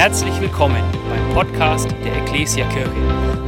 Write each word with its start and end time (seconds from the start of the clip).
Herzlich 0.00 0.40
willkommen 0.40 0.82
beim 1.10 1.34
Podcast 1.34 1.90
der 2.02 2.22
Ecclesia 2.22 2.66
Kirche. 2.70 2.90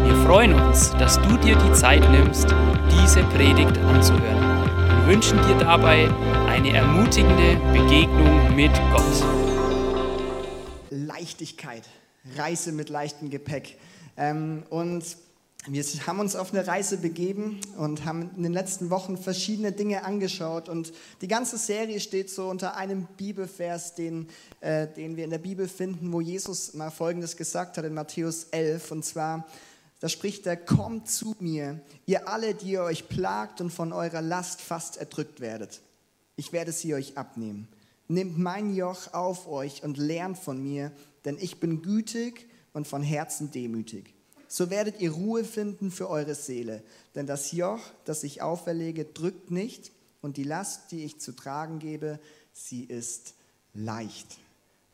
Wir 0.05 0.15
freuen 0.27 0.53
uns, 0.53 0.91
dass 0.99 1.19
du 1.23 1.39
dir 1.39 1.57
die 1.57 1.73
Zeit 1.73 2.03
nimmst, 2.11 2.45
diese 2.91 3.23
Predigt 3.29 3.79
anzuhören. 3.79 4.67
Wir 4.99 5.15
wünschen 5.15 5.39
dir 5.49 5.57
dabei 5.57 6.11
eine 6.49 6.77
ermutigende 6.77 7.57
Begegnung 7.73 8.55
mit 8.55 8.71
Gott. 8.93 9.25
Leichtigkeit, 10.91 11.85
Reise 12.37 12.73
mit 12.73 12.91
leichtem 12.91 13.31
Gepäck. 13.31 13.79
Ähm, 14.19 14.65
und 14.69 15.07
wir 15.69 15.85
haben 16.09 16.19
uns 16.19 16.35
auf 16.35 16.53
eine 16.53 16.67
Reise 16.67 16.99
begeben 16.99 17.61
und 17.77 18.05
haben 18.05 18.33
in 18.37 18.43
den 18.43 18.53
letzten 18.53 18.91
Wochen 18.91 19.17
verschiedene 19.17 19.71
Dinge 19.71 20.03
angeschaut. 20.03 20.69
Und 20.69 20.93
die 21.21 21.29
ganze 21.29 21.57
Serie 21.57 22.01
steht 22.01 22.31
so 22.31 22.49
unter 22.49 22.77
einem 22.77 23.07
Bibelvers, 23.17 23.95
den, 23.95 24.29
äh, 24.61 24.89
den 24.89 25.17
wir 25.17 25.23
in 25.23 25.31
der 25.31 25.39
Bibel 25.39 25.69
finden, 25.69 26.13
wo 26.13 26.21
Jesus 26.21 26.75
mal 26.75 26.91
Folgendes 26.91 27.37
gesagt 27.37 27.79
hat 27.79 27.85
in 27.85 27.95
Matthäus 27.95 28.49
11. 28.51 28.91
Und 28.91 29.05
zwar, 29.05 29.47
da 30.01 30.09
spricht 30.09 30.49
er, 30.49 30.57
kommt 30.57 31.09
zu 31.09 31.37
mir, 31.39 31.81
ihr 32.07 32.29
alle, 32.29 32.55
die 32.55 32.73
ihr 32.73 32.83
euch 32.83 33.09
plagt 33.09 33.61
und 33.61 33.71
von 33.71 33.93
eurer 33.93 34.21
Last 34.21 34.61
fast 34.61 34.97
erdrückt 34.97 35.41
werdet. 35.41 35.81
Ich 36.35 36.53
werde 36.53 36.73
sie 36.73 36.93
euch 36.93 37.17
abnehmen. 37.17 37.69
Nehmt 38.09 38.37
mein 38.37 38.75
Joch 38.75 39.15
auf 39.15 39.47
euch 39.47 39.85
und 39.85 39.97
lernt 39.97 40.39
von 40.39 40.61
mir, 40.61 40.91
denn 41.25 41.39
ich 41.41 41.61
bin 41.61 41.83
gütig 41.83 42.49
und 42.73 42.89
von 42.89 43.05
Herzen 43.05 43.53
demütig 43.53 44.13
so 44.53 44.69
werdet 44.69 45.01
ihr 45.01 45.13
Ruhe 45.13 45.45
finden 45.45 45.91
für 45.91 46.11
eure 46.11 46.35
Seele. 46.35 46.83
Denn 47.15 47.27
das 47.27 47.53
Joch, 47.53 47.81
das 48.05 48.23
ich 48.23 48.43
auferlege, 48.43 49.07
drückt 49.07 49.51
nicht 49.51 49.93
und 50.21 50.37
die 50.37 50.45
Last, 50.45 50.91
die 50.91 51.05
ich 51.05 51.19
zu 51.19 51.33
tragen 51.33 51.79
gebe, 51.79 52.21
sie 52.53 52.85
ist 52.85 53.33
leicht. 53.73 54.37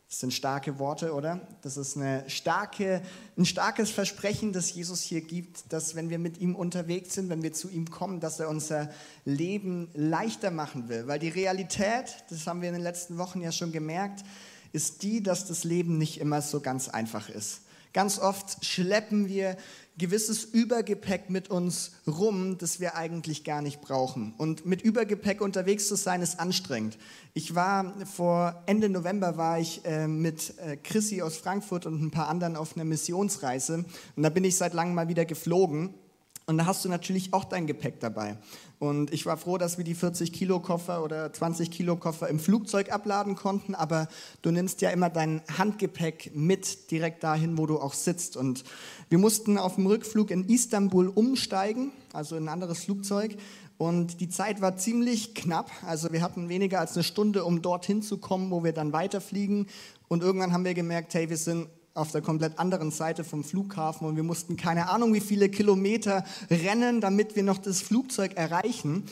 Das 0.09 0.21
sind 0.21 0.33
starke 0.33 0.79
Worte, 0.79 1.13
oder? 1.13 1.41
Das 1.63 1.77
ist 1.77 1.97
eine 1.97 2.23
starke, 2.31 3.03
ein 3.37 3.47
starkes 3.47 3.91
Versprechen, 3.91 4.53
das 4.53 4.73
Jesus 4.73 5.03
hier 5.03 5.23
gibt, 5.23 5.73
dass 5.73 5.97
wenn 5.97 6.09
wir 6.09 6.21
mit 6.21 6.39
ihm 6.39 6.55
unterwegs 6.55 7.15
sind, 7.15 7.29
wenn 7.29 7.43
wir 7.43 7.53
zu 7.53 7.69
ihm 7.69 7.91
kommen, 7.91 8.21
dass 8.21 8.39
er 8.39 8.49
unser 8.49 8.89
Leben 9.25 9.89
leichter 9.93 10.53
machen 10.53 10.89
will. 10.89 11.09
Weil 11.09 11.19
die 11.19 11.31
Realität, 11.31 12.25
das 12.31 12.47
haben 12.47 12.63
wir 12.63 12.69
in 12.69 12.77
den 12.77 12.85
letzten 12.85 13.19
Wochen 13.19 13.41
ja 13.41 13.51
schon 13.51 13.73
gemerkt, 13.73 14.25
ist 14.73 15.03
die, 15.03 15.21
dass 15.21 15.49
das 15.49 15.65
Leben 15.65 15.99
nicht 15.99 16.21
immer 16.21 16.43
so 16.43 16.61
ganz 16.61 16.89
einfach 16.89 17.29
ist. 17.29 17.63
Ganz 17.93 18.19
oft 18.19 18.65
schleppen 18.65 19.29
wir 19.29 19.57
gewisses 19.99 20.45
Übergepäck 20.45 21.29
mit 21.29 21.51
uns 21.51 21.93
rum, 22.07 22.57
das 22.57 22.79
wir 22.79 22.95
eigentlich 22.95 23.43
gar 23.43 23.63
nicht 23.63 23.81
brauchen. 23.81 24.33
Und 24.39 24.65
mit 24.65 24.81
Übergepäck 24.81 25.41
unterwegs 25.41 25.89
zu 25.89 25.97
sein, 25.97 26.23
ist 26.23 26.39
anstrengend. 26.39 26.97
Ich 27.35 27.55
war 27.55 27.95
vor 28.07 28.63
Ende 28.67 28.89
November 28.89 29.37
war 29.37 29.59
ich 29.59 29.85
äh, 29.85 30.07
mit 30.07 30.55
äh, 30.59 30.77
Chrissy 30.77 31.21
aus 31.21 31.37
Frankfurt 31.37 31.85
und 31.87 32.01
ein 32.01 32.11
paar 32.11 32.29
anderen 32.29 32.57
auf 32.57 32.77
einer 32.77 32.85
Missionsreise 32.85 33.85
und 34.17 34.23
da 34.23 34.29
bin 34.29 34.45
ich 34.45 34.57
seit 34.57 34.73
langem 34.73 34.95
mal 34.95 35.09
wieder 35.09 35.25
geflogen. 35.25 35.95
Und 36.49 36.57
da 36.57 36.65
hast 36.65 36.83
du 36.83 36.89
natürlich 36.89 37.35
auch 37.35 37.45
dein 37.45 37.67
Gepäck 37.67 38.01
dabei. 38.01 38.39
Und 38.79 39.13
ich 39.13 39.27
war 39.27 39.37
froh, 39.37 39.59
dass 39.59 39.77
wir 39.77 39.85
die 39.85 39.95
40 39.95 40.33
Kilo 40.33 40.61
Koffer 40.61 41.05
oder 41.05 41.31
20 41.31 41.71
Kilo 41.71 41.97
Koffer 41.97 42.27
im 42.29 42.41
Flugzeug 42.41 42.91
abladen 42.91 43.35
konnten. 43.35 43.75
Aber 43.75 44.09
du 44.41 44.51
nimmst 44.51 44.81
ja 44.81 44.89
immer 44.89 45.11
dein 45.11 45.43
Handgepäck 45.59 46.31
mit 46.35 46.91
direkt 46.91 47.23
dahin, 47.23 47.59
wo 47.59 47.67
du 47.67 47.79
auch 47.79 47.93
sitzt. 47.93 48.35
Und 48.39 48.65
wir 49.11 49.19
mussten 49.19 49.59
auf 49.59 49.75
dem 49.75 49.87
Rückflug 49.89 50.31
in 50.31 50.49
Istanbul 50.49 51.09
umsteigen, 51.09 51.93
also 52.15 52.35
in 52.35 52.45
ein 52.45 52.49
anderes 52.49 52.85
Flugzeug. 52.85 53.37
Und 53.77 54.23
die 54.23 54.31
Zeit 54.31 54.63
war 54.63 54.79
ziemlich 54.79 55.35
knapp. 55.35 55.71
Also 55.87 56.15
wir 56.15 56.23
hatten 56.23 56.49
weniger 56.49 56.81
als 56.81 56.95
eine 56.95 57.05
Stunde, 57.05 57.45
um 57.45 57.61
dorthin 57.61 58.01
zu 58.01 58.17
kommen, 58.17 58.51
wo 58.51 58.65
wir 58.65 58.73
dann 58.73 58.95
weiterfliegen. 58.95 59.67
Und 60.09 60.23
irgendwann 60.23 60.55
haben 60.55 60.65
wir 60.65 60.73
gemerkt, 60.73 61.13
hey, 61.13 61.29
wir 61.29 61.37
sind 61.37 61.69
auf 61.99 62.13
der 62.13 62.23
komplett 62.23 62.59
anderen 62.59 62.91
Seite 62.91 63.25
vom 63.25 63.45
Flughafen 63.45 64.07
und 64.07 64.17
wir 64.17 64.23
mussten 64.23 64.57
keine 64.57 64.89
Ahnung 64.89 65.13
wie 65.13 65.21
viele 65.21 65.49
Kilometer 65.49 66.25
rennen, 66.51 67.01
damit 67.01 67.37
wir 67.37 67.43
noch 67.43 67.59
das 67.59 67.81
Flugzeug 67.81 68.37
erreichen. 68.37 69.05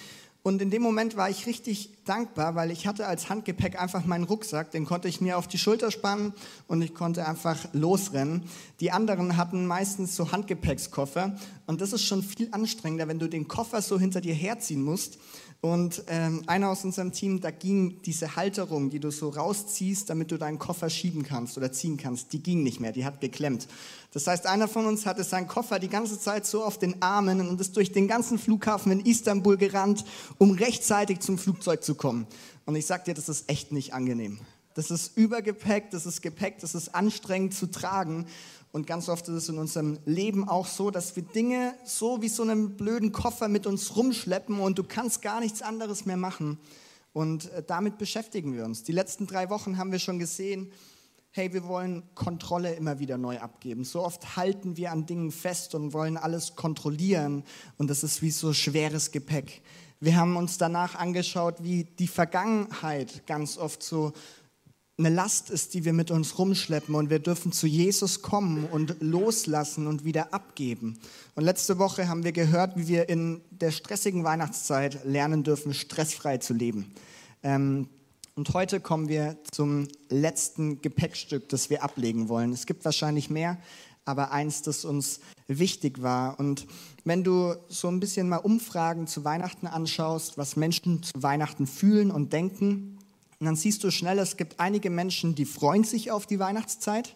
Und 0.46 0.62
in 0.62 0.70
dem 0.70 0.80
Moment 0.80 1.16
war 1.16 1.28
ich 1.28 1.48
richtig 1.48 1.90
dankbar, 2.04 2.54
weil 2.54 2.70
ich 2.70 2.86
hatte 2.86 3.08
als 3.08 3.28
Handgepäck 3.28 3.82
einfach 3.82 4.04
meinen 4.04 4.22
Rucksack, 4.22 4.70
den 4.70 4.84
konnte 4.84 5.08
ich 5.08 5.20
mir 5.20 5.38
auf 5.38 5.48
die 5.48 5.58
Schulter 5.58 5.90
spannen 5.90 6.34
und 6.68 6.80
ich 6.82 6.94
konnte 6.94 7.26
einfach 7.26 7.66
losrennen. 7.72 8.44
Die 8.78 8.92
anderen 8.92 9.36
hatten 9.36 9.66
meistens 9.66 10.14
so 10.14 10.30
Handgepäckskoffer 10.30 11.36
und 11.66 11.80
das 11.80 11.92
ist 11.92 12.04
schon 12.04 12.22
viel 12.22 12.46
anstrengender, 12.52 13.08
wenn 13.08 13.18
du 13.18 13.28
den 13.28 13.48
Koffer 13.48 13.82
so 13.82 13.98
hinter 13.98 14.20
dir 14.20 14.34
herziehen 14.34 14.84
musst. 14.84 15.18
Und 15.60 16.04
ähm, 16.08 16.42
einer 16.46 16.68
aus 16.68 16.84
unserem 16.84 17.12
Team, 17.12 17.40
da 17.40 17.50
ging 17.50 18.02
diese 18.02 18.36
Halterung, 18.36 18.90
die 18.90 19.00
du 19.00 19.10
so 19.10 19.30
rausziehst, 19.30 20.08
damit 20.10 20.30
du 20.30 20.36
deinen 20.36 20.58
Koffer 20.58 20.90
schieben 20.90 21.22
kannst 21.22 21.56
oder 21.56 21.72
ziehen 21.72 21.96
kannst, 21.96 22.32
die 22.32 22.42
ging 22.42 22.62
nicht 22.62 22.78
mehr, 22.78 22.92
die 22.92 23.04
hat 23.04 23.20
geklemmt. 23.20 23.66
Das 24.12 24.26
heißt, 24.26 24.46
einer 24.46 24.68
von 24.68 24.86
uns 24.86 25.06
hatte 25.06 25.24
seinen 25.24 25.48
Koffer 25.48 25.78
die 25.78 25.88
ganze 25.88 26.20
Zeit 26.20 26.46
so 26.46 26.62
auf 26.62 26.78
den 26.78 27.02
Armen 27.02 27.46
und 27.48 27.60
ist 27.60 27.76
durch 27.76 27.92
den 27.92 28.06
ganzen 28.06 28.38
Flughafen 28.38 28.92
in 28.92 29.00
Istanbul 29.00 29.56
gerannt, 29.56 30.04
um 30.38 30.52
rechtzeitig 30.52 31.20
zum 31.20 31.38
Flugzeug 31.38 31.82
zu 31.82 31.94
kommen. 31.94 32.26
Und 32.66 32.76
ich 32.76 32.86
sag 32.86 33.04
dir, 33.04 33.14
das 33.14 33.28
ist 33.28 33.50
echt 33.50 33.72
nicht 33.72 33.94
angenehm. 33.94 34.38
Das 34.74 34.90
ist 34.90 35.16
Übergepäck, 35.16 35.90
das 35.90 36.04
ist 36.04 36.20
Gepäck, 36.20 36.58
das 36.60 36.74
ist 36.74 36.94
anstrengend 36.94 37.54
zu 37.54 37.66
tragen. 37.66 38.26
Und 38.76 38.86
ganz 38.86 39.08
oft 39.08 39.26
ist 39.28 39.34
es 39.34 39.48
in 39.48 39.56
unserem 39.56 39.98
Leben 40.04 40.46
auch 40.46 40.66
so, 40.66 40.90
dass 40.90 41.16
wir 41.16 41.22
Dinge 41.22 41.74
so 41.86 42.20
wie 42.20 42.28
so 42.28 42.42
einen 42.42 42.76
blöden 42.76 43.10
Koffer 43.10 43.48
mit 43.48 43.66
uns 43.66 43.96
rumschleppen 43.96 44.60
und 44.60 44.76
du 44.76 44.84
kannst 44.84 45.22
gar 45.22 45.40
nichts 45.40 45.62
anderes 45.62 46.04
mehr 46.04 46.18
machen. 46.18 46.58
Und 47.14 47.50
äh, 47.52 47.62
damit 47.66 47.96
beschäftigen 47.96 48.52
wir 48.52 48.66
uns. 48.66 48.82
Die 48.82 48.92
letzten 48.92 49.26
drei 49.26 49.48
Wochen 49.48 49.78
haben 49.78 49.92
wir 49.92 49.98
schon 49.98 50.18
gesehen, 50.18 50.70
hey, 51.30 51.54
wir 51.54 51.66
wollen 51.66 52.02
Kontrolle 52.14 52.74
immer 52.74 52.98
wieder 52.98 53.16
neu 53.16 53.38
abgeben. 53.38 53.82
So 53.82 54.02
oft 54.02 54.36
halten 54.36 54.76
wir 54.76 54.92
an 54.92 55.06
Dingen 55.06 55.32
fest 55.32 55.74
und 55.74 55.94
wollen 55.94 56.18
alles 56.18 56.54
kontrollieren 56.54 57.44
und 57.78 57.88
das 57.88 58.04
ist 58.04 58.20
wie 58.20 58.30
so 58.30 58.52
schweres 58.52 59.10
Gepäck. 59.10 59.62
Wir 60.00 60.16
haben 60.16 60.36
uns 60.36 60.58
danach 60.58 60.96
angeschaut, 60.96 61.62
wie 61.62 61.84
die 61.84 62.08
Vergangenheit 62.08 63.26
ganz 63.26 63.56
oft 63.56 63.82
so 63.82 64.12
eine 64.98 65.10
Last 65.10 65.50
ist, 65.50 65.74
die 65.74 65.84
wir 65.84 65.92
mit 65.92 66.10
uns 66.10 66.38
rumschleppen 66.38 66.94
und 66.94 67.10
wir 67.10 67.18
dürfen 67.18 67.52
zu 67.52 67.66
Jesus 67.66 68.22
kommen 68.22 68.64
und 68.64 68.96
loslassen 69.00 69.86
und 69.86 70.04
wieder 70.04 70.32
abgeben. 70.32 70.98
Und 71.34 71.44
letzte 71.44 71.78
Woche 71.78 72.08
haben 72.08 72.24
wir 72.24 72.32
gehört, 72.32 72.76
wie 72.76 72.88
wir 72.88 73.10
in 73.10 73.42
der 73.50 73.72
stressigen 73.72 74.24
Weihnachtszeit 74.24 75.04
lernen 75.04 75.42
dürfen, 75.42 75.74
stressfrei 75.74 76.38
zu 76.38 76.54
leben. 76.54 76.94
Ähm, 77.42 77.88
und 78.36 78.54
heute 78.54 78.80
kommen 78.80 79.08
wir 79.08 79.36
zum 79.50 79.86
letzten 80.08 80.80
Gepäckstück, 80.80 81.48
das 81.50 81.68
wir 81.68 81.82
ablegen 81.82 82.30
wollen. 82.30 82.52
Es 82.52 82.64
gibt 82.64 82.84
wahrscheinlich 82.86 83.28
mehr, 83.28 83.58
aber 84.06 84.32
eins, 84.32 84.62
das 84.62 84.86
uns 84.86 85.20
wichtig 85.46 86.00
war. 86.00 86.40
Und 86.40 86.66
wenn 87.04 87.22
du 87.22 87.54
so 87.68 87.88
ein 87.88 88.00
bisschen 88.00 88.30
mal 88.30 88.38
Umfragen 88.38 89.06
zu 89.06 89.24
Weihnachten 89.24 89.66
anschaust, 89.66 90.38
was 90.38 90.56
Menschen 90.56 91.02
zu 91.02 91.12
Weihnachten 91.22 91.66
fühlen 91.66 92.10
und 92.10 92.32
denken, 92.32 92.95
und 93.38 93.46
dann 93.46 93.56
siehst 93.56 93.84
du 93.84 93.90
schnell, 93.90 94.18
es 94.18 94.36
gibt 94.36 94.60
einige 94.60 94.90
Menschen, 94.90 95.34
die 95.34 95.44
freuen 95.44 95.84
sich 95.84 96.10
auf 96.10 96.26
die 96.26 96.38
Weihnachtszeit. 96.38 97.14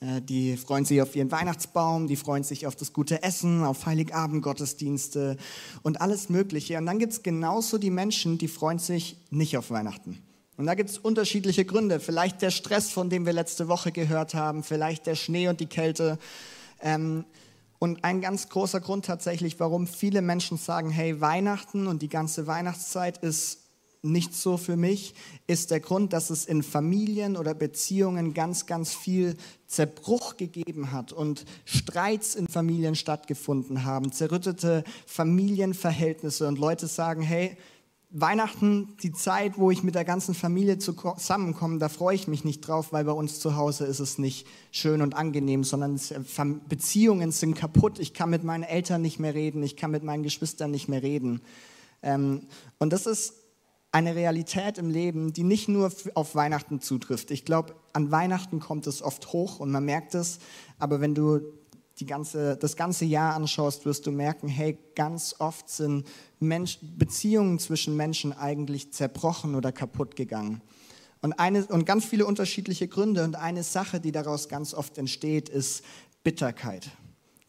Äh, 0.00 0.20
die 0.20 0.56
freuen 0.56 0.84
sich 0.84 1.00
auf 1.00 1.14
ihren 1.14 1.30
Weihnachtsbaum, 1.30 2.06
die 2.06 2.16
freuen 2.16 2.42
sich 2.42 2.66
auf 2.66 2.74
das 2.74 2.92
gute 2.92 3.22
Essen, 3.22 3.62
auf 3.62 3.86
Heiligabend, 3.86 4.42
Gottesdienste 4.42 5.36
und 5.82 6.00
alles 6.00 6.28
Mögliche. 6.28 6.78
Und 6.78 6.86
dann 6.86 6.98
gibt 6.98 7.12
es 7.12 7.22
genauso 7.22 7.78
die 7.78 7.90
Menschen, 7.90 8.38
die 8.38 8.48
freuen 8.48 8.78
sich 8.78 9.16
nicht 9.30 9.56
auf 9.56 9.70
Weihnachten. 9.70 10.18
Und 10.56 10.66
da 10.66 10.74
gibt 10.74 10.90
es 10.90 10.98
unterschiedliche 10.98 11.64
Gründe. 11.64 12.00
Vielleicht 12.00 12.42
der 12.42 12.50
Stress, 12.50 12.90
von 12.90 13.08
dem 13.08 13.24
wir 13.24 13.32
letzte 13.32 13.68
Woche 13.68 13.92
gehört 13.92 14.34
haben, 14.34 14.62
vielleicht 14.62 15.06
der 15.06 15.14
Schnee 15.14 15.48
und 15.48 15.60
die 15.60 15.66
Kälte. 15.66 16.18
Ähm, 16.82 17.24
und 17.78 18.04
ein 18.04 18.20
ganz 18.20 18.50
großer 18.50 18.80
Grund 18.80 19.06
tatsächlich, 19.06 19.58
warum 19.58 19.86
viele 19.86 20.20
Menschen 20.20 20.58
sagen, 20.58 20.90
hey, 20.90 21.22
Weihnachten 21.22 21.86
und 21.86 22.02
die 22.02 22.10
ganze 22.10 22.46
Weihnachtszeit 22.46 23.18
ist 23.18 23.69
nicht 24.02 24.34
so 24.34 24.56
für 24.56 24.76
mich, 24.76 25.14
ist 25.46 25.70
der 25.70 25.80
Grund, 25.80 26.12
dass 26.12 26.30
es 26.30 26.46
in 26.46 26.62
Familien 26.62 27.36
oder 27.36 27.54
Beziehungen 27.54 28.34
ganz, 28.34 28.66
ganz 28.66 28.94
viel 28.94 29.36
Zerbruch 29.66 30.36
gegeben 30.36 30.92
hat 30.92 31.12
und 31.12 31.44
Streits 31.64 32.34
in 32.34 32.48
Familien 32.48 32.94
stattgefunden 32.94 33.84
haben, 33.84 34.12
zerrüttete 34.12 34.84
Familienverhältnisse 35.06 36.48
und 36.48 36.58
Leute 36.58 36.86
sagen, 36.86 37.22
hey, 37.22 37.56
Weihnachten, 38.12 38.96
die 39.04 39.12
Zeit, 39.12 39.56
wo 39.56 39.70
ich 39.70 39.84
mit 39.84 39.94
der 39.94 40.04
ganzen 40.04 40.34
Familie 40.34 40.78
zusammenkomme, 40.78 41.78
da 41.78 41.88
freue 41.88 42.16
ich 42.16 42.26
mich 42.26 42.44
nicht 42.44 42.60
drauf, 42.62 42.92
weil 42.92 43.04
bei 43.04 43.12
uns 43.12 43.38
zu 43.38 43.54
Hause 43.54 43.84
ist 43.84 44.00
es 44.00 44.18
nicht 44.18 44.48
schön 44.72 45.00
und 45.00 45.14
angenehm, 45.14 45.62
sondern 45.62 46.00
Beziehungen 46.68 47.30
sind 47.30 47.54
kaputt. 47.54 48.00
Ich 48.00 48.12
kann 48.12 48.30
mit 48.30 48.42
meinen 48.42 48.64
Eltern 48.64 49.02
nicht 49.02 49.20
mehr 49.20 49.34
reden, 49.34 49.62
ich 49.62 49.76
kann 49.76 49.92
mit 49.92 50.02
meinen 50.02 50.24
Geschwistern 50.24 50.72
nicht 50.72 50.88
mehr 50.88 51.04
reden. 51.04 51.40
Ähm, 52.02 52.48
und 52.78 52.92
das 52.92 53.06
ist 53.06 53.34
eine 53.92 54.14
Realität 54.14 54.78
im 54.78 54.90
Leben, 54.90 55.32
die 55.32 55.42
nicht 55.42 55.68
nur 55.68 55.92
auf 56.14 56.34
Weihnachten 56.34 56.80
zutrifft. 56.80 57.30
Ich 57.30 57.44
glaube, 57.44 57.74
an 57.92 58.10
Weihnachten 58.10 58.60
kommt 58.60 58.86
es 58.86 59.02
oft 59.02 59.32
hoch 59.32 59.58
und 59.58 59.70
man 59.70 59.84
merkt 59.84 60.14
es, 60.14 60.38
aber 60.78 61.00
wenn 61.00 61.14
du 61.14 61.40
ganze, 62.06 62.56
das 62.56 62.76
ganze 62.76 63.04
Jahr 63.04 63.34
anschaust, 63.34 63.84
wirst 63.84 64.06
du 64.06 64.10
merken, 64.10 64.48
hey, 64.48 64.78
ganz 64.94 65.34
oft 65.38 65.68
sind 65.68 66.06
Mensch, 66.38 66.78
Beziehungen 66.80 67.58
zwischen 67.58 67.96
Menschen 67.96 68.32
eigentlich 68.32 68.92
zerbrochen 68.92 69.54
oder 69.54 69.72
kaputt 69.72 70.16
gegangen. 70.16 70.62
Und, 71.22 71.34
eine, 71.34 71.66
und 71.66 71.84
ganz 71.84 72.06
viele 72.06 72.24
unterschiedliche 72.24 72.88
Gründe. 72.88 73.24
Und 73.24 73.36
eine 73.36 73.62
Sache, 73.62 74.00
die 74.00 74.12
daraus 74.12 74.48
ganz 74.48 74.72
oft 74.72 74.96
entsteht, 74.96 75.48
ist 75.48 75.84
Bitterkeit. 76.24 76.90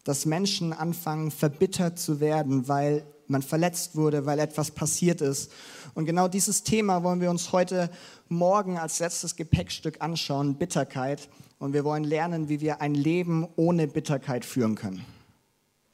Dass 0.03 0.25
Menschen 0.25 0.73
anfangen, 0.73 1.31
verbittert 1.31 1.97
zu 1.97 2.19
werden, 2.19 2.67
weil 2.67 3.05
man 3.27 3.41
verletzt 3.41 3.95
wurde, 3.95 4.25
weil 4.25 4.39
etwas 4.39 4.71
passiert 4.71 5.21
ist. 5.21 5.51
Und 5.93 6.05
genau 6.05 6.27
dieses 6.27 6.63
Thema 6.63 7.03
wollen 7.03 7.21
wir 7.21 7.29
uns 7.29 7.51
heute 7.51 7.89
Morgen 8.29 8.77
als 8.77 8.99
letztes 8.99 9.35
Gepäckstück 9.35 10.01
anschauen, 10.01 10.55
Bitterkeit. 10.55 11.29
Und 11.59 11.73
wir 11.73 11.83
wollen 11.83 12.03
lernen, 12.03 12.49
wie 12.49 12.61
wir 12.61 12.81
ein 12.81 12.95
Leben 12.95 13.47
ohne 13.55 13.87
Bitterkeit 13.87 14.45
führen 14.45 14.75
können. 14.75 15.05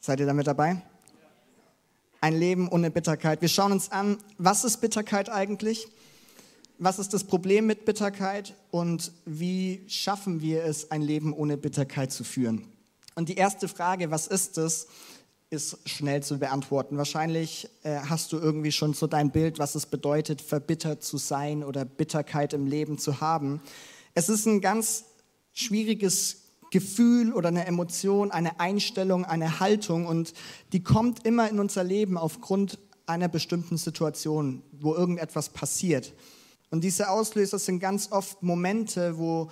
Seid 0.00 0.20
ihr 0.20 0.26
damit 0.26 0.46
dabei? 0.46 0.82
Ein 2.20 2.38
Leben 2.38 2.68
ohne 2.68 2.90
Bitterkeit. 2.90 3.42
Wir 3.42 3.48
schauen 3.48 3.72
uns 3.72 3.92
an, 3.92 4.18
was 4.38 4.64
ist 4.64 4.78
Bitterkeit 4.78 5.30
eigentlich? 5.30 5.88
Was 6.78 7.00
ist 7.00 7.12
das 7.12 7.24
Problem 7.24 7.66
mit 7.66 7.84
Bitterkeit 7.84 8.54
und 8.70 9.10
wie 9.24 9.82
schaffen 9.88 10.40
wir 10.40 10.64
es, 10.64 10.92
ein 10.92 11.02
Leben 11.02 11.32
ohne 11.32 11.56
Bitterkeit 11.56 12.12
zu 12.12 12.22
führen? 12.22 12.64
Und 13.16 13.28
die 13.28 13.34
erste 13.34 13.66
Frage, 13.66 14.12
was 14.12 14.28
ist 14.28 14.58
es, 14.58 14.86
ist 15.50 15.88
schnell 15.88 16.22
zu 16.22 16.38
beantworten. 16.38 16.98
Wahrscheinlich 16.98 17.68
äh, 17.82 17.96
hast 17.96 18.32
du 18.32 18.38
irgendwie 18.38 18.72
schon 18.72 18.92
so 18.92 19.06
dein 19.06 19.30
Bild, 19.30 19.58
was 19.58 19.74
es 19.74 19.86
bedeutet, 19.86 20.42
verbittert 20.42 21.02
zu 21.02 21.16
sein 21.16 21.64
oder 21.64 21.84
Bitterkeit 21.84 22.52
im 22.52 22.66
Leben 22.66 22.98
zu 22.98 23.20
haben. 23.20 23.62
Es 24.14 24.28
ist 24.28 24.46
ein 24.46 24.60
ganz 24.60 25.04
schwieriges 25.52 26.42
Gefühl 26.70 27.32
oder 27.32 27.48
eine 27.48 27.66
Emotion, 27.66 28.30
eine 28.30 28.60
Einstellung, 28.60 29.24
eine 29.24 29.58
Haltung 29.58 30.06
und 30.06 30.34
die 30.72 30.82
kommt 30.82 31.24
immer 31.24 31.48
in 31.48 31.58
unser 31.58 31.82
Leben 31.82 32.18
aufgrund 32.18 32.78
einer 33.06 33.28
bestimmten 33.28 33.78
Situation, 33.78 34.62
wo 34.72 34.94
irgendetwas 34.94 35.48
passiert. 35.48 36.12
Und 36.70 36.84
diese 36.84 37.08
Auslöser 37.08 37.58
sind 37.58 37.80
ganz 37.80 38.12
oft 38.12 38.42
Momente, 38.42 39.16
wo, 39.16 39.48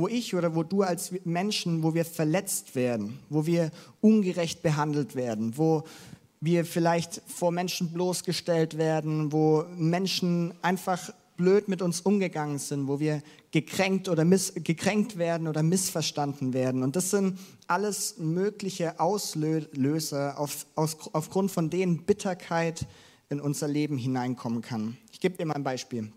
wo 0.00 0.08
ich 0.08 0.34
oder 0.34 0.54
wo 0.54 0.62
du 0.62 0.82
als 0.82 1.12
Menschen, 1.24 1.82
wo 1.82 1.94
wir 1.94 2.04
verletzt 2.04 2.74
werden, 2.74 3.18
wo 3.28 3.46
wir 3.46 3.70
ungerecht 4.00 4.62
behandelt 4.62 5.14
werden, 5.14 5.56
wo 5.56 5.84
wir 6.40 6.64
vielleicht 6.64 7.20
vor 7.26 7.52
Menschen 7.52 7.92
bloßgestellt 7.92 8.78
werden, 8.78 9.30
wo 9.30 9.64
Menschen 9.76 10.54
einfach 10.62 11.12
blöd 11.36 11.68
mit 11.68 11.82
uns 11.82 12.00
umgegangen 12.02 12.58
sind, 12.58 12.88
wo 12.88 13.00
wir 13.00 13.22
gekränkt 13.50 14.08
oder 14.08 14.24
gekränkt 14.24 15.18
werden 15.18 15.48
oder 15.48 15.62
missverstanden 15.62 16.52
werden. 16.52 16.82
Und 16.82 16.96
das 16.96 17.10
sind 17.10 17.38
alles 17.66 18.18
mögliche 18.18 19.00
Auslöser, 19.00 20.38
auf, 20.38 20.66
aus, 20.74 20.96
aufgrund 21.12 21.50
von 21.50 21.70
denen 21.70 22.04
Bitterkeit 22.04 22.86
in 23.28 23.40
unser 23.40 23.68
Leben 23.68 23.96
hineinkommen 23.96 24.60
kann. 24.60 24.96
Ich 25.12 25.20
gebe 25.20 25.36
dir 25.36 25.46
mal 25.46 25.54
ein 25.54 25.64
Beispiel. 25.64 26.12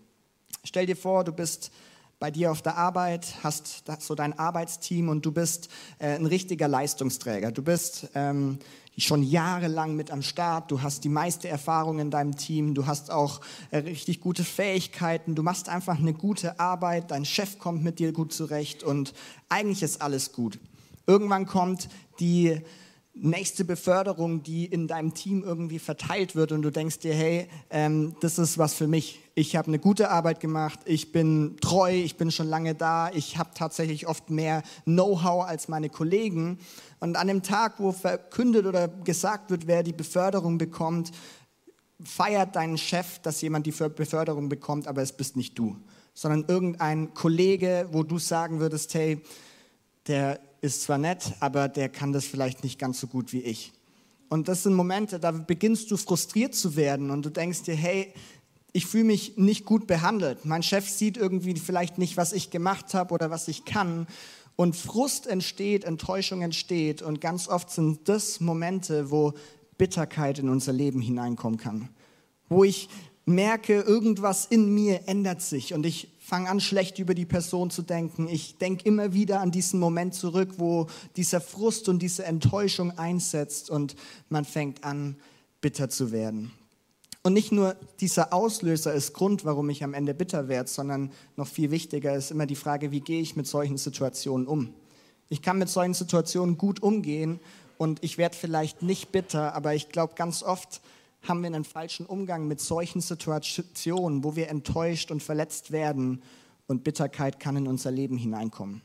Stell 0.64 0.86
dir 0.86 0.98
vor, 0.98 1.24
du 1.24 1.32
bist 1.32 1.72
bei 2.24 2.32
dir 2.32 2.52
auf 2.52 2.62
der 2.62 2.78
Arbeit, 2.78 3.36
hast 3.44 3.84
so 4.00 4.16
dein 4.16 4.40
Arbeitsteam 4.40 5.10
und 5.10 5.26
du 5.26 5.34
bist 5.34 5.68
äh, 6.00 6.16
ein 6.16 6.26
richtiger 6.26 6.70
Leistungsträger. 6.70 7.52
Du 7.52 7.64
bist 7.64 8.08
ähm, 8.16 8.60
schon 8.98 9.24
jahrelang 9.24 9.98
mit 9.98 10.10
am 10.10 10.22
Start, 10.22 10.72
du 10.72 10.82
hast 10.82 11.04
die 11.04 11.10
meiste 11.10 11.50
Erfahrung 11.50 12.00
in 12.00 12.12
deinem 12.12 12.38
Team, 12.38 12.76
du 12.76 12.88
hast 12.88 13.12
auch 13.12 13.42
äh, 13.72 13.80
richtig 13.80 14.22
gute 14.22 14.46
Fähigkeiten, 14.46 15.36
du 15.36 15.44
machst 15.44 15.68
einfach 15.68 16.00
eine 16.00 16.14
gute 16.14 16.62
Arbeit, 16.62 17.12
dein 17.12 17.26
Chef 17.26 17.60
kommt 17.60 17.84
mit 17.84 18.00
dir 18.00 18.14
gut 18.14 18.32
zurecht 18.32 18.84
und 18.84 19.14
eigentlich 19.50 19.84
ist 19.84 20.02
alles 20.02 20.32
gut. 20.32 20.60
Irgendwann 21.06 21.46
kommt 21.46 21.90
die 22.22 22.62
nächste 23.16 23.64
Beförderung, 23.64 24.42
die 24.42 24.66
in 24.66 24.88
deinem 24.88 25.14
Team 25.14 25.44
irgendwie 25.44 25.80
verteilt 25.80 26.36
wird 26.36 26.52
und 26.52 26.64
du 26.64 26.72
denkst 26.72 27.00
dir, 27.00 27.14
hey, 27.14 27.48
ähm, 27.70 28.16
das 28.22 28.40
ist 28.40 28.58
was 28.58 28.74
für 28.74 28.88
mich. 28.88 29.20
Ich 29.36 29.56
habe 29.56 29.68
eine 29.68 29.80
gute 29.80 30.10
Arbeit 30.10 30.40
gemacht, 30.40 30.80
ich 30.86 31.12
bin 31.12 31.58
treu, 31.62 31.92
ich 31.92 32.18
bin 32.18 32.32
schon 32.32 32.48
lange 32.48 32.74
da, 32.74 33.12
ich 33.12 33.38
habe 33.38 33.52
tatsächlich 33.54 34.08
oft 34.08 34.30
mehr 34.30 34.64
Know-how 34.86 35.46
als 35.46 35.68
meine 35.68 35.90
Kollegen. 35.90 36.58
Und 37.00 37.16
an 37.16 37.28
dem 37.28 37.44
Tag, 37.44 37.80
wo 37.80 37.92
verkündet 37.92 38.66
oder 38.66 38.88
gesagt 38.88 39.52
wird, 39.52 39.68
wer 39.68 39.84
die 39.84 39.94
Beförderung 39.94 40.58
bekommt, 40.58 41.12
feiert 42.04 42.56
dein 42.56 42.78
Chef, 42.78 43.20
dass 43.20 43.42
jemand 43.42 43.68
die 43.68 43.72
Beförderung 43.72 44.50
bekommt, 44.50 44.88
aber 44.88 45.02
es 45.02 45.14
bist 45.14 45.38
nicht 45.38 45.58
du, 45.58 45.78
sondern 46.16 46.46
irgendein 46.48 47.14
Kollege, 47.14 47.88
wo 47.92 48.04
du 48.04 48.18
sagen 48.18 48.60
würdest, 48.60 48.94
hey, 48.96 49.22
der 50.08 50.40
ist 50.64 50.82
zwar 50.82 50.98
nett, 50.98 51.34
aber 51.42 51.68
der 51.68 51.90
kann 51.90 52.14
das 52.14 52.26
vielleicht 52.26 52.64
nicht 52.64 52.80
ganz 52.80 53.00
so 53.00 53.08
gut 53.08 53.34
wie 53.34 53.42
ich. 53.42 53.74
Und 54.30 54.48
das 54.48 54.64
sind 54.64 54.74
Momente, 54.74 55.20
da 55.20 55.32
beginnst 55.32 55.92
du 55.92 55.98
frustriert 55.98 56.56
zu 56.56 56.78
werden 56.78 57.12
und 57.12 57.26
du 57.26 57.30
denkst 57.30 57.64
dir, 57.64 57.76
hey, 57.76 58.14
ich 58.72 58.86
fühle 58.86 59.04
mich 59.04 59.38
nicht 59.38 59.66
gut 59.66 59.86
behandelt. 59.88 60.46
Mein 60.46 60.64
Chef 60.64 60.90
sieht 60.90 61.18
irgendwie 61.18 61.56
vielleicht 61.56 61.98
nicht, 61.98 62.16
was 62.16 62.32
ich 62.32 62.50
gemacht 62.50 62.94
habe 62.94 63.14
oder 63.14 63.30
was 63.30 63.48
ich 63.50 63.66
kann. 63.66 64.08
Und 64.56 64.76
Frust 64.76 65.28
entsteht, 65.28 65.84
Enttäuschung 65.84 66.42
entsteht. 66.42 67.02
Und 67.02 67.20
ganz 67.22 67.48
oft 67.50 67.70
sind 67.70 68.08
das 68.08 68.40
Momente, 68.40 69.12
wo 69.12 69.34
Bitterkeit 69.78 70.40
in 70.40 70.50
unser 70.50 70.72
Leben 70.72 71.02
hineinkommen 71.02 71.60
kann. 71.60 71.90
Wo 72.50 72.64
ich 72.64 72.90
merke, 73.26 73.82
irgendwas 73.82 74.46
in 74.46 74.74
mir 74.74 75.08
ändert 75.08 75.42
sich 75.42 75.74
und 75.74 75.86
ich 75.86 76.10
fange 76.20 76.50
an, 76.50 76.60
schlecht 76.60 77.00
über 77.00 77.14
die 77.14 77.26
Person 77.26 77.70
zu 77.70 77.82
denken. 77.82 78.28
Ich 78.28 78.58
denke 78.58 78.86
immer 78.86 79.14
wieder 79.14 79.42
an 79.42 79.52
diesen 79.52 79.80
Moment 79.80 80.14
zurück, 80.14 80.56
wo 80.58 80.88
dieser 81.16 81.42
Frust 81.42 81.90
und 81.90 82.00
diese 82.00 82.26
Enttäuschung 82.26 82.98
einsetzt 82.98 83.70
und 83.70 83.96
man 84.30 84.46
fängt 84.46 84.84
an, 84.84 85.16
bitter 85.62 85.90
zu 85.90 86.12
werden. 86.12 86.52
Und 87.26 87.34
nicht 87.34 87.54
nur 87.54 87.78
dieser 88.02 88.34
Auslöser 88.34 88.94
ist 88.94 89.14
Grund, 89.14 89.46
warum 89.46 89.70
ich 89.70 89.84
am 89.84 89.94
Ende 89.94 90.14
bitter 90.14 90.50
werde, 90.50 90.70
sondern 90.70 91.12
noch 91.38 91.48
viel 91.48 91.72
wichtiger 91.72 92.14
ist 92.16 92.32
immer 92.32 92.46
die 92.46 92.56
Frage, 92.56 92.92
wie 92.92 93.00
gehe 93.00 93.22
ich 93.22 93.38
mit 93.38 93.48
solchen 93.48 93.78
Situationen 93.78 94.46
um? 94.46 94.74
Ich 95.30 95.42
kann 95.42 95.58
mit 95.58 95.70
solchen 95.70 95.94
Situationen 95.94 96.58
gut 96.58 96.84
umgehen 96.84 97.40
und 97.78 98.04
ich 98.04 98.18
werde 98.18 98.36
vielleicht 98.36 98.82
nicht 98.82 99.14
bitter, 99.14 99.56
aber 99.56 99.74
ich 99.74 99.90
glaube 99.90 100.16
ganz 100.16 100.44
oft, 100.44 100.82
haben 101.24 101.42
wir 101.42 101.48
einen 101.48 101.64
falschen 101.64 102.06
Umgang 102.06 102.48
mit 102.48 102.60
solchen 102.60 103.02
Situationen, 103.02 104.24
wo 104.24 104.36
wir 104.36 104.50
enttäuscht 104.50 105.10
und 105.10 105.24
verletzt 105.24 105.72
werden 105.72 106.22
und 106.68 106.84
Bitterkeit 106.84 107.40
kann 107.40 107.56
in 107.56 107.68
unser 107.68 107.92
Leben 107.92 108.18
hineinkommen. 108.18 108.82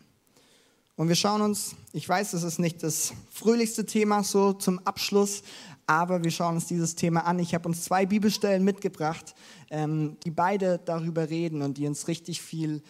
Und 0.96 1.08
wir 1.08 1.14
schauen 1.14 1.43
uns, 1.43 1.76
ich 1.93 2.08
weiß, 2.08 2.32
es 2.32 2.43
ist 2.43 2.58
nicht 2.58 2.82
das 2.82 3.12
fröhlichste 3.31 3.87
Thema 3.87 4.25
so 4.25 4.52
zum 4.52 4.81
Abschluss, 4.81 5.43
aber 5.87 6.25
wir 6.25 6.31
schauen 6.31 6.56
uns 6.56 6.67
dieses 6.67 6.96
Thema 6.96 7.20
an. 7.20 7.38
Ich 7.38 7.55
habe 7.55 7.69
uns 7.69 7.85
zwei 7.85 8.05
Bibelstellen 8.05 8.64
mitgebracht, 8.64 9.35
ähm, 9.70 10.17
die 10.25 10.32
beide 10.32 10.81
darüber 10.85 11.31
reden 11.31 11.62
und 11.62 11.79
die 11.79 11.87
uns 11.87 12.08
richtig 12.08 12.43
viel 12.43 12.82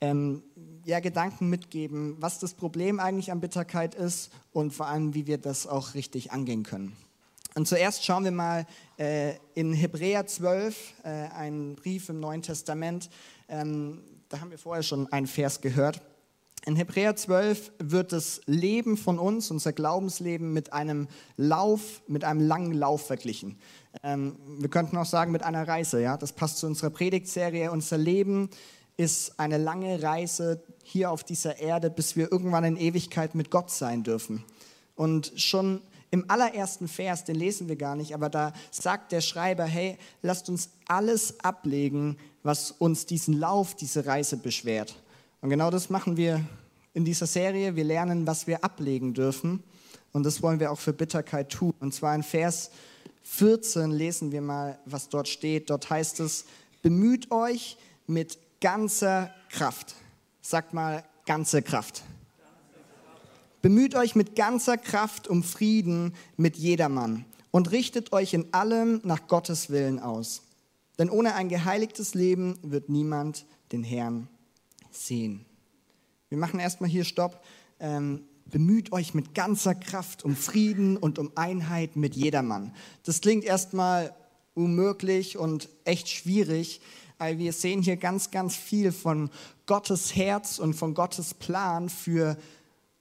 ähm, 0.00 0.42
ja, 0.84 1.00
Gedanken 1.00 1.50
mitgeben, 1.50 2.16
was 2.20 2.38
das 2.38 2.54
Problem 2.54 3.00
eigentlich 3.00 3.32
an 3.32 3.40
Bitterkeit 3.40 3.94
ist 3.94 4.30
und 4.52 4.72
vor 4.72 4.86
allem, 4.86 5.14
wie 5.14 5.26
wir 5.26 5.38
das 5.38 5.66
auch 5.66 5.94
richtig 5.94 6.32
angehen 6.32 6.62
können. 6.62 6.96
Und 7.56 7.66
zuerst 7.66 8.04
schauen 8.04 8.22
wir 8.22 8.32
mal 8.32 8.66
äh, 8.98 9.32
in 9.54 9.72
Hebräer 9.72 10.26
12, 10.26 10.92
äh, 11.04 11.08
einen 11.08 11.74
Brief 11.74 12.10
im 12.10 12.20
Neuen 12.20 12.42
Testament. 12.42 13.08
Ähm, 13.48 14.02
da 14.28 14.40
haben 14.40 14.50
wir 14.50 14.58
vorher 14.58 14.82
schon 14.82 15.10
einen 15.10 15.26
Vers 15.26 15.62
gehört. 15.62 16.02
In 16.66 16.76
Hebräer 16.76 17.16
12 17.16 17.72
wird 17.78 18.12
das 18.12 18.42
Leben 18.44 18.98
von 18.98 19.18
uns, 19.18 19.50
unser 19.50 19.72
Glaubensleben, 19.72 20.52
mit 20.52 20.74
einem 20.74 21.08
Lauf, 21.38 22.02
mit 22.06 22.24
einem 22.24 22.40
langen 22.40 22.74
Lauf 22.74 23.06
verglichen. 23.06 23.58
Ähm, 24.02 24.36
wir 24.58 24.68
könnten 24.68 24.98
auch 24.98 25.06
sagen, 25.06 25.32
mit 25.32 25.42
einer 25.42 25.66
Reise. 25.66 26.02
Ja? 26.02 26.18
Das 26.18 26.34
passt 26.34 26.58
zu 26.58 26.66
unserer 26.66 26.90
Predigtserie. 26.90 27.70
Unser 27.70 27.96
Leben 27.96 28.50
ist 28.98 29.40
eine 29.40 29.56
lange 29.56 30.02
Reise 30.02 30.62
hier 30.84 31.10
auf 31.10 31.24
dieser 31.24 31.58
Erde, 31.58 31.88
bis 31.88 32.16
wir 32.16 32.30
irgendwann 32.30 32.64
in 32.64 32.76
Ewigkeit 32.76 33.34
mit 33.34 33.50
Gott 33.50 33.70
sein 33.70 34.02
dürfen. 34.02 34.44
Und 34.94 35.32
schon 35.36 35.80
im 36.10 36.30
allerersten 36.30 36.88
Vers, 36.88 37.24
den 37.24 37.36
lesen 37.36 37.68
wir 37.68 37.76
gar 37.76 37.96
nicht, 37.96 38.14
aber 38.14 38.28
da 38.28 38.52
sagt 38.70 39.12
der 39.12 39.20
Schreiber, 39.20 39.64
hey, 39.64 39.98
lasst 40.22 40.48
uns 40.48 40.70
alles 40.86 41.40
ablegen, 41.40 42.16
was 42.42 42.70
uns 42.70 43.06
diesen 43.06 43.34
Lauf, 43.34 43.74
diese 43.74 44.06
Reise 44.06 44.36
beschwert. 44.36 44.94
Und 45.40 45.50
genau 45.50 45.70
das 45.70 45.90
machen 45.90 46.16
wir 46.16 46.44
in 46.94 47.04
dieser 47.04 47.26
Serie. 47.26 47.76
Wir 47.76 47.84
lernen, 47.84 48.26
was 48.26 48.46
wir 48.46 48.64
ablegen 48.64 49.14
dürfen. 49.14 49.62
Und 50.12 50.24
das 50.24 50.42
wollen 50.42 50.60
wir 50.60 50.72
auch 50.72 50.78
für 50.78 50.92
Bitterkeit 50.92 51.50
tun. 51.50 51.74
Und 51.80 51.92
zwar 51.92 52.14
in 52.14 52.22
Vers 52.22 52.70
14 53.24 53.90
lesen 53.90 54.32
wir 54.32 54.40
mal, 54.40 54.78
was 54.86 55.08
dort 55.08 55.28
steht. 55.28 55.68
Dort 55.68 55.90
heißt 55.90 56.20
es, 56.20 56.46
bemüht 56.82 57.30
euch 57.30 57.76
mit 58.06 58.38
ganzer 58.60 59.30
Kraft. 59.50 59.94
Sagt 60.40 60.72
mal, 60.72 61.04
ganze 61.26 61.60
Kraft. 61.60 62.02
Bemüht 63.66 63.96
euch 63.96 64.14
mit 64.14 64.36
ganzer 64.36 64.76
Kraft 64.76 65.26
um 65.26 65.42
Frieden 65.42 66.14
mit 66.36 66.56
jedermann 66.56 67.24
und 67.50 67.72
richtet 67.72 68.12
euch 68.12 68.32
in 68.32 68.54
allem 68.54 69.00
nach 69.02 69.26
Gottes 69.26 69.70
Willen 69.70 69.98
aus. 69.98 70.42
Denn 71.00 71.10
ohne 71.10 71.34
ein 71.34 71.48
geheiligtes 71.48 72.14
Leben 72.14 72.60
wird 72.62 72.88
niemand 72.90 73.44
den 73.72 73.82
Herrn 73.82 74.28
sehen. 74.92 75.44
Wir 76.28 76.38
machen 76.38 76.60
erstmal 76.60 76.88
hier 76.88 77.02
Stopp. 77.02 77.42
Ähm, 77.80 78.22
bemüht 78.44 78.92
euch 78.92 79.14
mit 79.14 79.34
ganzer 79.34 79.74
Kraft 79.74 80.24
um 80.24 80.36
Frieden 80.36 80.96
und 80.96 81.18
um 81.18 81.32
Einheit 81.34 81.96
mit 81.96 82.14
jedermann. 82.14 82.72
Das 83.02 83.20
klingt 83.20 83.42
erstmal 83.42 84.14
unmöglich 84.54 85.38
und 85.38 85.68
echt 85.82 86.08
schwierig, 86.08 86.80
weil 87.18 87.38
wir 87.38 87.52
sehen 87.52 87.82
hier 87.82 87.96
ganz, 87.96 88.30
ganz 88.30 88.54
viel 88.54 88.92
von 88.92 89.28
Gottes 89.66 90.14
Herz 90.14 90.60
und 90.60 90.74
von 90.74 90.94
Gottes 90.94 91.34
Plan 91.34 91.88
für 91.88 92.36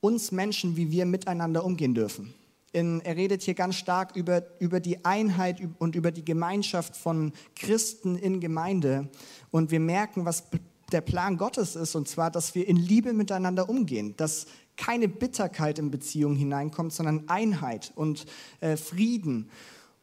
uns 0.05 0.31
Menschen, 0.31 0.77
wie 0.77 0.91
wir 0.91 1.05
miteinander 1.05 1.65
umgehen 1.65 1.95
dürfen. 1.95 2.35
In, 2.73 3.01
er 3.01 3.15
redet 3.15 3.41
hier 3.41 3.55
ganz 3.55 3.75
stark 3.75 4.15
über, 4.15 4.43
über 4.59 4.79
die 4.79 5.03
Einheit 5.03 5.59
und 5.79 5.95
über 5.95 6.11
die 6.11 6.23
Gemeinschaft 6.23 6.95
von 6.95 7.33
Christen 7.55 8.15
in 8.15 8.39
Gemeinde. 8.39 9.09
Und 9.49 9.71
wir 9.71 9.79
merken, 9.79 10.25
was 10.25 10.43
der 10.91 11.01
Plan 11.01 11.37
Gottes 11.37 11.75
ist, 11.75 11.95
und 11.95 12.07
zwar, 12.07 12.29
dass 12.29 12.53
wir 12.53 12.67
in 12.67 12.75
Liebe 12.75 13.13
miteinander 13.13 13.67
umgehen, 13.67 14.13
dass 14.17 14.45
keine 14.77 15.07
Bitterkeit 15.07 15.79
in 15.79 15.89
Beziehungen 15.89 16.35
hineinkommt, 16.35 16.93
sondern 16.93 17.27
Einheit 17.27 17.91
und 17.95 18.27
äh, 18.59 18.77
Frieden. 18.77 19.49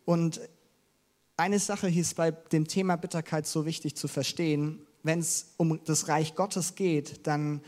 Und 0.04 0.40
eine 1.37 1.61
Sache 1.61 1.88
ist 1.88 2.16
bei 2.16 2.32
dem 2.32 2.66
Thema 2.66 2.97
Bitterkeit 2.97 3.47
so 3.47 3.66
wichtig 3.66 3.94
zu 3.94 4.09
verstehen. 4.09 4.80
Wenn 5.04 5.21
es 5.21 5.52
um 5.59 5.78
das 5.85 6.09
Reich 6.09 6.35
Gottes 6.35 6.75
geht, 6.75 7.26
dann 7.28 7.61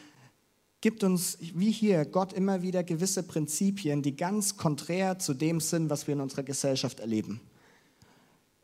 gibt 0.85 1.03
uns, 1.03 1.39
wie 1.41 1.73
hier, 1.73 2.05
Gott 2.05 2.35
immer 2.35 2.61
wieder 2.61 2.85
gewisse 2.85 3.23
Prinzipien, 3.23 4.03
die 4.03 4.17
ganz 4.17 4.59
konträr 4.59 5.19
zu 5.19 5.33
dem 5.35 5.59
sind, 5.59 5.89
was 5.89 6.07
wir 6.07 6.13
in 6.15 6.21
unserer 6.21 6.43
Gesellschaft 6.43 7.01
erleben 7.01 7.41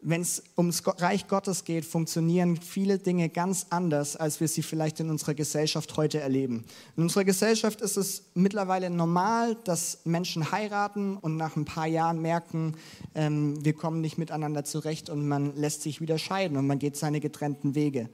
wenn 0.03 0.23
es 0.23 0.43
ums 0.57 0.83
Reich 0.87 1.29
Gottes 1.29 1.65
geht, 1.65 1.85
funktionieren 1.85 2.57
viele 2.57 2.99
Dinge 2.99 3.29
ganz 3.29 3.67
anders, 3.71 4.17
als 4.17 4.41
wir 4.41 4.49
sie 4.49 4.63
vielleicht 4.63 5.01
in 5.01 5.11
unserer 5.11 5.35
Gesellschaft 5.35 5.97
heute 5.97 6.21
erleben. 6.21 6.65
In 6.97 7.03
unserer 7.03 7.25
Gesellschaft 7.25 7.81
ist 7.81 7.97
es 7.97 8.25
mittlerweile 8.35 8.89
normal, 8.89 9.57
dass 9.65 10.01
Menschen 10.05 10.53
heiraten 10.53 11.17
und 11.17 11.37
nach 11.37 11.57
ein 11.57 11.65
paar 11.65 11.87
Jahren 11.87 12.23
merken, 12.23 12.77
ähm, 13.15 13.63
wir 13.65 13.75
kommen 13.75 14.01
nicht 14.01 14.17
miteinander 14.17 14.65
zurecht 14.65 15.11
und 15.11 15.29
man 15.29 15.55
lässt 15.57 15.83
sich 15.83 16.01
wieder 16.01 16.19
scheiden 16.19 16.57
und 16.57 16.67
man 16.67 16.79
geht 16.79 16.97
seine 16.97 17.21
getrennten 17.21 17.75
Wege. 17.75 18.09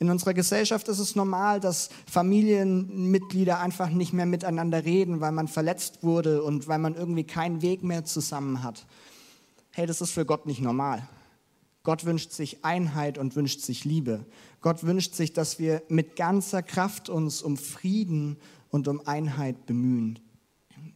In 0.00 0.08
unserer 0.08 0.32
Gesellschaft 0.32 0.88
ist 0.88 0.98
es 0.98 1.14
normal, 1.14 1.60
dass 1.60 1.90
Familienmitglieder 2.10 3.60
einfach 3.60 3.90
nicht 3.90 4.14
mehr 4.14 4.24
miteinander 4.24 4.86
reden, 4.86 5.20
weil 5.20 5.30
man 5.30 5.46
verletzt 5.46 6.02
wurde 6.02 6.42
und 6.42 6.66
weil 6.68 6.78
man 6.78 6.94
irgendwie 6.94 7.24
keinen 7.24 7.60
Weg 7.60 7.84
mehr 7.84 8.06
zusammen 8.06 8.62
hat. 8.62 8.86
Hey, 9.72 9.86
das 9.86 10.00
ist 10.00 10.12
für 10.12 10.24
Gott 10.24 10.46
nicht 10.46 10.62
normal. 10.62 11.06
Gott 11.82 12.06
wünscht 12.06 12.32
sich 12.32 12.64
Einheit 12.64 13.18
und 13.18 13.36
wünscht 13.36 13.60
sich 13.60 13.84
Liebe. 13.84 14.24
Gott 14.62 14.84
wünscht 14.84 15.14
sich, 15.14 15.34
dass 15.34 15.58
wir 15.58 15.82
mit 15.88 16.16
ganzer 16.16 16.62
Kraft 16.62 17.10
uns 17.10 17.42
um 17.42 17.58
Frieden 17.58 18.38
und 18.70 18.88
um 18.88 19.06
Einheit 19.06 19.66
bemühen. 19.66 20.18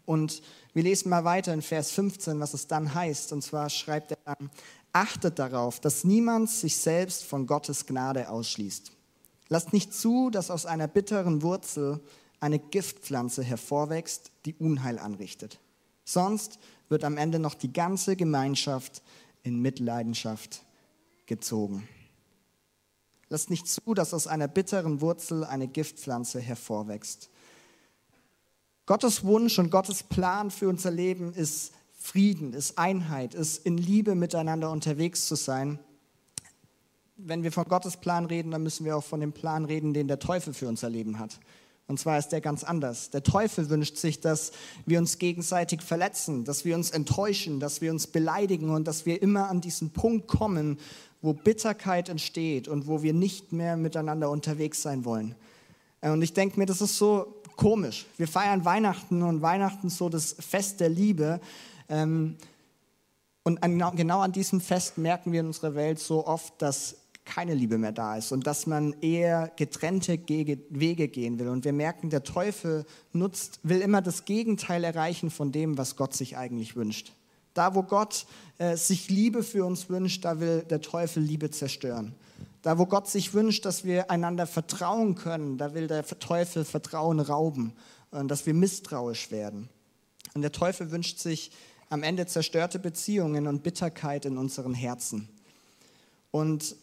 Und 0.06 0.42
wir 0.72 0.82
lesen 0.82 1.10
mal 1.10 1.24
weiter 1.24 1.52
in 1.52 1.62
Vers 1.62 1.90
15, 1.92 2.40
was 2.40 2.54
es 2.54 2.68
dann 2.68 2.94
heißt. 2.94 3.34
Und 3.34 3.42
zwar 3.42 3.68
schreibt 3.68 4.12
er 4.12 4.18
dann, 4.24 4.50
achtet 4.94 5.38
darauf, 5.38 5.80
dass 5.80 6.04
niemand 6.04 6.48
sich 6.48 6.78
selbst 6.78 7.24
von 7.24 7.46
Gottes 7.46 7.84
Gnade 7.84 8.30
ausschließt. 8.30 8.92
Lasst 9.48 9.72
nicht 9.72 9.92
zu, 9.92 10.30
dass 10.30 10.50
aus 10.50 10.64
einer 10.64 10.88
bitteren 10.88 11.42
Wurzel 11.42 12.00
eine 12.40 12.58
Giftpflanze 12.58 13.42
hervorwächst, 13.42 14.30
die 14.46 14.54
Unheil 14.54 14.98
anrichtet. 14.98 15.60
Sonst 16.04 16.58
wird 16.88 17.04
am 17.04 17.16
Ende 17.16 17.38
noch 17.38 17.54
die 17.54 17.72
ganze 17.72 18.16
Gemeinschaft 18.16 19.02
in 19.42 19.60
Mitleidenschaft 19.60 20.64
gezogen. 21.26 21.88
Lasst 23.28 23.50
nicht 23.50 23.66
zu, 23.66 23.94
dass 23.94 24.14
aus 24.14 24.26
einer 24.26 24.48
bitteren 24.48 25.00
Wurzel 25.00 25.44
eine 25.44 25.66
Giftpflanze 25.66 26.40
hervorwächst. 26.40 27.30
Gottes 28.86 29.24
Wunsch 29.24 29.58
und 29.58 29.70
Gottes 29.70 30.02
Plan 30.02 30.50
für 30.50 30.68
unser 30.68 30.90
Leben 30.90 31.32
ist 31.32 31.72
Frieden, 32.04 32.52
ist 32.52 32.76
Einheit, 32.76 33.32
ist 33.32 33.64
in 33.64 33.78
Liebe 33.78 34.14
miteinander 34.14 34.70
unterwegs 34.70 35.26
zu 35.26 35.36
sein. 35.36 35.78
Wenn 37.16 37.42
wir 37.42 37.50
von 37.50 37.64
Gottes 37.64 37.96
Plan 37.96 38.26
reden, 38.26 38.50
dann 38.50 38.62
müssen 38.62 38.84
wir 38.84 38.94
auch 38.94 39.02
von 39.02 39.20
dem 39.20 39.32
Plan 39.32 39.64
reden, 39.64 39.94
den 39.94 40.06
der 40.06 40.18
Teufel 40.18 40.52
für 40.52 40.68
unser 40.68 40.90
Leben 40.90 41.18
hat. 41.18 41.40
Und 41.86 41.98
zwar 41.98 42.18
ist 42.18 42.28
der 42.28 42.42
ganz 42.42 42.62
anders. 42.62 43.08
Der 43.08 43.22
Teufel 43.22 43.70
wünscht 43.70 43.96
sich, 43.96 44.20
dass 44.20 44.52
wir 44.84 44.98
uns 44.98 45.16
gegenseitig 45.16 45.80
verletzen, 45.80 46.44
dass 46.44 46.66
wir 46.66 46.74
uns 46.74 46.90
enttäuschen, 46.90 47.58
dass 47.58 47.80
wir 47.80 47.90
uns 47.90 48.06
beleidigen 48.06 48.68
und 48.68 48.86
dass 48.86 49.06
wir 49.06 49.22
immer 49.22 49.48
an 49.48 49.62
diesen 49.62 49.88
Punkt 49.88 50.28
kommen, 50.28 50.78
wo 51.22 51.32
Bitterkeit 51.32 52.10
entsteht 52.10 52.68
und 52.68 52.86
wo 52.86 53.02
wir 53.02 53.14
nicht 53.14 53.54
mehr 53.54 53.78
miteinander 53.78 54.28
unterwegs 54.28 54.82
sein 54.82 55.06
wollen. 55.06 55.36
Äh, 56.02 56.10
und 56.10 56.20
ich 56.20 56.34
denke 56.34 56.58
mir, 56.58 56.66
das 56.66 56.82
ist 56.82 56.98
so 56.98 57.40
komisch. 57.56 58.04
Wir 58.18 58.28
feiern 58.28 58.66
Weihnachten 58.66 59.22
und 59.22 59.40
Weihnachten 59.40 59.88
so 59.88 60.10
das 60.10 60.36
Fest 60.38 60.80
der 60.80 60.90
Liebe. 60.90 61.40
Ähm, 61.94 62.36
und 63.44 63.60
genau 63.96 64.20
an 64.20 64.32
diesem 64.32 64.60
Fest 64.60 64.96
merken 64.98 65.32
wir 65.32 65.40
in 65.40 65.46
unserer 65.46 65.74
Welt 65.74 65.98
so 65.98 66.26
oft, 66.26 66.60
dass 66.62 66.96
keine 67.26 67.54
Liebe 67.54 67.78
mehr 67.78 67.92
da 67.92 68.16
ist 68.16 68.32
und 68.32 68.46
dass 68.46 68.66
man 68.66 68.94
eher 69.00 69.50
getrennte 69.56 70.18
Wege 70.28 71.08
gehen 71.08 71.38
will. 71.38 71.48
Und 71.48 71.64
wir 71.64 71.72
merken, 71.72 72.10
der 72.10 72.22
Teufel 72.22 72.84
nutzt, 73.12 73.60
will 73.62 73.80
immer 73.80 74.02
das 74.02 74.24
Gegenteil 74.24 74.84
erreichen 74.84 75.30
von 75.30 75.52
dem, 75.52 75.78
was 75.78 75.96
Gott 75.96 76.14
sich 76.14 76.36
eigentlich 76.36 76.76
wünscht. 76.76 77.12
Da, 77.54 77.74
wo 77.74 77.82
Gott 77.82 78.26
äh, 78.58 78.76
sich 78.76 79.08
Liebe 79.08 79.42
für 79.42 79.64
uns 79.64 79.88
wünscht, 79.88 80.24
da 80.24 80.40
will 80.40 80.62
der 80.68 80.80
Teufel 80.80 81.22
Liebe 81.22 81.50
zerstören. 81.50 82.14
Da, 82.62 82.78
wo 82.78 82.86
Gott 82.86 83.08
sich 83.08 83.32
wünscht, 83.32 83.64
dass 83.64 83.84
wir 83.84 84.10
einander 84.10 84.46
vertrauen 84.46 85.14
können, 85.14 85.56
da 85.58 85.74
will 85.74 85.86
der 85.86 86.04
Teufel 86.04 86.64
Vertrauen 86.64 87.20
rauben 87.20 87.72
und 88.10 88.28
dass 88.28 88.46
wir 88.46 88.54
misstrauisch 88.54 89.30
werden. 89.30 89.68
Und 90.34 90.42
der 90.42 90.52
Teufel 90.52 90.90
wünscht 90.90 91.18
sich 91.18 91.52
am 91.94 92.02
Ende 92.02 92.26
zerstörte 92.26 92.80
Beziehungen 92.80 93.46
und 93.46 93.62
Bitterkeit 93.62 94.24
in 94.24 94.36
unseren 94.36 94.74
Herzen. 94.74 95.28
Und 96.32 96.74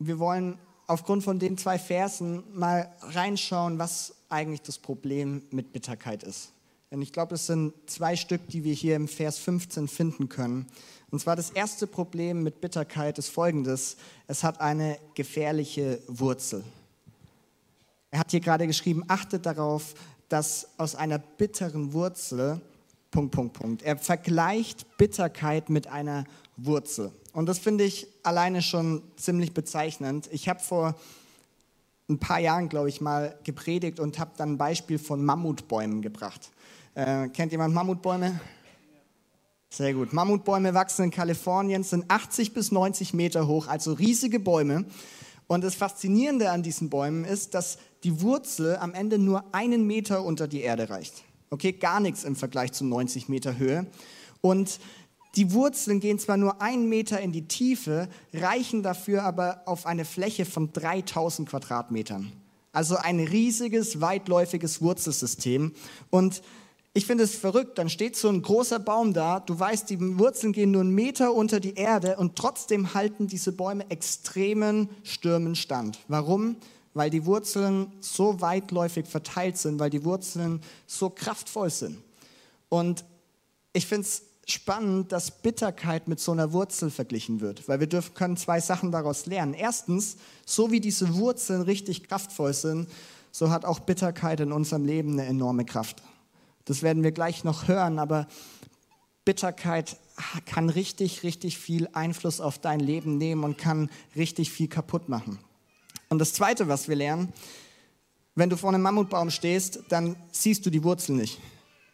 wir 0.00 0.18
wollen 0.18 0.58
aufgrund 0.88 1.22
von 1.22 1.38
den 1.38 1.56
zwei 1.56 1.78
Versen 1.78 2.42
mal 2.54 2.92
reinschauen, 3.00 3.78
was 3.78 4.16
eigentlich 4.28 4.62
das 4.62 4.78
Problem 4.78 5.42
mit 5.52 5.72
Bitterkeit 5.72 6.24
ist. 6.24 6.50
Denn 6.90 7.00
ich 7.02 7.12
glaube, 7.12 7.36
es 7.36 7.46
sind 7.46 7.72
zwei 7.86 8.16
Stück, 8.16 8.48
die 8.48 8.64
wir 8.64 8.74
hier 8.74 8.96
im 8.96 9.06
Vers 9.06 9.38
15 9.38 9.86
finden 9.86 10.28
können. 10.28 10.66
Und 11.12 11.20
zwar 11.20 11.36
das 11.36 11.50
erste 11.50 11.86
Problem 11.86 12.42
mit 12.42 12.60
Bitterkeit 12.60 13.16
ist 13.18 13.28
folgendes. 13.28 13.96
Es 14.26 14.42
hat 14.42 14.60
eine 14.60 14.98
gefährliche 15.14 16.02
Wurzel. 16.08 16.64
Er 18.10 18.18
hat 18.18 18.32
hier 18.32 18.40
gerade 18.40 18.66
geschrieben, 18.66 19.04
achtet 19.06 19.46
darauf, 19.46 19.94
dass 20.28 20.70
aus 20.78 20.96
einer 20.96 21.18
bitteren 21.18 21.92
Wurzel, 21.92 22.60
Punkt, 23.10 23.34
Punkt, 23.34 23.54
Punkt. 23.54 23.82
Er 23.82 23.96
vergleicht 23.96 24.98
Bitterkeit 24.98 25.70
mit 25.70 25.86
einer 25.86 26.24
Wurzel. 26.56 27.12
Und 27.32 27.46
das 27.46 27.58
finde 27.58 27.84
ich 27.84 28.06
alleine 28.22 28.62
schon 28.62 29.02
ziemlich 29.16 29.54
bezeichnend. 29.54 30.28
Ich 30.32 30.48
habe 30.48 30.60
vor 30.60 30.94
ein 32.08 32.18
paar 32.18 32.38
Jahren, 32.38 32.68
glaube 32.68 32.88
ich, 32.88 33.00
mal 33.00 33.38
gepredigt 33.44 34.00
und 34.00 34.18
habe 34.18 34.32
dann 34.36 34.52
ein 34.52 34.58
Beispiel 34.58 34.98
von 34.98 35.24
Mammutbäumen 35.24 36.02
gebracht. 36.02 36.50
Äh, 36.94 37.28
kennt 37.28 37.52
jemand 37.52 37.74
Mammutbäume? 37.74 38.40
Sehr 39.70 39.92
gut. 39.92 40.12
Mammutbäume 40.12 40.72
wachsen 40.72 41.04
in 41.04 41.10
Kalifornien, 41.10 41.84
sind 41.84 42.10
80 42.10 42.54
bis 42.54 42.72
90 42.72 43.12
Meter 43.12 43.46
hoch, 43.46 43.68
also 43.68 43.92
riesige 43.92 44.40
Bäume. 44.40 44.86
Und 45.46 45.62
das 45.62 45.74
Faszinierende 45.74 46.50
an 46.50 46.62
diesen 46.62 46.90
Bäumen 46.90 47.24
ist, 47.24 47.54
dass 47.54 47.78
die 48.04 48.20
Wurzel 48.22 48.76
am 48.76 48.94
Ende 48.94 49.18
nur 49.18 49.44
einen 49.52 49.86
Meter 49.86 50.24
unter 50.24 50.48
die 50.48 50.60
Erde 50.60 50.88
reicht. 50.88 51.24
Okay, 51.50 51.72
gar 51.72 52.00
nichts 52.00 52.24
im 52.24 52.36
Vergleich 52.36 52.72
zu 52.72 52.84
90 52.84 53.28
Meter 53.28 53.58
Höhe. 53.58 53.86
Und 54.40 54.80
die 55.36 55.52
Wurzeln 55.52 56.00
gehen 56.00 56.18
zwar 56.18 56.36
nur 56.36 56.60
einen 56.60 56.88
Meter 56.88 57.20
in 57.20 57.32
die 57.32 57.46
Tiefe, 57.46 58.08
reichen 58.32 58.82
dafür 58.82 59.22
aber 59.22 59.62
auf 59.66 59.86
eine 59.86 60.04
Fläche 60.04 60.44
von 60.44 60.72
3000 60.72 61.48
Quadratmetern. 61.48 62.32
Also 62.72 62.96
ein 62.96 63.20
riesiges, 63.20 64.00
weitläufiges 64.00 64.82
Wurzelsystem. 64.82 65.72
Und 66.10 66.42
ich 66.94 67.06
finde 67.06 67.24
es 67.24 67.36
verrückt, 67.36 67.78
dann 67.78 67.88
steht 67.88 68.16
so 68.16 68.28
ein 68.28 68.42
großer 68.42 68.78
Baum 68.78 69.12
da, 69.12 69.40
du 69.40 69.58
weißt, 69.58 69.88
die 69.90 70.18
Wurzeln 70.18 70.52
gehen 70.52 70.72
nur 70.72 70.80
einen 70.80 70.94
Meter 70.94 71.32
unter 71.32 71.60
die 71.60 71.74
Erde 71.74 72.16
und 72.16 72.36
trotzdem 72.36 72.94
halten 72.94 73.26
diese 73.26 73.52
Bäume 73.52 73.88
extremen 73.90 74.88
Stürmen 75.04 75.54
stand. 75.54 75.98
Warum? 76.08 76.56
Weil 76.98 77.10
die 77.10 77.24
Wurzeln 77.24 77.92
so 78.00 78.40
weitläufig 78.40 79.06
verteilt 79.06 79.56
sind, 79.56 79.78
weil 79.78 79.88
die 79.88 80.04
Wurzeln 80.04 80.60
so 80.86 81.08
kraftvoll 81.08 81.70
sind. 81.70 81.96
Und 82.68 83.04
ich 83.72 83.86
finde 83.86 84.02
es 84.02 84.22
spannend, 84.46 85.12
dass 85.12 85.30
Bitterkeit 85.30 86.08
mit 86.08 86.18
so 86.20 86.32
einer 86.32 86.52
Wurzel 86.52 86.90
verglichen 86.90 87.40
wird, 87.40 87.68
weil 87.68 87.80
wir 87.80 87.86
dürfen, 87.86 88.14
können 88.14 88.36
zwei 88.36 88.60
Sachen 88.60 88.90
daraus 88.90 89.26
lernen. 89.26 89.54
Erstens, 89.54 90.16
so 90.44 90.70
wie 90.72 90.80
diese 90.80 91.14
Wurzeln 91.14 91.62
richtig 91.62 92.08
kraftvoll 92.08 92.52
sind, 92.52 92.88
so 93.30 93.50
hat 93.50 93.64
auch 93.64 93.78
Bitterkeit 93.78 94.40
in 94.40 94.52
unserem 94.52 94.84
Leben 94.84 95.12
eine 95.12 95.26
enorme 95.26 95.64
Kraft. 95.64 96.02
Das 96.64 96.82
werden 96.82 97.02
wir 97.02 97.12
gleich 97.12 97.44
noch 97.44 97.68
hören, 97.68 97.98
aber 97.98 98.26
Bitterkeit 99.24 99.98
kann 100.46 100.68
richtig, 100.68 101.22
richtig 101.22 101.58
viel 101.58 101.88
Einfluss 101.92 102.40
auf 102.40 102.58
dein 102.58 102.80
Leben 102.80 103.18
nehmen 103.18 103.44
und 103.44 103.56
kann 103.56 103.90
richtig 104.16 104.50
viel 104.50 104.68
kaputt 104.68 105.08
machen. 105.08 105.38
Und 106.08 106.18
das 106.18 106.32
Zweite, 106.32 106.68
was 106.68 106.88
wir 106.88 106.96
lernen, 106.96 107.32
wenn 108.34 108.50
du 108.50 108.56
vor 108.56 108.70
einem 108.70 108.82
Mammutbaum 108.82 109.30
stehst, 109.30 109.80
dann 109.88 110.16
siehst 110.30 110.64
du 110.64 110.70
die 110.70 110.84
Wurzel 110.84 111.16
nicht. 111.16 111.38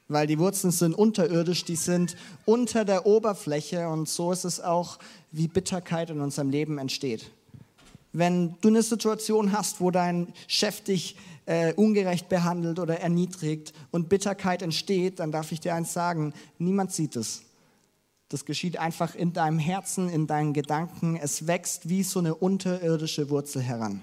weil 0.08 0.26
die 0.26 0.38
Wurzeln 0.38 0.70
sind 0.70 0.94
unterirdisch, 0.94 1.64
die 1.64 1.76
sind 1.76 2.16
unter 2.44 2.84
der 2.84 3.06
Oberfläche 3.06 3.88
und 3.88 4.08
so 4.08 4.32
ist 4.32 4.44
es 4.44 4.60
auch, 4.60 4.98
wie 5.32 5.48
Bitterkeit 5.48 6.10
in 6.10 6.20
unserem 6.20 6.50
Leben 6.50 6.78
entsteht. 6.78 7.30
Wenn 8.12 8.54
du 8.60 8.68
eine 8.68 8.82
Situation 8.82 9.52
hast, 9.52 9.80
wo 9.80 9.90
dein 9.90 10.32
Chef 10.46 10.82
dich 10.82 11.16
äh, 11.46 11.72
ungerecht 11.74 12.28
behandelt 12.28 12.78
oder 12.78 13.00
erniedrigt 13.00 13.72
und 13.90 14.08
Bitterkeit 14.08 14.62
entsteht, 14.62 15.18
dann 15.18 15.32
darf 15.32 15.52
ich 15.52 15.60
dir 15.60 15.74
eins 15.74 15.92
sagen, 15.92 16.32
niemand 16.58 16.92
sieht 16.92 17.16
es. 17.16 17.42
Das 18.28 18.44
geschieht 18.44 18.78
einfach 18.78 19.14
in 19.14 19.32
deinem 19.32 19.58
Herzen, 19.58 20.08
in 20.08 20.26
deinen 20.26 20.52
Gedanken. 20.52 21.16
Es 21.16 21.46
wächst 21.46 21.88
wie 21.88 22.02
so 22.02 22.18
eine 22.18 22.34
unterirdische 22.34 23.30
Wurzel 23.30 23.62
heran. 23.62 24.02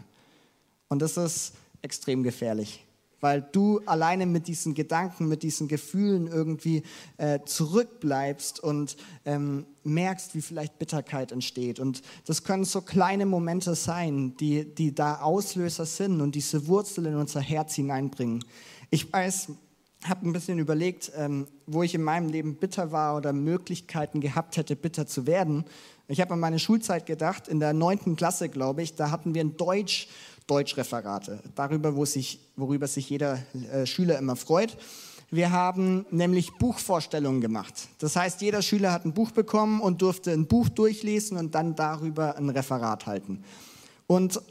Und 0.90 1.02
das 1.02 1.18
ist 1.18 1.54
extrem 1.82 2.24
gefährlich 2.24 2.86
weil 3.22 3.48
du 3.52 3.80
alleine 3.86 4.26
mit 4.26 4.48
diesen 4.48 4.74
Gedanken, 4.74 5.28
mit 5.28 5.44
diesen 5.44 5.68
Gefühlen 5.68 6.28
irgendwie 6.28 6.84
äh, 7.18 7.40
zurückbleibst 7.46 8.60
und 8.60 8.98
ähm, 9.26 9.66
merkst, 9.84 10.36
wie 10.36 10.42
vielleicht 10.42 10.78
Bitterkeit 10.80 11.32
entsteht. 11.32 11.80
Und 11.80 12.02
das 12.26 12.44
können 12.44 12.66
so 12.66 12.82
kleine 12.82 13.26
Momente 13.26 13.76
sein, 13.76 14.36
die, 14.38 14.66
die 14.66 14.94
da 14.94 15.22
Auslöser 15.22 15.86
sind 15.86 16.20
und 16.20 16.36
diese 16.36 16.68
Wurzel 16.68 17.06
in 17.06 17.16
unser 17.16 17.40
Herz 17.40 17.76
hineinbringen. 17.76 18.44
Ich 18.90 19.12
weiß, 19.14 19.50
habe 20.08 20.28
ein 20.28 20.34
bisschen 20.34 20.60
überlegt, 20.60 21.12
ähm, 21.16 21.48
wo 21.68 21.84
ich 21.84 21.94
in 21.94 22.04
meinem 22.04 22.30
Leben 22.30 22.56
bitter 22.56 22.92
war 22.92 23.16
oder 23.16 23.34
Möglichkeiten 23.34 24.20
gehabt 24.20 24.58
hätte, 24.58 24.76
bitter 24.76 25.06
zu 25.06 25.28
werden. 25.28 25.66
Ich 26.08 26.20
habe 26.20 26.34
an 26.34 26.40
meine 26.40 26.60
Schulzeit 26.60 27.06
gedacht, 27.06 27.48
in 27.48 27.60
der 27.60 27.74
neunten 27.74 28.16
Klasse, 28.16 28.50
glaube 28.50 28.82
ich, 28.82 28.96
da 28.96 29.12
hatten 29.12 29.34
wir 29.34 29.42
ein 29.42 29.58
Deutsch 29.58 30.08
Deutschreferate, 30.48 31.40
darüber, 31.56 31.96
wo 31.96 32.04
sich, 32.04 32.40
worüber 32.58 32.88
sich 32.88 33.10
jeder 33.10 33.40
äh, 33.72 33.86
Schüler 33.86 34.18
immer 34.18 34.36
freut. 34.36 34.76
Wir 35.30 35.52
haben 35.52 36.06
nämlich 36.12 36.52
Buchvorstellungen 36.58 37.40
gemacht. 37.40 37.88
Das 38.00 38.18
heißt, 38.18 38.42
jeder 38.42 38.62
Schüler 38.62 38.92
hat 38.92 39.06
ein 39.06 39.14
Buch 39.14 39.32
bekommen 39.32 39.80
und 39.80 40.02
durfte 40.02 40.32
ein 40.32 40.48
Buch 40.48 40.68
durchlesen 40.68 41.38
und 41.38 41.56
dann 41.56 41.76
darüber 41.76 42.36
ein 42.36 42.50
Referat 42.50 43.06
halten. 43.06 43.46
Und 44.08 44.42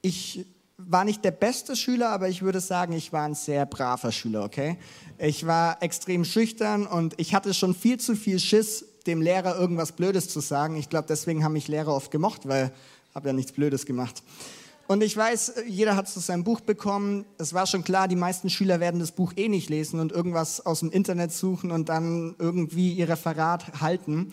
ich 0.00 0.46
war 0.76 1.04
nicht 1.04 1.24
der 1.24 1.30
beste 1.30 1.76
Schüler, 1.76 2.10
aber 2.10 2.28
ich 2.28 2.42
würde 2.42 2.60
sagen, 2.60 2.92
ich 2.94 3.12
war 3.12 3.24
ein 3.24 3.34
sehr 3.34 3.64
braver 3.64 4.10
Schüler, 4.10 4.44
okay? 4.44 4.76
Ich 5.18 5.46
war 5.46 5.82
extrem 5.82 6.24
schüchtern 6.24 6.86
und 6.86 7.14
ich 7.18 7.34
hatte 7.34 7.54
schon 7.54 7.74
viel 7.74 7.98
zu 8.00 8.16
viel 8.16 8.40
Schiss, 8.40 8.84
dem 9.06 9.22
Lehrer 9.22 9.56
irgendwas 9.56 9.92
Blödes 9.92 10.28
zu 10.28 10.40
sagen. 10.40 10.76
Ich 10.76 10.88
glaube, 10.88 11.06
deswegen 11.08 11.44
haben 11.44 11.52
mich 11.52 11.68
Lehrer 11.68 11.94
oft 11.94 12.10
gemocht, 12.10 12.48
weil 12.48 12.72
habe 13.14 13.28
ja 13.28 13.32
nichts 13.32 13.52
Blödes 13.52 13.86
gemacht. 13.86 14.22
Und 14.86 15.02
ich 15.02 15.16
weiß, 15.16 15.54
jeder 15.66 15.96
hat 15.96 16.08
so 16.08 16.20
sein 16.20 16.44
Buch 16.44 16.60
bekommen. 16.60 17.24
Es 17.38 17.54
war 17.54 17.66
schon 17.66 17.84
klar, 17.84 18.08
die 18.08 18.16
meisten 18.16 18.50
Schüler 18.50 18.80
werden 18.80 19.00
das 19.00 19.12
Buch 19.12 19.32
eh 19.36 19.48
nicht 19.48 19.70
lesen 19.70 20.00
und 20.00 20.12
irgendwas 20.12 20.66
aus 20.66 20.80
dem 20.80 20.90
Internet 20.90 21.32
suchen 21.32 21.70
und 21.70 21.88
dann 21.88 22.34
irgendwie 22.38 22.92
ihr 22.92 23.08
Referat 23.08 23.80
halten. 23.80 24.32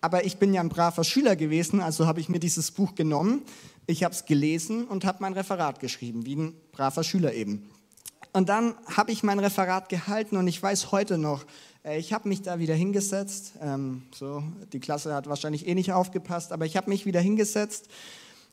Aber 0.00 0.24
ich 0.24 0.38
bin 0.38 0.54
ja 0.54 0.62
ein 0.62 0.70
braver 0.70 1.04
Schüler 1.04 1.36
gewesen, 1.36 1.80
also 1.80 2.06
habe 2.06 2.20
ich 2.20 2.30
mir 2.30 2.38
dieses 2.38 2.70
Buch 2.70 2.94
genommen. 2.94 3.42
Ich 3.90 4.04
habe 4.04 4.14
es 4.14 4.24
gelesen 4.24 4.84
und 4.84 5.04
habe 5.04 5.18
mein 5.20 5.32
Referat 5.32 5.80
geschrieben, 5.80 6.24
wie 6.24 6.36
ein 6.36 6.54
braver 6.70 7.02
Schüler 7.02 7.34
eben. 7.34 7.68
Und 8.32 8.48
dann 8.48 8.76
habe 8.86 9.10
ich 9.10 9.24
mein 9.24 9.40
Referat 9.40 9.88
gehalten 9.88 10.36
und 10.36 10.46
ich 10.46 10.62
weiß 10.62 10.92
heute 10.92 11.18
noch, 11.18 11.44
äh, 11.84 11.98
ich 11.98 12.12
habe 12.12 12.28
mich 12.28 12.40
da 12.40 12.60
wieder 12.60 12.74
hingesetzt. 12.74 13.54
Ähm, 13.60 14.02
so, 14.14 14.44
die 14.72 14.78
Klasse 14.78 15.12
hat 15.12 15.28
wahrscheinlich 15.28 15.66
eh 15.66 15.74
nicht 15.74 15.92
aufgepasst, 15.92 16.52
aber 16.52 16.66
ich 16.66 16.76
habe 16.76 16.88
mich 16.88 17.04
wieder 17.04 17.20
hingesetzt 17.20 17.88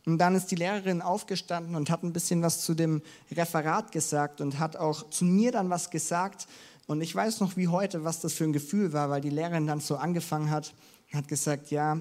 und 0.08 0.17
dann 0.17 0.34
ist 0.34 0.48
die 0.48 0.56
Lehrerin 0.56 1.03
aufgestanden 1.03 1.75
und 1.75 1.91
hat 1.91 2.01
ein 2.01 2.13
bisschen 2.13 2.41
was 2.41 2.62
zu 2.62 2.74
dem 2.74 3.03
Referat 3.32 3.91
gesagt 3.91 4.41
und 4.41 4.58
hat 4.58 4.75
auch 4.75 5.08
zu 5.12 5.24
mir 5.24 5.51
dann 5.51 5.70
was 5.70 5.91
gesagt. 5.91 6.48
Und 6.88 7.01
ich 7.01 7.13
weiß 7.13 7.41
noch 7.41 7.56
wie 7.58 7.67
heute, 7.67 8.03
was 8.03 8.22
das 8.22 8.34
für 8.34 8.46
ein 8.46 8.53
Gefühl 8.53 8.91
war, 8.91 9.12
weil 9.12 9.22
die 9.22 9.29
Lehrerin 9.29 9.67
dann 9.67 9.82
so 9.82 9.98
angefangen 9.98 10.50
hat, 10.50 10.74
hat 11.13 11.27
gesagt, 11.27 11.70
ja, 11.70 12.00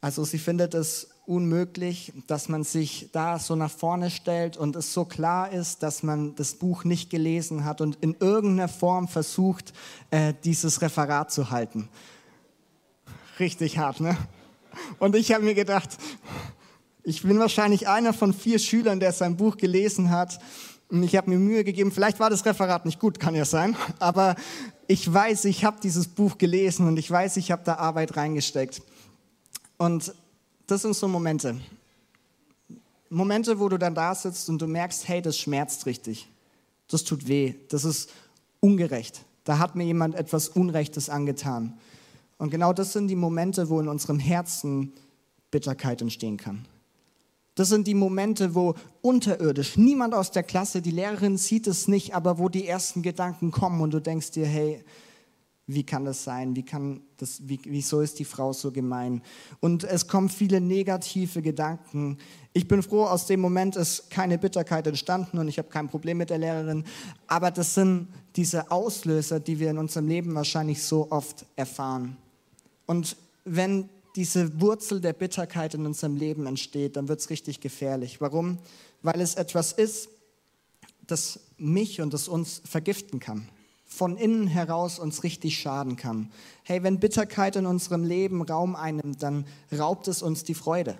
also 0.00 0.24
sie 0.24 0.38
findet 0.38 0.74
es 0.74 1.10
unmöglich, 1.30 2.12
dass 2.26 2.48
man 2.48 2.64
sich 2.64 3.08
da 3.12 3.38
so 3.38 3.54
nach 3.54 3.70
vorne 3.70 4.10
stellt 4.10 4.56
und 4.56 4.74
es 4.74 4.92
so 4.92 5.04
klar 5.04 5.52
ist, 5.52 5.84
dass 5.84 6.02
man 6.02 6.34
das 6.34 6.54
Buch 6.54 6.82
nicht 6.82 7.08
gelesen 7.08 7.64
hat 7.64 7.80
und 7.80 7.96
in 8.00 8.16
irgendeiner 8.18 8.68
Form 8.68 9.06
versucht, 9.06 9.72
äh, 10.10 10.34
dieses 10.42 10.82
Referat 10.82 11.30
zu 11.30 11.50
halten. 11.50 11.88
Richtig 13.38 13.78
hart, 13.78 14.00
ne? 14.00 14.16
Und 14.98 15.14
ich 15.14 15.32
habe 15.32 15.44
mir 15.44 15.54
gedacht, 15.54 15.98
ich 17.04 17.22
bin 17.22 17.38
wahrscheinlich 17.38 17.86
einer 17.86 18.12
von 18.12 18.34
vier 18.34 18.58
Schülern, 18.58 18.98
der 18.98 19.12
sein 19.12 19.36
Buch 19.36 19.56
gelesen 19.56 20.10
hat. 20.10 20.40
Und 20.88 21.04
ich 21.04 21.14
habe 21.14 21.30
mir 21.30 21.38
Mühe 21.38 21.62
gegeben, 21.62 21.92
vielleicht 21.92 22.18
war 22.18 22.30
das 22.30 22.44
Referat 22.44 22.84
nicht 22.84 22.98
gut, 22.98 23.20
kann 23.20 23.36
ja 23.36 23.44
sein, 23.44 23.76
aber 24.00 24.34
ich 24.88 25.12
weiß, 25.12 25.44
ich 25.44 25.64
habe 25.64 25.78
dieses 25.80 26.08
Buch 26.08 26.36
gelesen 26.38 26.88
und 26.88 26.96
ich 26.96 27.08
weiß, 27.08 27.36
ich 27.36 27.52
habe 27.52 27.62
da 27.64 27.76
Arbeit 27.76 28.16
reingesteckt. 28.16 28.82
Und 29.78 30.12
das 30.70 30.82
sind 30.82 30.94
so 30.94 31.08
Momente. 31.08 31.60
Momente, 33.08 33.58
wo 33.58 33.68
du 33.68 33.78
dann 33.78 33.94
da 33.94 34.14
sitzt 34.14 34.48
und 34.48 34.62
du 34.62 34.66
merkst, 34.66 35.08
hey, 35.08 35.20
das 35.20 35.36
schmerzt 35.36 35.86
richtig. 35.86 36.28
Das 36.88 37.02
tut 37.02 37.26
weh. 37.26 37.54
Das 37.68 37.84
ist 37.84 38.10
ungerecht. 38.60 39.24
Da 39.44 39.58
hat 39.58 39.74
mir 39.74 39.84
jemand 39.84 40.14
etwas 40.14 40.48
Unrechtes 40.48 41.08
angetan. 41.10 41.78
Und 42.38 42.50
genau 42.50 42.72
das 42.72 42.92
sind 42.92 43.08
die 43.08 43.16
Momente, 43.16 43.68
wo 43.68 43.80
in 43.80 43.88
unserem 43.88 44.18
Herzen 44.18 44.92
Bitterkeit 45.50 46.02
entstehen 46.02 46.36
kann. 46.36 46.64
Das 47.56 47.68
sind 47.68 47.86
die 47.86 47.94
Momente, 47.94 48.54
wo 48.54 48.74
unterirdisch, 49.02 49.76
niemand 49.76 50.14
aus 50.14 50.30
der 50.30 50.44
Klasse, 50.44 50.80
die 50.80 50.92
Lehrerin 50.92 51.36
sieht 51.36 51.66
es 51.66 51.88
nicht, 51.88 52.14
aber 52.14 52.38
wo 52.38 52.48
die 52.48 52.66
ersten 52.66 53.02
Gedanken 53.02 53.50
kommen 53.50 53.80
und 53.80 53.92
du 53.92 54.00
denkst 54.00 54.30
dir, 54.30 54.46
hey, 54.46 54.84
wie 55.74 55.84
kann 55.84 56.04
das 56.04 56.24
sein? 56.24 56.56
Wie 56.56 56.64
kann 56.64 57.00
das, 57.16 57.48
wie, 57.48 57.60
wieso 57.64 58.00
ist 58.00 58.18
die 58.18 58.24
Frau 58.24 58.52
so 58.52 58.72
gemein? 58.72 59.22
Und 59.60 59.84
es 59.84 60.06
kommen 60.06 60.28
viele 60.28 60.60
negative 60.60 61.42
Gedanken. 61.42 62.18
Ich 62.52 62.66
bin 62.66 62.82
froh, 62.82 63.04
aus 63.04 63.26
dem 63.26 63.40
Moment 63.40 63.76
ist 63.76 64.10
keine 64.10 64.38
Bitterkeit 64.38 64.86
entstanden 64.86 65.38
und 65.38 65.48
ich 65.48 65.58
habe 65.58 65.68
kein 65.68 65.88
Problem 65.88 66.18
mit 66.18 66.30
der 66.30 66.38
Lehrerin. 66.38 66.84
Aber 67.26 67.50
das 67.50 67.74
sind 67.74 68.08
diese 68.36 68.70
Auslöser, 68.70 69.40
die 69.40 69.58
wir 69.58 69.70
in 69.70 69.78
unserem 69.78 70.08
Leben 70.08 70.34
wahrscheinlich 70.34 70.82
so 70.82 71.10
oft 71.10 71.46
erfahren. 71.56 72.16
Und 72.86 73.16
wenn 73.44 73.88
diese 74.16 74.60
Wurzel 74.60 75.00
der 75.00 75.12
Bitterkeit 75.12 75.74
in 75.74 75.86
unserem 75.86 76.16
Leben 76.16 76.46
entsteht, 76.46 76.96
dann 76.96 77.08
wird 77.08 77.20
es 77.20 77.30
richtig 77.30 77.60
gefährlich. 77.60 78.20
Warum? 78.20 78.58
Weil 79.02 79.20
es 79.20 79.36
etwas 79.36 79.72
ist, 79.72 80.08
das 81.06 81.40
mich 81.58 82.00
und 82.00 82.12
das 82.12 82.28
uns 82.28 82.62
vergiften 82.64 83.20
kann. 83.20 83.48
Von 83.92 84.16
innen 84.16 84.46
heraus 84.46 84.98
uns 84.98 85.24
richtig 85.24 85.58
schaden 85.58 85.96
kann. 85.96 86.30
Hey, 86.62 86.82
wenn 86.82 87.00
Bitterkeit 87.00 87.56
in 87.56 87.66
unserem 87.66 88.04
Leben 88.04 88.40
Raum 88.40 88.76
einnimmt, 88.76 89.22
dann 89.22 89.44
raubt 89.76 90.08
es 90.08 90.22
uns 90.22 90.44
die 90.44 90.54
Freude. 90.54 90.96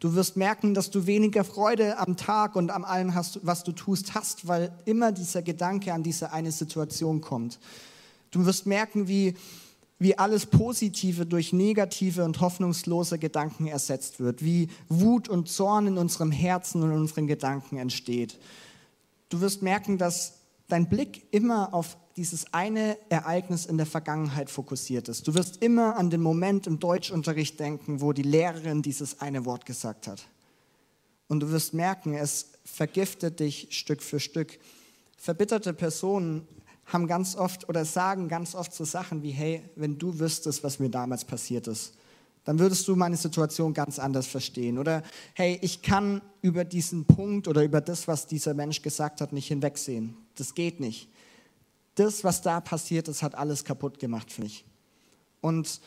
Du 0.00 0.14
wirst 0.14 0.36
merken, 0.36 0.74
dass 0.74 0.90
du 0.90 1.06
weniger 1.06 1.44
Freude 1.44 1.98
am 1.98 2.16
Tag 2.16 2.56
und 2.56 2.70
am 2.70 2.84
allem, 2.84 3.14
hast, 3.14 3.40
was 3.42 3.64
du 3.64 3.72
tust, 3.72 4.14
hast, 4.14 4.48
weil 4.48 4.72
immer 4.86 5.12
dieser 5.12 5.42
Gedanke 5.42 5.92
an 5.92 6.02
diese 6.02 6.32
eine 6.32 6.52
Situation 6.52 7.20
kommt. 7.20 7.58
Du 8.30 8.44
wirst 8.44 8.66
merken, 8.66 9.08
wie 9.08 9.34
wie 10.00 10.18
alles 10.18 10.46
Positive 10.46 11.26
durch 11.26 11.52
negative 11.52 12.24
und 12.24 12.40
hoffnungslose 12.40 13.18
Gedanken 13.18 13.66
ersetzt 13.66 14.18
wird, 14.18 14.42
wie 14.42 14.68
Wut 14.88 15.28
und 15.28 15.48
Zorn 15.48 15.86
in 15.86 15.98
unserem 15.98 16.32
Herzen 16.32 16.82
und 16.82 16.90
unseren 16.90 17.26
Gedanken 17.26 17.76
entsteht. 17.76 18.38
Du 19.28 19.42
wirst 19.42 19.60
merken, 19.60 19.98
dass 19.98 20.39
dein 20.72 20.88
Blick 20.88 21.26
immer 21.30 21.74
auf 21.74 21.96
dieses 22.16 22.52
eine 22.52 22.98
Ereignis 23.08 23.66
in 23.66 23.76
der 23.76 23.86
Vergangenheit 23.86 24.50
fokussiert 24.50 25.08
ist. 25.08 25.26
Du 25.26 25.34
wirst 25.34 25.62
immer 25.62 25.96
an 25.96 26.10
den 26.10 26.20
Moment 26.20 26.66
im 26.66 26.78
Deutschunterricht 26.78 27.58
denken, 27.60 28.00
wo 28.00 28.12
die 28.12 28.22
Lehrerin 28.22 28.82
dieses 28.82 29.20
eine 29.20 29.44
Wort 29.44 29.66
gesagt 29.66 30.06
hat. 30.06 30.26
Und 31.28 31.40
du 31.40 31.50
wirst 31.50 31.74
merken, 31.74 32.14
es 32.14 32.46
vergiftet 32.64 33.40
dich 33.40 33.68
Stück 33.70 34.02
für 34.02 34.20
Stück. 34.20 34.58
Verbitterte 35.16 35.72
Personen 35.72 36.46
haben 36.86 37.06
ganz 37.06 37.36
oft 37.36 37.68
oder 37.68 37.84
sagen 37.84 38.28
ganz 38.28 38.54
oft 38.54 38.74
so 38.74 38.84
Sachen 38.84 39.22
wie, 39.22 39.30
hey, 39.30 39.62
wenn 39.76 39.96
du 39.98 40.18
wüsstest, 40.18 40.64
was 40.64 40.80
mir 40.80 40.90
damals 40.90 41.24
passiert 41.24 41.68
ist, 41.68 41.94
dann 42.44 42.58
würdest 42.58 42.88
du 42.88 42.96
meine 42.96 43.16
Situation 43.16 43.74
ganz 43.74 43.98
anders 43.98 44.26
verstehen. 44.26 44.78
Oder 44.78 45.02
hey, 45.34 45.58
ich 45.62 45.82
kann 45.82 46.22
über 46.42 46.64
diesen 46.64 47.04
Punkt 47.04 47.48
oder 47.48 47.62
über 47.62 47.80
das, 47.80 48.08
was 48.08 48.26
dieser 48.26 48.54
Mensch 48.54 48.82
gesagt 48.82 49.20
hat, 49.20 49.32
nicht 49.32 49.48
hinwegsehen. 49.48 50.16
Das 50.40 50.54
geht 50.54 50.80
nicht. 50.80 51.08
Das, 51.94 52.24
was 52.24 52.40
da 52.40 52.60
passiert 52.60 53.08
ist, 53.08 53.22
hat 53.22 53.34
alles 53.34 53.64
kaputt 53.64 53.98
gemacht 53.98 54.32
für 54.32 54.42
mich. 54.42 54.64
Und 55.40 55.80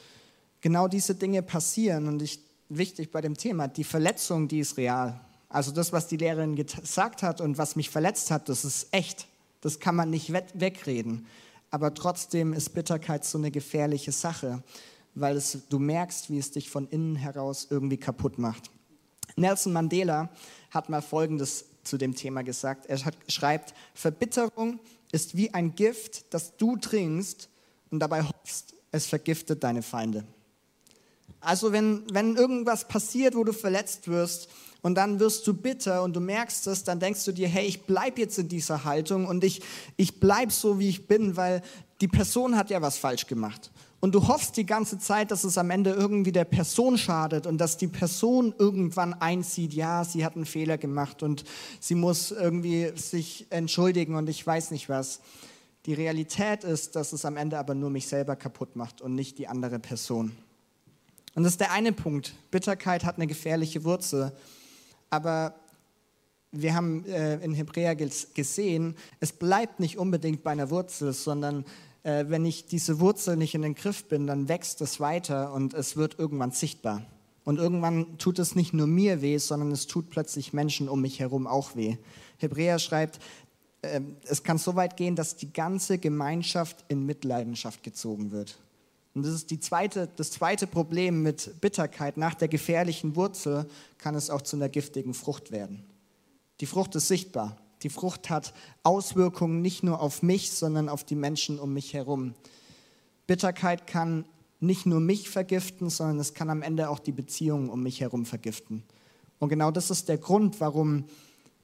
genau 0.61 0.87
diese 0.87 1.15
Dinge 1.15 1.41
passieren 1.41 2.07
und 2.07 2.21
ich, 2.21 2.39
wichtig 2.69 3.11
bei 3.11 3.21
dem 3.21 3.35
Thema, 3.35 3.67
die 3.67 3.83
Verletzung, 3.83 4.47
die 4.47 4.59
ist 4.59 4.77
real. 4.77 5.19
Also 5.49 5.71
das, 5.71 5.91
was 5.91 6.07
die 6.07 6.17
Lehrerin 6.17 6.55
gesagt 6.55 7.23
hat 7.23 7.41
und 7.41 7.57
was 7.57 7.75
mich 7.75 7.89
verletzt 7.89 8.31
hat, 8.31 8.49
das 8.49 8.65
ist 8.65 8.87
echt. 8.91 9.27
Das 9.61 9.79
kann 9.79 9.95
man 9.95 10.09
nicht 10.09 10.31
wegreden. 10.31 11.25
Aber 11.69 11.93
trotzdem 11.93 12.53
ist 12.53 12.73
Bitterkeit 12.73 13.25
so 13.25 13.37
eine 13.37 13.49
gefährliche 13.49 14.11
Sache, 14.11 14.61
weil 15.15 15.37
es, 15.37 15.59
du 15.69 15.79
merkst, 15.79 16.29
wie 16.29 16.37
es 16.37 16.51
dich 16.51 16.69
von 16.69 16.87
innen 16.89 17.15
heraus 17.15 17.67
irgendwie 17.69 17.97
kaputt 17.97 18.37
macht. 18.37 18.69
Nelson 19.35 19.73
Mandela 19.73 20.29
hat 20.69 20.89
mal 20.89 21.01
Folgendes 21.01 21.65
zu 21.83 21.97
dem 21.97 22.15
Thema 22.15 22.43
gesagt. 22.43 22.85
Er 22.87 23.03
hat, 23.03 23.15
schreibt, 23.27 23.73
Verbitterung 23.93 24.79
ist 25.11 25.35
wie 25.35 25.53
ein 25.53 25.75
Gift, 25.75 26.33
das 26.33 26.57
du 26.57 26.77
trinkst 26.77 27.49
und 27.91 27.99
dabei 27.99 28.23
hoffst, 28.23 28.73
es 28.91 29.05
vergiftet 29.05 29.63
deine 29.63 29.81
Feinde. 29.81 30.23
Also 31.39 31.71
wenn, 31.71 32.03
wenn 32.11 32.35
irgendwas 32.35 32.87
passiert, 32.87 33.35
wo 33.35 33.43
du 33.43 33.51
verletzt 33.51 34.07
wirst 34.07 34.49
und 34.81 34.95
dann 34.95 35.19
wirst 35.19 35.45
du 35.45 35.53
bitter 35.53 36.03
und 36.03 36.15
du 36.15 36.21
merkst 36.21 36.67
es, 36.67 36.83
dann 36.83 36.99
denkst 36.99 37.25
du 37.25 37.31
dir, 37.33 37.49
hey, 37.49 37.65
ich 37.65 37.83
bleibe 37.83 38.21
jetzt 38.21 38.39
in 38.39 38.47
dieser 38.47 38.85
Haltung 38.85 39.25
und 39.25 39.43
ich, 39.43 39.61
ich 39.97 40.19
bleibe 40.19 40.51
so, 40.51 40.79
wie 40.79 40.89
ich 40.89 41.07
bin, 41.07 41.35
weil 41.35 41.61
die 41.99 42.07
Person 42.07 42.55
hat 42.55 42.69
ja 42.69 42.81
was 42.81 42.97
falsch 42.97 43.27
gemacht. 43.27 43.71
Und 44.03 44.13
du 44.13 44.27
hoffst 44.27 44.57
die 44.57 44.65
ganze 44.65 44.99
Zeit, 44.99 45.31
dass 45.31 45.45
es 45.45 45.57
am 45.57 45.69
Ende 45.69 45.91
irgendwie 45.91 46.33
der 46.33 46.43
Person 46.43 46.97
schadet 46.97 47.47
und 47.47 47.57
dass 47.57 47.77
die 47.77 47.87
Person 47.87 48.53
irgendwann 48.57 49.13
einzieht, 49.13 49.73
ja, 49.73 50.03
sie 50.03 50.25
hat 50.25 50.35
einen 50.35 50.45
Fehler 50.45 50.77
gemacht 50.77 51.23
und 51.23 51.45
sie 51.79 51.95
muss 51.95 52.31
irgendwie 52.31 52.91
sich 52.97 53.47
entschuldigen 53.49 54.15
und 54.15 54.27
ich 54.27 54.45
weiß 54.45 54.71
nicht 54.71 54.89
was. 54.89 55.21
Die 55.85 55.93
Realität 55.93 56.65
ist, 56.65 56.97
dass 56.97 57.13
es 57.13 57.23
am 57.23 57.37
Ende 57.37 57.57
aber 57.57 57.75
nur 57.75 57.89
mich 57.89 58.07
selber 58.07 58.35
kaputt 58.35 58.75
macht 58.75 58.99
und 58.99 59.15
nicht 59.15 59.37
die 59.37 59.47
andere 59.47 59.79
Person. 59.79 60.33
Und 61.33 61.43
das 61.43 61.53
ist 61.53 61.61
der 61.61 61.71
eine 61.71 61.93
Punkt. 61.93 62.33
Bitterkeit 62.51 63.05
hat 63.05 63.15
eine 63.15 63.27
gefährliche 63.27 63.85
Wurzel. 63.85 64.33
Aber 65.11 65.55
wir 66.51 66.75
haben 66.75 67.05
äh, 67.05 67.35
in 67.35 67.53
Hebräer 67.53 67.95
gesehen, 67.95 68.97
es 69.21 69.31
bleibt 69.31 69.79
nicht 69.79 69.97
unbedingt 69.97 70.43
bei 70.43 70.51
einer 70.51 70.69
Wurzel, 70.69 71.13
sondern 71.13 71.63
äh, 72.03 72.25
wenn 72.27 72.45
ich 72.45 72.65
diese 72.65 72.99
Wurzel 72.99 73.35
nicht 73.37 73.55
in 73.55 73.61
den 73.61 73.75
Griff 73.75 74.05
bin, 74.05 74.27
dann 74.27 74.47
wächst 74.47 74.81
es 74.81 74.99
weiter 74.99 75.53
und 75.53 75.73
es 75.73 75.95
wird 75.97 76.19
irgendwann 76.19 76.51
sichtbar. 76.51 77.05
Und 77.45 77.57
irgendwann 77.57 78.17
tut 78.17 78.39
es 78.39 78.55
nicht 78.55 78.73
nur 78.73 78.87
mir 78.87 79.21
weh, 79.21 79.37
sondern 79.37 79.71
es 79.71 79.87
tut 79.87 80.09
plötzlich 80.09 80.53
Menschen 80.53 80.87
um 80.87 81.01
mich 81.01 81.19
herum 81.19 81.45
auch 81.47 81.75
weh. 81.75 81.97
Hebräer 82.37 82.79
schreibt, 82.79 83.19
äh, 83.81 84.01
es 84.25 84.43
kann 84.43 84.57
so 84.57 84.75
weit 84.75 84.97
gehen, 84.97 85.15
dass 85.15 85.35
die 85.35 85.51
ganze 85.51 85.97
Gemeinschaft 85.97 86.85
in 86.87 87.05
Mitleidenschaft 87.05 87.83
gezogen 87.83 88.31
wird. 88.31 88.57
Und 89.13 89.25
das 89.25 89.33
ist 89.33 89.63
zweite, 89.63 90.09
das 90.15 90.31
zweite 90.31 90.65
Problem 90.65 91.21
mit 91.21 91.61
Bitterkeit. 91.61 92.17
Nach 92.17 92.33
der 92.33 92.47
gefährlichen 92.47 93.15
Wurzel 93.15 93.67
kann 93.97 94.15
es 94.15 94.29
auch 94.29 94.41
zu 94.41 94.55
einer 94.55 94.69
giftigen 94.69 95.13
Frucht 95.13 95.51
werden. 95.51 95.83
Die 96.59 96.65
Frucht 96.65 96.95
ist 96.95 97.07
sichtbar. 97.07 97.57
Die 97.83 97.89
Frucht 97.89 98.29
hat 98.29 98.53
Auswirkungen 98.83 99.61
nicht 99.61 99.83
nur 99.83 100.01
auf 100.01 100.23
mich, 100.23 100.51
sondern 100.51 100.89
auf 100.89 101.03
die 101.03 101.15
Menschen 101.15 101.59
um 101.59 101.73
mich 101.73 101.93
herum. 101.93 102.33
Bitterkeit 103.27 103.87
kann 103.87 104.25
nicht 104.59 104.85
nur 104.85 104.99
mich 104.99 105.29
vergiften, 105.29 105.89
sondern 105.89 106.19
es 106.19 106.33
kann 106.33 106.49
am 106.49 106.61
Ende 106.61 106.89
auch 106.89 106.99
die 106.99 107.11
Beziehungen 107.11 107.69
um 107.69 107.83
mich 107.83 107.99
herum 108.01 108.25
vergiften. 108.25 108.83
Und 109.39 109.49
genau 109.49 109.71
das 109.71 109.91
ist 109.91 110.07
der 110.07 110.17
Grund, 110.17 110.61
warum 110.61 111.05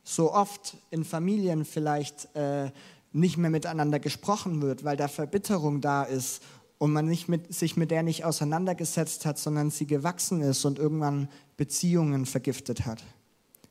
so 0.04 0.34
oft 0.34 0.76
in 0.90 1.06
Familien 1.06 1.64
vielleicht 1.64 2.34
äh, 2.36 2.72
nicht 3.14 3.38
mehr 3.38 3.50
miteinander 3.50 4.00
gesprochen 4.00 4.62
wird, 4.62 4.84
weil 4.84 4.98
da 4.98 5.08
Verbitterung 5.08 5.80
da 5.82 6.04
ist 6.04 6.42
und 6.78 6.92
man 6.92 7.06
nicht 7.06 7.30
mit, 7.30 7.54
sich 7.54 7.78
mit 7.78 7.92
der 7.92 8.04
nicht 8.04 8.26
auseinandergesetzt 8.26 9.26
hat, 9.26 9.38
sondern 9.38 9.72
sie 9.72 9.88
gewachsen 9.88 10.42
ist 10.42 10.66
und 10.66 10.80
irgendwann 10.80 11.30
Beziehungen 11.58 12.26
vergiftet 12.26 12.86
hat. 12.86 13.04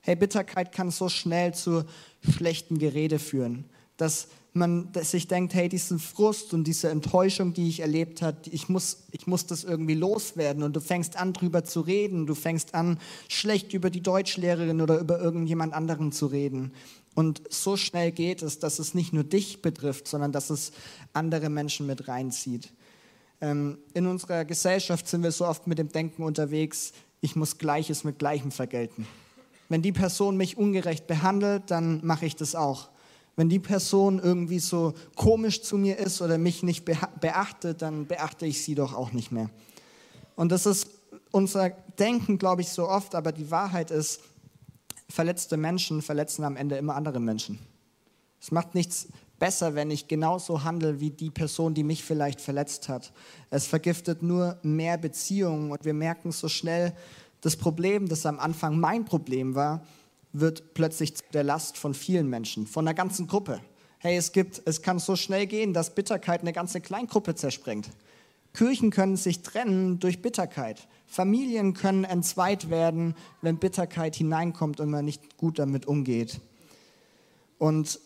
Hey, 0.09 0.16
Bitterkeit 0.16 0.73
kann 0.73 0.90
so 0.90 1.11
schnell 1.11 1.53
zu 1.53 1.85
schlechten 2.27 2.79
Gerede 2.79 3.18
führen, 3.18 3.66
dass 3.99 4.29
man 4.55 4.88
sich 5.03 5.29
denkt, 5.29 5.53
hey, 5.53 5.68
diesen 5.68 5.99
Frust 5.99 6.55
und 6.55 6.64
diese 6.64 6.88
Enttäuschung, 6.88 7.53
die 7.53 7.68
ich 7.68 7.81
erlebt 7.81 8.23
habe, 8.23 8.38
ich 8.51 8.71
muss, 8.71 9.03
ich 9.11 9.27
muss 9.27 9.44
das 9.44 9.64
irgendwie 9.64 9.92
loswerden. 9.92 10.62
Und 10.62 10.75
du 10.75 10.81
fängst 10.81 11.18
an, 11.18 11.35
drüber 11.35 11.62
zu 11.62 11.83
reden. 11.83 12.27
Du 12.27 12.35
fängst 12.35 12.75
an, 12.75 12.99
schlecht 13.29 13.75
über 13.75 13.90
die 13.90 14.01
Deutschlehrerin 14.01 14.81
oder 14.81 14.99
über 14.99 15.21
irgendjemand 15.21 15.75
anderen 15.75 16.11
zu 16.11 16.25
reden. 16.25 16.73
Und 17.14 17.42
so 17.51 17.77
schnell 17.77 18.11
geht 18.11 18.40
es, 18.40 18.59
dass 18.59 18.79
es 18.79 18.94
nicht 18.94 19.12
nur 19.12 19.25
dich 19.25 19.61
betrifft, 19.61 20.09
sondern 20.09 20.33
dass 20.33 20.49
es 20.49 20.73
andere 21.12 21.51
Menschen 21.51 21.87
mit 21.87 22.09
reinzieht. 22.09 22.73
Ähm, 23.42 23.77
in 23.92 24.07
unserer 24.07 24.47
Gesellschaft 24.47 25.07
sind 25.07 25.23
wir 25.23 25.33
so 25.33 25.47
oft 25.47 25.66
mit 25.66 25.77
dem 25.77 25.90
Denken 25.90 26.23
unterwegs, 26.23 26.94
ich 27.21 27.37
muss 27.37 27.59
Gleiches 27.59 28.05
mit 28.05 28.18
Gleichem 28.18 28.51
vergelten. 28.51 29.07
Wenn 29.68 29.83
die 29.83 29.92
Person 29.92 30.37
mich 30.37 30.57
ungerecht 30.57 31.07
behandelt, 31.07 31.70
dann 31.70 32.04
mache 32.04 32.26
ich 32.26 32.37
das 32.37 32.54
auch. 32.54 32.88
Wenn 33.37 33.48
die 33.48 33.61
Person 33.61 34.18
irgendwie 34.18 34.59
so 34.59 34.94
komisch 35.14 35.62
zu 35.62 35.78
mir 35.78 35.98
ist 35.98 36.20
oder 36.22 36.38
mich 36.38 36.62
nicht 36.62 36.85
beachtet, 36.85 37.83
dann 37.83 38.07
beachte 38.07 38.46
ich 38.46 38.64
sie 38.64 38.74
doch 38.74 38.94
auch 38.94 39.12
nicht 39.12 39.31
mehr. 39.31 39.50
Und 40.35 40.50
das 40.50 40.66
ist 40.66 40.88
unser 41.31 41.70
Denken, 41.98 42.38
glaube 42.38 42.62
ich, 42.62 42.70
so 42.70 42.88
oft, 42.88 43.14
aber 43.14 43.33
die 43.33 43.50
Wahrheit 43.50 43.90
ist, 43.90 44.20
verletzte 45.09 45.57
Menschen 45.57 46.02
verletzen 46.02 46.44
am 46.44 46.57
Ende 46.57 46.76
immer 46.76 46.96
andere 46.96 47.20
Menschen. 47.20 47.59
Es 48.40 48.50
macht 48.50 48.74
nichts 48.74 49.09
besser, 49.38 49.74
wenn 49.74 49.90
ich 49.90 50.09
genauso 50.09 50.64
handle 50.64 51.00
wie 51.00 51.11
die 51.11 51.31
Person, 51.31 51.74
die 51.74 51.85
mich 51.85 52.02
vielleicht 52.02 52.40
verletzt 52.40 52.88
hat. 52.88 53.12
Es 53.50 53.66
vergiftet 53.66 54.22
nur 54.22 54.59
mehr 54.62 54.98
Beziehungen 54.98 55.70
und 55.70 55.85
wir 55.85 55.94
merken 55.94 56.33
so 56.33 56.48
schnell, 56.48 56.92
das 57.40 57.57
Problem, 57.57 58.09
das 58.09 58.27
am 58.27 58.38
Anfang 58.38 58.79
mein 58.79 59.05
Problem 59.05 59.55
war, 59.55 59.85
wird 60.33 60.74
plötzlich 60.74 61.16
zu 61.16 61.22
der 61.33 61.44
Last 61.44 61.79
von 61.79 61.94
vielen 61.94 62.29
Menschen, 62.29 62.66
von 62.66 62.87
einer 62.87 62.94
ganzen 62.94 63.27
Gruppe. 63.27 63.61
Hey, 63.98 64.16
es, 64.16 64.33
gibt, 64.33 64.62
es 64.64 64.83
kann 64.83 64.98
so 64.98 65.16
schnell 65.16 65.46
gehen, 65.46 65.72
dass 65.72 65.94
Bitterkeit 65.94 66.42
eine 66.42 66.53
ganze 66.53 66.81
Kleingruppe 66.81 67.35
zersprengt. 67.35 67.90
Kirchen 68.55 68.90
können 68.90 69.16
sich 69.16 69.42
trennen 69.42 69.98
durch 69.98 70.22
Bitterkeit. 70.22 70.88
Familien 71.07 71.74
können 71.74 72.05
entzweit 72.05 72.70
werden, 72.70 73.14
wenn 73.42 73.59
Bitterkeit 73.59 74.16
hineinkommt 74.16 74.81
und 74.81 74.90
man 74.90 75.05
nicht 75.05 75.37
gut 75.37 75.59
damit 75.59 75.87
umgeht. 75.87 76.40
Und 77.59 78.01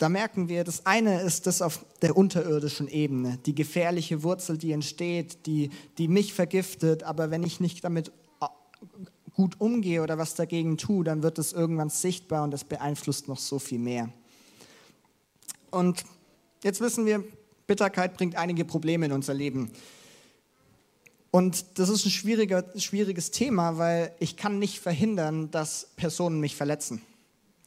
da 0.00 0.08
merken 0.08 0.48
wir, 0.48 0.64
das 0.64 0.86
eine 0.86 1.20
ist 1.20 1.46
das 1.46 1.60
auf 1.60 1.84
der 2.00 2.16
unterirdischen 2.16 2.88
Ebene, 2.88 3.38
die 3.44 3.54
gefährliche 3.54 4.22
Wurzel, 4.22 4.56
die 4.56 4.72
entsteht, 4.72 5.44
die, 5.44 5.68
die 5.98 6.08
mich 6.08 6.32
vergiftet, 6.32 7.02
aber 7.02 7.30
wenn 7.30 7.42
ich 7.42 7.60
nicht 7.60 7.84
damit 7.84 8.10
äh, 8.40 8.46
gut 9.34 9.60
umgehe 9.60 10.02
oder 10.02 10.16
was 10.16 10.34
dagegen 10.34 10.78
tue, 10.78 11.04
dann 11.04 11.22
wird 11.22 11.38
es 11.38 11.52
irgendwann 11.52 11.90
sichtbar 11.90 12.44
und 12.44 12.50
das 12.50 12.64
beeinflusst 12.64 13.28
noch 13.28 13.38
so 13.38 13.58
viel 13.58 13.78
mehr. 13.78 14.08
Und 15.70 16.02
jetzt 16.64 16.80
wissen 16.80 17.04
wir, 17.04 17.22
Bitterkeit 17.66 18.16
bringt 18.16 18.36
einige 18.36 18.64
Probleme 18.64 19.04
in 19.04 19.12
unser 19.12 19.34
Leben. 19.34 19.70
Und 21.30 21.78
das 21.78 21.90
ist 21.90 22.06
ein 22.06 22.80
schwieriges 22.80 23.30
Thema, 23.32 23.76
weil 23.76 24.14
ich 24.18 24.38
kann 24.38 24.58
nicht 24.58 24.80
verhindern, 24.80 25.50
dass 25.50 25.90
Personen 25.96 26.40
mich 26.40 26.56
verletzen. 26.56 27.02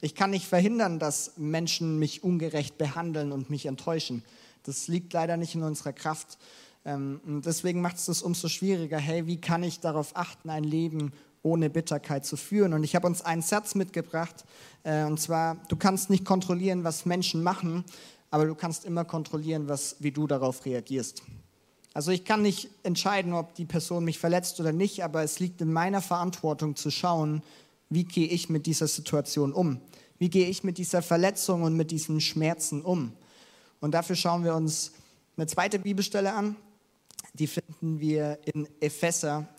Ich 0.03 0.15
kann 0.15 0.31
nicht 0.31 0.47
verhindern, 0.47 0.99
dass 0.99 1.31
Menschen 1.37 1.97
mich 1.97 2.25
ungerecht 2.25 2.77
behandeln 2.77 3.31
und 3.31 3.49
mich 3.49 3.67
enttäuschen. 3.67 4.21
Das 4.63 4.89
liegt 4.89 5.13
leider 5.13 5.37
nicht 5.37 5.55
in 5.55 5.63
unserer 5.63 5.93
Kraft. 5.93 6.37
Ähm, 6.83 7.21
und 7.25 7.45
deswegen 7.45 7.79
macht 7.79 7.95
es 7.95 8.07
das 8.07 8.21
umso 8.21 8.49
schwieriger. 8.49 8.97
Hey, 8.97 9.27
wie 9.27 9.39
kann 9.39 9.63
ich 9.63 9.79
darauf 9.79 10.17
achten, 10.17 10.49
ein 10.49 10.65
Leben 10.65 11.13
ohne 11.41 11.69
Bitterkeit 11.69 12.25
zu 12.25 12.35
führen? 12.35 12.73
Und 12.73 12.83
ich 12.83 12.95
habe 12.95 13.07
uns 13.07 13.21
einen 13.21 13.41
Satz 13.41 13.75
mitgebracht. 13.75 14.43
Äh, 14.83 15.05
und 15.05 15.21
zwar, 15.21 15.55
du 15.69 15.77
kannst 15.77 16.09
nicht 16.09 16.25
kontrollieren, 16.25 16.83
was 16.83 17.05
Menschen 17.05 17.41
machen, 17.41 17.85
aber 18.29 18.45
du 18.45 18.55
kannst 18.55 18.83
immer 18.83 19.05
kontrollieren, 19.05 19.69
was, 19.69 19.95
wie 19.99 20.11
du 20.11 20.27
darauf 20.27 20.65
reagierst. 20.65 21.23
Also 21.93 22.11
ich 22.11 22.25
kann 22.25 22.41
nicht 22.41 22.69
entscheiden, 22.83 23.31
ob 23.31 23.55
die 23.55 23.63
Person 23.63 24.03
mich 24.03 24.19
verletzt 24.19 24.59
oder 24.59 24.73
nicht, 24.73 25.01
aber 25.01 25.23
es 25.23 25.39
liegt 25.39 25.61
in 25.61 25.71
meiner 25.71 26.01
Verantwortung 26.01 26.75
zu 26.75 26.91
schauen, 26.91 27.41
wie 27.89 28.03
gehe 28.03 28.27
ich 28.27 28.49
mit 28.49 28.65
dieser 28.65 28.87
Situation 28.87 29.53
um? 29.53 29.79
Wie 30.23 30.29
gehe 30.29 30.47
ich 30.47 30.63
mit 30.63 30.77
dieser 30.77 31.01
Verletzung 31.01 31.63
und 31.63 31.75
mit 31.75 31.91
diesen 31.91 32.21
Schmerzen 32.21 32.81
um? 32.81 33.11
Und 33.81 33.91
dafür 33.91 34.15
schauen 34.15 34.45
wir 34.45 34.55
uns 34.55 34.93
eine 35.35 35.47
zweite 35.47 35.79
Bibelstelle 35.79 36.31
an. 36.31 36.55
Die 37.33 37.45
finden 37.45 37.99
wir 37.99 38.39
in 38.45 38.69
Epheser 38.79 39.49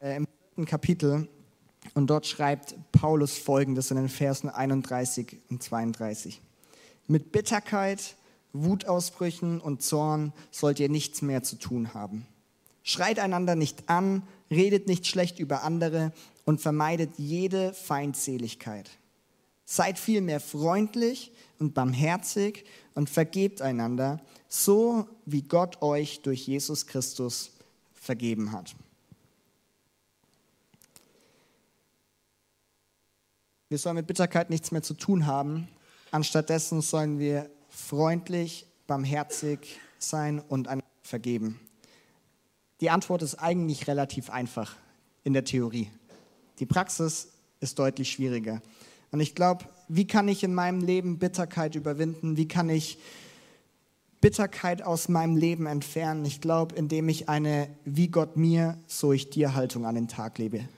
äh, 0.00 0.16
im 0.16 0.26
vierten 0.26 0.64
Kapitel. 0.64 1.28
Und 1.92 2.06
dort 2.06 2.24
schreibt 2.26 2.74
Paulus 2.90 3.36
folgendes 3.36 3.90
in 3.90 3.98
den 3.98 4.08
Versen 4.08 4.48
31 4.48 5.42
und 5.50 5.62
32. 5.62 6.40
Mit 7.06 7.30
Bitterkeit, 7.30 8.16
Wutausbrüchen 8.54 9.60
und 9.60 9.82
Zorn 9.82 10.32
sollt 10.50 10.80
ihr 10.80 10.88
nichts 10.88 11.20
mehr 11.20 11.42
zu 11.42 11.56
tun 11.56 11.92
haben. 11.92 12.26
Schreit 12.82 13.18
einander 13.18 13.56
nicht 13.56 13.90
an, 13.90 14.22
redet 14.50 14.86
nicht 14.86 15.06
schlecht 15.06 15.38
über 15.38 15.64
andere 15.64 16.14
und 16.46 16.62
vermeidet 16.62 17.10
jede 17.18 17.74
Feindseligkeit. 17.74 18.90
Seid 19.64 19.98
vielmehr 19.98 20.40
freundlich 20.40 21.32
und 21.58 21.74
barmherzig 21.74 22.64
und 22.94 23.08
vergebt 23.08 23.62
einander, 23.62 24.20
so 24.48 25.08
wie 25.24 25.42
Gott 25.42 25.82
euch 25.82 26.22
durch 26.22 26.46
Jesus 26.46 26.86
Christus 26.86 27.50
vergeben 27.94 28.52
hat. 28.52 28.74
Wir 33.68 33.78
sollen 33.78 33.96
mit 33.96 34.06
Bitterkeit 34.06 34.50
nichts 34.50 34.70
mehr 34.70 34.82
zu 34.82 34.94
tun 34.94 35.26
haben. 35.26 35.68
Anstattdessen 36.10 36.80
sollen 36.80 37.18
wir 37.18 37.50
freundlich, 37.70 38.66
barmherzig 38.86 39.80
sein 39.98 40.40
und 40.40 40.68
einander 40.68 40.84
vergeben. 41.02 41.58
Die 42.80 42.90
Antwort 42.90 43.22
ist 43.22 43.36
eigentlich 43.36 43.88
relativ 43.88 44.30
einfach 44.30 44.76
in 45.24 45.32
der 45.32 45.44
Theorie. 45.44 45.90
Die 46.58 46.66
Praxis 46.66 47.32
ist 47.60 47.78
deutlich 47.78 48.12
schwieriger. 48.12 48.62
Und 49.14 49.20
ich 49.20 49.36
glaube, 49.36 49.66
wie 49.86 50.08
kann 50.08 50.26
ich 50.26 50.42
in 50.42 50.54
meinem 50.54 50.80
Leben 50.80 51.20
Bitterkeit 51.20 51.76
überwinden? 51.76 52.36
Wie 52.36 52.48
kann 52.48 52.68
ich 52.68 52.98
Bitterkeit 54.20 54.82
aus 54.82 55.08
meinem 55.08 55.36
Leben 55.36 55.66
entfernen? 55.66 56.24
Ich 56.24 56.40
glaube, 56.40 56.74
indem 56.74 57.08
ich 57.08 57.28
eine 57.28 57.68
wie 57.84 58.08
Gott 58.08 58.36
mir, 58.36 58.76
so 58.88 59.12
ich 59.12 59.30
dir 59.30 59.54
Haltung 59.54 59.86
an 59.86 59.94
den 59.94 60.08
Tag 60.08 60.38
lebe. 60.38 60.68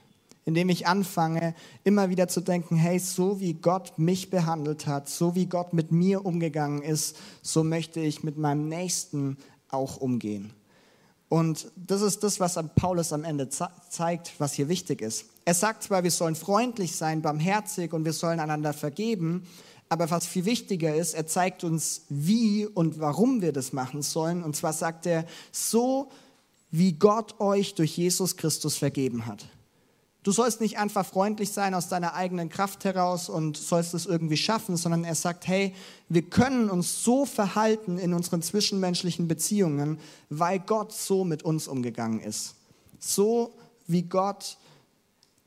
Indem 0.44 0.68
ich 0.68 0.86
anfange, 0.86 1.54
immer 1.82 2.10
wieder 2.10 2.28
zu 2.28 2.42
denken, 2.42 2.76
hey, 2.76 2.98
so 2.98 3.40
wie 3.40 3.54
Gott 3.54 3.98
mich 3.98 4.28
behandelt 4.28 4.86
hat, 4.86 5.08
so 5.08 5.34
wie 5.34 5.46
Gott 5.46 5.72
mit 5.72 5.90
mir 5.90 6.26
umgegangen 6.26 6.82
ist, 6.82 7.16
so 7.40 7.64
möchte 7.64 8.00
ich 8.00 8.22
mit 8.22 8.36
meinem 8.36 8.68
Nächsten 8.68 9.38
auch 9.70 9.96
umgehen. 9.96 10.52
Und 11.30 11.72
das 11.74 12.02
ist 12.02 12.22
das, 12.22 12.38
was 12.38 12.62
Paulus 12.74 13.14
am 13.14 13.24
Ende 13.24 13.48
zeigt, 13.48 14.34
was 14.36 14.52
hier 14.52 14.68
wichtig 14.68 15.00
ist. 15.00 15.24
Er 15.46 15.54
sagt 15.54 15.84
zwar, 15.84 16.02
wir 16.02 16.10
sollen 16.10 16.34
freundlich 16.34 16.96
sein, 16.96 17.22
barmherzig 17.22 17.92
und 17.92 18.04
wir 18.04 18.12
sollen 18.12 18.40
einander 18.40 18.72
vergeben, 18.72 19.46
aber 19.88 20.10
was 20.10 20.26
viel 20.26 20.44
wichtiger 20.44 20.92
ist, 20.96 21.14
er 21.14 21.28
zeigt 21.28 21.62
uns, 21.62 22.02
wie 22.08 22.66
und 22.66 22.98
warum 22.98 23.42
wir 23.42 23.52
das 23.52 23.72
machen 23.72 24.02
sollen. 24.02 24.42
Und 24.42 24.56
zwar 24.56 24.72
sagt 24.72 25.06
er, 25.06 25.24
so 25.52 26.10
wie 26.72 26.94
Gott 26.94 27.40
euch 27.40 27.76
durch 27.76 27.96
Jesus 27.96 28.36
Christus 28.36 28.76
vergeben 28.76 29.26
hat. 29.26 29.46
Du 30.24 30.32
sollst 30.32 30.60
nicht 30.60 30.78
einfach 30.78 31.06
freundlich 31.06 31.52
sein 31.52 31.74
aus 31.74 31.88
deiner 31.88 32.14
eigenen 32.14 32.48
Kraft 32.48 32.84
heraus 32.84 33.28
und 33.28 33.56
sollst 33.56 33.94
es 33.94 34.06
irgendwie 34.06 34.36
schaffen, 34.36 34.76
sondern 34.76 35.04
er 35.04 35.14
sagt, 35.14 35.46
hey, 35.46 35.72
wir 36.08 36.22
können 36.22 36.68
uns 36.70 37.04
so 37.04 37.24
verhalten 37.24 37.98
in 37.98 38.12
unseren 38.12 38.42
zwischenmenschlichen 38.42 39.28
Beziehungen, 39.28 40.00
weil 40.28 40.58
Gott 40.58 40.92
so 40.92 41.22
mit 41.24 41.44
uns 41.44 41.68
umgegangen 41.68 42.18
ist. 42.18 42.56
So 42.98 43.54
wie 43.86 44.02
Gott, 44.02 44.58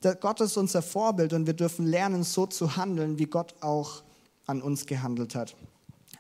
Gott 0.01 0.41
ist 0.41 0.57
unser 0.57 0.81
Vorbild 0.81 1.33
und 1.33 1.45
wir 1.45 1.53
dürfen 1.53 1.85
lernen, 1.85 2.23
so 2.23 2.45
zu 2.45 2.77
handeln, 2.77 3.19
wie 3.19 3.25
Gott 3.25 3.55
auch 3.62 4.03
an 4.45 4.62
uns 4.62 4.85
gehandelt 4.85 5.35
hat. 5.35 5.55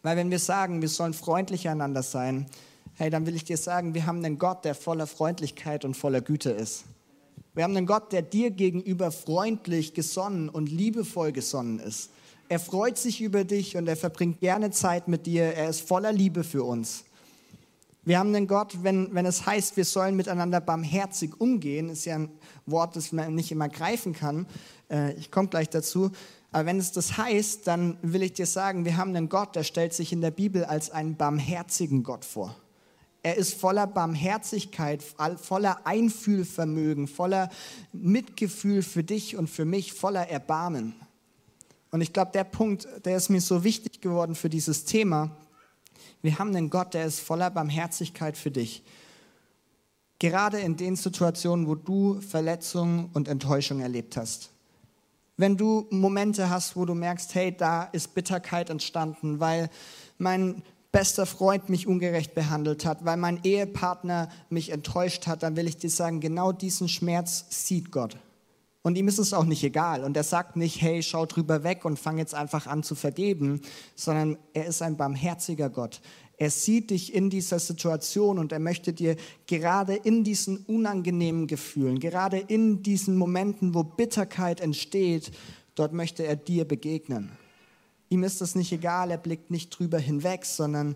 Weil 0.01 0.17
wenn 0.17 0.31
wir 0.31 0.39
sagen, 0.39 0.81
wir 0.81 0.89
sollen 0.89 1.13
freundlich 1.13 1.67
einander 1.69 2.03
sein, 2.03 2.47
hey, 2.95 3.09
dann 3.09 3.25
will 3.25 3.35
ich 3.35 3.45
dir 3.45 3.57
sagen, 3.57 3.93
wir 3.93 4.05
haben 4.05 4.23
einen 4.23 4.37
Gott, 4.37 4.65
der 4.65 4.75
voller 4.75 5.07
Freundlichkeit 5.07 5.85
und 5.85 5.95
voller 5.95 6.21
Güte 6.21 6.51
ist. 6.51 6.83
Wir 7.55 7.63
haben 7.63 7.75
einen 7.75 7.87
Gott, 7.87 8.11
der 8.11 8.21
dir 8.21 8.51
gegenüber 8.51 9.11
freundlich 9.11 9.93
gesonnen 9.93 10.49
und 10.49 10.69
liebevoll 10.69 11.31
gesonnen 11.31 11.79
ist. 11.79 12.11
Er 12.47 12.59
freut 12.59 12.97
sich 12.97 13.21
über 13.21 13.43
dich 13.43 13.77
und 13.77 13.87
er 13.87 13.95
verbringt 13.97 14.39
gerne 14.39 14.71
Zeit 14.71 15.07
mit 15.07 15.25
dir. 15.25 15.43
Er 15.43 15.69
ist 15.69 15.87
voller 15.87 16.11
Liebe 16.11 16.43
für 16.43 16.63
uns. 16.63 17.05
Wir 18.03 18.17
haben 18.17 18.33
einen 18.33 18.47
Gott, 18.47 18.83
wenn, 18.83 19.13
wenn 19.13 19.25
es 19.25 19.45
heißt, 19.45 19.75
wir 19.77 19.85
sollen 19.85 20.15
miteinander 20.15 20.61
barmherzig 20.61 21.39
umgehen, 21.39 21.89
ist 21.89 22.05
ja 22.05 22.15
ein 22.15 22.29
Wort, 22.65 22.95
das 22.95 23.11
man 23.11 23.35
nicht 23.35 23.51
immer 23.51 23.67
greifen 23.67 24.13
kann. 24.13 24.47
Äh, 24.89 25.13
ich 25.13 25.31
komme 25.31 25.49
gleich 25.49 25.69
dazu. 25.69 26.11
Aber 26.51 26.65
wenn 26.65 26.79
es 26.79 26.91
das 26.91 27.17
heißt, 27.17 27.67
dann 27.67 27.97
will 28.01 28.23
ich 28.23 28.33
dir 28.33 28.45
sagen, 28.45 28.85
wir 28.85 28.97
haben 28.97 29.15
einen 29.15 29.29
Gott, 29.29 29.55
der 29.55 29.63
stellt 29.63 29.93
sich 29.93 30.11
in 30.11 30.21
der 30.21 30.31
Bibel 30.31 30.65
als 30.65 30.89
einen 30.89 31.15
barmherzigen 31.15 32.03
Gott 32.03 32.25
vor. 32.25 32.55
Er 33.21 33.35
ist 33.35 33.53
voller 33.53 33.85
Barmherzigkeit, 33.85 35.03
voller 35.03 35.85
Einfühlvermögen, 35.85 37.07
voller 37.07 37.49
Mitgefühl 37.91 38.81
für 38.81 39.03
dich 39.03 39.35
und 39.35 39.49
für 39.49 39.65
mich, 39.65 39.91
voller 39.93 40.29
Erbarmen. 40.29 40.95
Und 41.91 42.01
ich 42.01 42.13
glaube, 42.13 42.31
der 42.31 42.45
Punkt, 42.45 42.87
der 43.03 43.17
ist 43.17 43.29
mir 43.29 43.41
so 43.41 43.63
wichtig 43.63 43.99
geworden 43.99 44.35
für 44.35 44.49
dieses 44.49 44.85
Thema. 44.85 45.35
Wir 46.21 46.37
haben 46.37 46.55
einen 46.55 46.69
Gott, 46.69 46.93
der 46.93 47.05
ist 47.05 47.19
voller 47.19 47.49
Barmherzigkeit 47.49 48.37
für 48.37 48.51
dich. 48.51 48.83
Gerade 50.19 50.59
in 50.59 50.75
den 50.75 50.97
Situationen, 50.97 51.67
wo 51.67 51.75
du 51.75 52.19
Verletzung 52.19 53.09
und 53.13 53.29
Enttäuschung 53.29 53.79
erlebt 53.79 54.17
hast. 54.17 54.49
Wenn 55.37 55.55
du 55.55 55.87
Momente 55.89 56.49
hast, 56.49 56.75
wo 56.75 56.83
du 56.83 56.93
merkst, 56.93 57.33
hey, 57.35 57.55
da 57.55 57.83
ist 57.83 58.13
Bitterkeit 58.13 58.69
entstanden, 58.69 59.39
weil 59.39 59.69
mein 60.17 60.61
bester 60.91 61.25
Freund 61.25 61.69
mich 61.69 61.87
ungerecht 61.87 62.35
behandelt 62.35 62.85
hat, 62.85 63.05
weil 63.05 63.15
mein 63.15 63.39
Ehepartner 63.43 64.29
mich 64.49 64.71
enttäuscht 64.71 65.27
hat, 65.27 65.43
dann 65.43 65.55
will 65.55 65.67
ich 65.67 65.77
dir 65.77 65.89
sagen, 65.89 66.19
genau 66.19 66.51
diesen 66.51 66.89
Schmerz 66.89 67.45
sieht 67.49 67.91
Gott. 67.91 68.17
Und 68.81 68.97
ihm 68.97 69.07
ist 69.07 69.19
es 69.19 69.33
auch 69.33 69.43
nicht 69.43 69.63
egal. 69.63 70.03
Und 70.03 70.15
er 70.15 70.23
sagt 70.23 70.55
nicht, 70.55 70.81
hey, 70.81 71.03
schau 71.03 71.25
drüber 71.25 71.63
weg 71.63 71.83
und 71.83 71.99
fang 71.99 72.17
jetzt 72.17 72.33
einfach 72.33 72.65
an 72.65 72.81
zu 72.81 72.95
vergeben, 72.95 73.61
sondern 73.95 74.37
er 74.53 74.67
ist 74.67 74.81
ein 74.81 74.95
barmherziger 74.95 75.69
Gott. 75.69 76.01
Er 76.37 76.49
sieht 76.49 76.91
dich 76.91 77.13
in 77.13 77.29
dieser 77.29 77.59
Situation 77.59 78.39
und 78.39 78.53
er 78.53 78.59
möchte 78.59 78.93
dir 78.93 79.17
gerade 79.45 79.95
in 79.95 80.23
diesen 80.23 80.59
unangenehmen 80.59 81.47
Gefühlen, 81.47 81.99
gerade 81.99 82.37
in 82.37 82.81
diesen 82.81 83.17
Momenten, 83.17 83.73
wo 83.73 83.83
Bitterkeit 83.83 84.61
entsteht, 84.61 85.31
dort 85.75 85.91
möchte 85.91 86.23
er 86.23 86.37
dir 86.37 86.65
begegnen. 86.65 87.31
Ihm 88.07 88.23
ist 88.23 88.39
das 88.39 88.55
nicht 88.55 88.71
egal, 88.71 89.11
er 89.11 89.17
blickt 89.17 89.51
nicht 89.51 89.69
drüber 89.71 89.99
hinweg, 89.99 90.45
sondern 90.45 90.95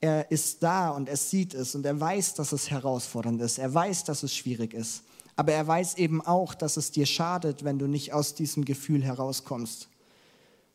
er 0.00 0.30
ist 0.30 0.62
da 0.62 0.90
und 0.90 1.08
er 1.08 1.16
sieht 1.16 1.54
es 1.54 1.74
und 1.74 1.84
er 1.84 1.98
weiß, 1.98 2.34
dass 2.34 2.52
es 2.52 2.70
herausfordernd 2.70 3.42
ist. 3.42 3.58
Er 3.58 3.74
weiß, 3.74 4.04
dass 4.04 4.22
es 4.22 4.34
schwierig 4.36 4.74
ist. 4.74 5.02
Aber 5.36 5.52
er 5.52 5.66
weiß 5.66 5.96
eben 5.96 6.20
auch, 6.20 6.54
dass 6.54 6.76
es 6.76 6.90
dir 6.90 7.06
schadet, 7.06 7.64
wenn 7.64 7.78
du 7.78 7.86
nicht 7.86 8.12
aus 8.12 8.34
diesem 8.34 8.64
Gefühl 8.64 9.02
herauskommst. 9.02 9.88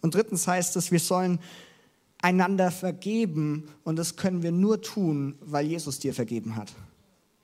Und 0.02 0.16
drittens 0.16 0.48
heißt 0.48 0.76
es, 0.76 0.92
wir 0.92 1.00
sollen 1.00 1.40
einander 2.22 2.72
vergeben 2.72 3.70
und 3.84 3.96
das 3.96 4.16
können 4.16 4.44
wir 4.44 4.52
nur 4.52 4.82
tun, 4.82 5.38
weil 5.42 5.66
Jesus 5.66 6.00
dir 6.00 6.14
vergeben 6.14 6.56
hat. 6.56 6.74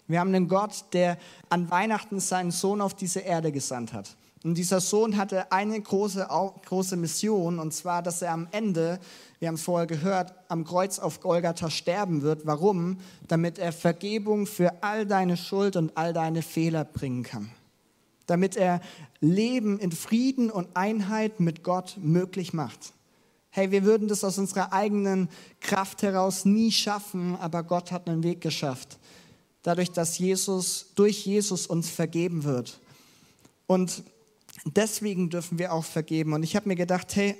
Wir 0.07 0.19
haben 0.19 0.33
einen 0.35 0.47
Gott, 0.47 0.85
der 0.93 1.17
an 1.49 1.69
Weihnachten 1.71 2.19
seinen 2.19 2.51
Sohn 2.51 2.81
auf 2.81 2.93
diese 2.93 3.21
Erde 3.21 3.51
gesandt 3.51 3.93
hat. 3.93 4.15
Und 4.43 4.55
dieser 4.59 4.79
Sohn 4.79 5.17
hatte 5.17 5.51
eine 5.51 5.81
große, 5.81 6.27
große 6.65 6.97
Mission, 6.97 7.57
und 7.57 7.73
zwar, 7.73 8.03
dass 8.03 8.21
er 8.21 8.31
am 8.31 8.47
Ende, 8.51 8.99
wir 9.39 9.47
haben 9.47 9.55
es 9.55 9.63
vorher 9.63 9.87
gehört, 9.87 10.33
am 10.49 10.65
Kreuz 10.65 10.99
auf 10.99 11.19
Golgatha 11.19 11.71
sterben 11.71 12.21
wird. 12.21 12.45
Warum? 12.45 12.99
Damit 13.27 13.57
er 13.57 13.71
Vergebung 13.71 14.45
für 14.45 14.83
all 14.83 15.07
deine 15.07 15.35
Schuld 15.35 15.75
und 15.75 15.97
all 15.97 16.13
deine 16.13 16.43
Fehler 16.43 16.83
bringen 16.83 17.23
kann. 17.23 17.49
Damit 18.27 18.55
er 18.55 18.81
Leben 19.19 19.79
in 19.79 19.91
Frieden 19.91 20.51
und 20.51 20.75
Einheit 20.75 21.39
mit 21.39 21.63
Gott 21.63 21.97
möglich 21.99 22.53
macht. 22.53 22.93
Hey, 23.49 23.71
wir 23.71 23.83
würden 23.83 24.07
das 24.07 24.23
aus 24.23 24.37
unserer 24.37 24.73
eigenen 24.73 25.29
Kraft 25.61 26.03
heraus 26.03 26.43
nie 26.45 26.71
schaffen, 26.71 27.35
aber 27.37 27.63
Gott 27.63 27.91
hat 27.91 28.07
einen 28.07 28.21
Weg 28.21 28.41
geschafft. 28.41 28.99
Dadurch, 29.63 29.91
dass 29.91 30.19
Jesus, 30.19 30.87
durch 30.95 31.25
Jesus 31.25 31.65
uns 31.65 31.89
vergeben 31.89 32.43
wird. 32.43 32.79
Und 33.65 34.03
deswegen 34.65 35.29
dürfen 35.29 35.59
wir 35.59 35.73
auch 35.73 35.85
vergeben. 35.85 36.33
Und 36.33 36.43
ich 36.43 36.55
habe 36.55 36.67
mir 36.67 36.75
gedacht, 36.75 37.15
hey, 37.15 37.35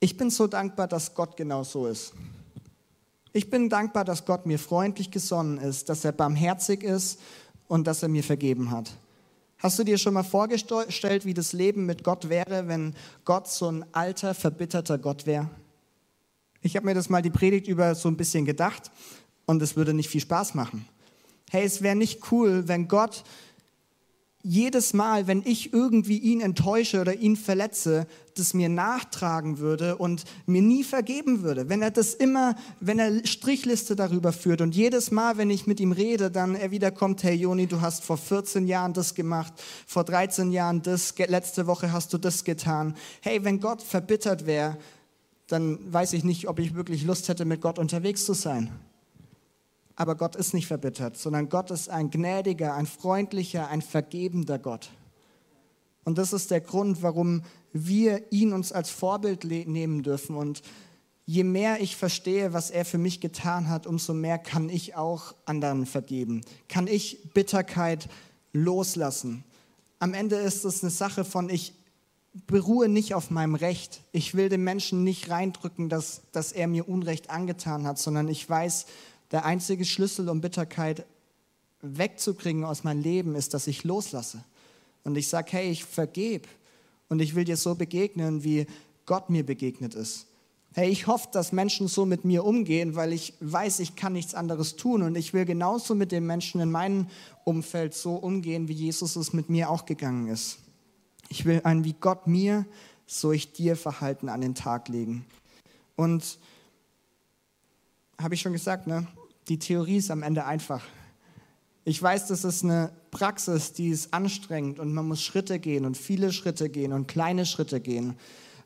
ich 0.00 0.16
bin 0.16 0.30
so 0.30 0.46
dankbar, 0.46 0.88
dass 0.88 1.14
Gott 1.14 1.36
genau 1.36 1.62
so 1.62 1.86
ist. 1.86 2.12
Ich 3.32 3.48
bin 3.48 3.68
dankbar, 3.68 4.04
dass 4.04 4.24
Gott 4.24 4.46
mir 4.46 4.58
freundlich 4.58 5.10
gesonnen 5.10 5.58
ist, 5.58 5.88
dass 5.88 6.04
er 6.04 6.12
barmherzig 6.12 6.82
ist 6.82 7.20
und 7.68 7.86
dass 7.86 8.02
er 8.02 8.08
mir 8.08 8.22
vergeben 8.22 8.70
hat. 8.70 8.90
Hast 9.58 9.78
du 9.78 9.84
dir 9.84 9.96
schon 9.96 10.14
mal 10.14 10.24
vorgestellt, 10.24 11.24
wie 11.24 11.34
das 11.34 11.52
Leben 11.52 11.86
mit 11.86 12.02
Gott 12.02 12.28
wäre, 12.28 12.66
wenn 12.66 12.94
Gott 13.24 13.48
so 13.48 13.70
ein 13.70 13.84
alter, 13.92 14.34
verbitterter 14.34 14.98
Gott 14.98 15.24
wäre? 15.24 15.48
Ich 16.62 16.76
habe 16.76 16.86
mir 16.86 16.94
das 16.94 17.08
mal 17.08 17.22
die 17.22 17.30
Predigt 17.30 17.68
über 17.68 17.94
so 17.94 18.08
ein 18.08 18.16
bisschen 18.16 18.44
gedacht 18.44 18.90
und 19.46 19.62
es 19.62 19.76
würde 19.76 19.94
nicht 19.94 20.08
viel 20.08 20.20
Spaß 20.20 20.54
machen. 20.54 20.84
Hey, 21.50 21.64
es 21.64 21.80
wäre 21.80 21.96
nicht 21.96 22.32
cool, 22.32 22.66
wenn 22.66 22.88
Gott 22.88 23.24
jedes 24.42 24.92
Mal, 24.92 25.26
wenn 25.26 25.42
ich 25.44 25.72
irgendwie 25.72 26.18
ihn 26.18 26.40
enttäusche 26.40 27.00
oder 27.00 27.14
ihn 27.14 27.36
verletze, 27.36 28.06
das 28.34 28.54
mir 28.54 28.68
nachtragen 28.68 29.58
würde 29.58 29.96
und 29.96 30.24
mir 30.46 30.62
nie 30.62 30.82
vergeben 30.82 31.42
würde. 31.42 31.68
Wenn 31.68 31.82
er 31.82 31.90
das 31.90 32.14
immer, 32.14 32.56
wenn 32.80 32.98
er 32.98 33.24
Strichliste 33.26 33.94
darüber 33.94 34.32
führt 34.32 34.60
und 34.60 34.74
jedes 34.74 35.10
Mal, 35.10 35.36
wenn 35.36 35.50
ich 35.50 35.66
mit 35.66 35.80
ihm 35.80 35.92
rede, 35.92 36.30
dann 36.30 36.54
er 36.54 36.70
wieder 36.70 36.90
kommt, 36.90 37.22
hey 37.22 37.34
Joni, 37.34 37.66
du 37.66 37.80
hast 37.80 38.04
vor 38.04 38.16
14 38.16 38.66
Jahren 38.66 38.94
das 38.94 39.14
gemacht, 39.14 39.52
vor 39.86 40.04
13 40.04 40.50
Jahren 40.50 40.82
das, 40.82 41.14
letzte 41.16 41.66
Woche 41.66 41.92
hast 41.92 42.12
du 42.12 42.18
das 42.18 42.42
getan. 42.44 42.96
Hey, 43.20 43.44
wenn 43.44 43.60
Gott 43.60 43.82
verbittert 43.82 44.46
wäre, 44.46 44.78
dann 45.46 45.78
weiß 45.92 46.14
ich 46.14 46.24
nicht, 46.24 46.48
ob 46.48 46.58
ich 46.58 46.74
wirklich 46.74 47.04
Lust 47.04 47.28
hätte, 47.28 47.44
mit 47.44 47.60
Gott 47.60 47.78
unterwegs 47.78 48.24
zu 48.24 48.32
sein. 48.32 48.70
Aber 50.02 50.16
Gott 50.16 50.34
ist 50.34 50.52
nicht 50.52 50.66
verbittert, 50.66 51.16
sondern 51.16 51.48
Gott 51.48 51.70
ist 51.70 51.88
ein 51.88 52.10
gnädiger, 52.10 52.74
ein 52.74 52.86
freundlicher, 52.86 53.68
ein 53.68 53.82
vergebender 53.82 54.58
Gott. 54.58 54.90
Und 56.02 56.18
das 56.18 56.32
ist 56.32 56.50
der 56.50 56.60
Grund, 56.60 57.02
warum 57.02 57.42
wir 57.72 58.32
ihn 58.32 58.52
uns 58.52 58.72
als 58.72 58.90
Vorbild 58.90 59.44
nehmen 59.44 60.02
dürfen. 60.02 60.34
Und 60.34 60.62
je 61.24 61.44
mehr 61.44 61.80
ich 61.80 61.94
verstehe, 61.94 62.52
was 62.52 62.72
er 62.72 62.84
für 62.84 62.98
mich 62.98 63.20
getan 63.20 63.68
hat, 63.68 63.86
umso 63.86 64.12
mehr 64.12 64.38
kann 64.38 64.68
ich 64.70 64.96
auch 64.96 65.36
anderen 65.44 65.86
vergeben. 65.86 66.40
Kann 66.68 66.88
ich 66.88 67.32
Bitterkeit 67.32 68.08
loslassen. 68.52 69.44
Am 70.00 70.14
Ende 70.14 70.34
ist 70.34 70.64
es 70.64 70.82
eine 70.82 70.90
Sache 70.90 71.24
von, 71.24 71.48
ich 71.48 71.74
beruhe 72.48 72.88
nicht 72.88 73.14
auf 73.14 73.30
meinem 73.30 73.54
Recht. 73.54 74.00
Ich 74.10 74.34
will 74.34 74.48
dem 74.48 74.64
Menschen 74.64 75.04
nicht 75.04 75.30
reindrücken, 75.30 75.88
dass, 75.88 76.22
dass 76.32 76.50
er 76.50 76.66
mir 76.66 76.88
Unrecht 76.88 77.30
angetan 77.30 77.86
hat, 77.86 78.00
sondern 78.00 78.26
ich 78.26 78.50
weiß, 78.50 78.86
der 79.32 79.44
einzige 79.44 79.84
Schlüssel, 79.84 80.28
um 80.28 80.40
Bitterkeit 80.40 81.06
wegzukriegen 81.80 82.64
aus 82.64 82.84
meinem 82.84 83.02
Leben, 83.02 83.34
ist, 83.34 83.54
dass 83.54 83.66
ich 83.66 83.82
loslasse. 83.82 84.44
Und 85.04 85.16
ich 85.16 85.28
sage, 85.28 85.52
hey, 85.52 85.70
ich 85.70 85.84
vergebe. 85.84 86.46
Und 87.08 87.20
ich 87.20 87.34
will 87.34 87.44
dir 87.44 87.56
so 87.56 87.74
begegnen, 87.74 88.44
wie 88.44 88.66
Gott 89.04 89.30
mir 89.30 89.44
begegnet 89.44 89.94
ist. 89.94 90.26
Hey, 90.74 90.88
ich 90.88 91.06
hoffe, 91.06 91.28
dass 91.32 91.52
Menschen 91.52 91.88
so 91.88 92.06
mit 92.06 92.24
mir 92.24 92.44
umgehen, 92.44 92.94
weil 92.94 93.12
ich 93.12 93.34
weiß, 93.40 93.80
ich 93.80 93.94
kann 93.94 94.14
nichts 94.14 94.34
anderes 94.34 94.76
tun 94.76 95.02
und 95.02 95.16
ich 95.16 95.34
will 95.34 95.44
genauso 95.44 95.94
mit 95.94 96.12
den 96.12 96.24
Menschen 96.24 96.62
in 96.62 96.70
meinem 96.70 97.08
Umfeld 97.44 97.92
so 97.92 98.14
umgehen, 98.14 98.68
wie 98.68 98.72
Jesus 98.72 99.16
es 99.16 99.34
mit 99.34 99.50
mir 99.50 99.68
auch 99.68 99.84
gegangen 99.84 100.28
ist. 100.28 100.58
Ich 101.28 101.44
will 101.44 101.60
ein 101.64 101.84
wie 101.84 101.92
Gott 101.92 102.26
mir, 102.26 102.64
so 103.06 103.32
ich 103.32 103.52
dir 103.52 103.76
Verhalten 103.76 104.30
an 104.30 104.40
den 104.40 104.54
Tag 104.54 104.88
legen. 104.88 105.26
Und 105.94 106.38
habe 108.18 108.34
ich 108.34 108.40
schon 108.40 108.52
gesagt, 108.52 108.86
ne? 108.86 109.06
Die 109.48 109.58
Theorie 109.58 109.96
ist 109.96 110.10
am 110.10 110.22
Ende 110.22 110.44
einfach. 110.44 110.82
Ich 111.84 112.00
weiß, 112.00 112.28
das 112.28 112.44
ist 112.44 112.62
eine 112.62 112.92
Praxis, 113.10 113.72
die 113.72 113.88
ist 113.88 114.14
anstrengend 114.14 114.78
und 114.78 114.92
man 114.92 115.08
muss 115.08 115.22
Schritte 115.22 115.58
gehen 115.58 115.84
und 115.84 115.96
viele 115.96 116.32
Schritte 116.32 116.68
gehen 116.68 116.92
und 116.92 117.08
kleine 117.08 117.44
Schritte 117.44 117.80
gehen. 117.80 118.16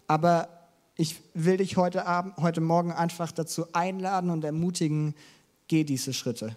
Aber 0.07 0.49
ich 0.97 1.21
will 1.35 1.57
dich 1.57 1.77
heute, 1.77 2.07
Abend, 2.07 2.37
heute 2.39 2.61
Morgen 2.61 2.93
einfach 2.93 3.33
dazu 3.33 3.67
einladen 3.73 4.31
und 4.31 4.45
ermutigen, 4.45 5.15
geh 5.69 5.85
diese 5.85 6.13
Schritte. 6.13 6.57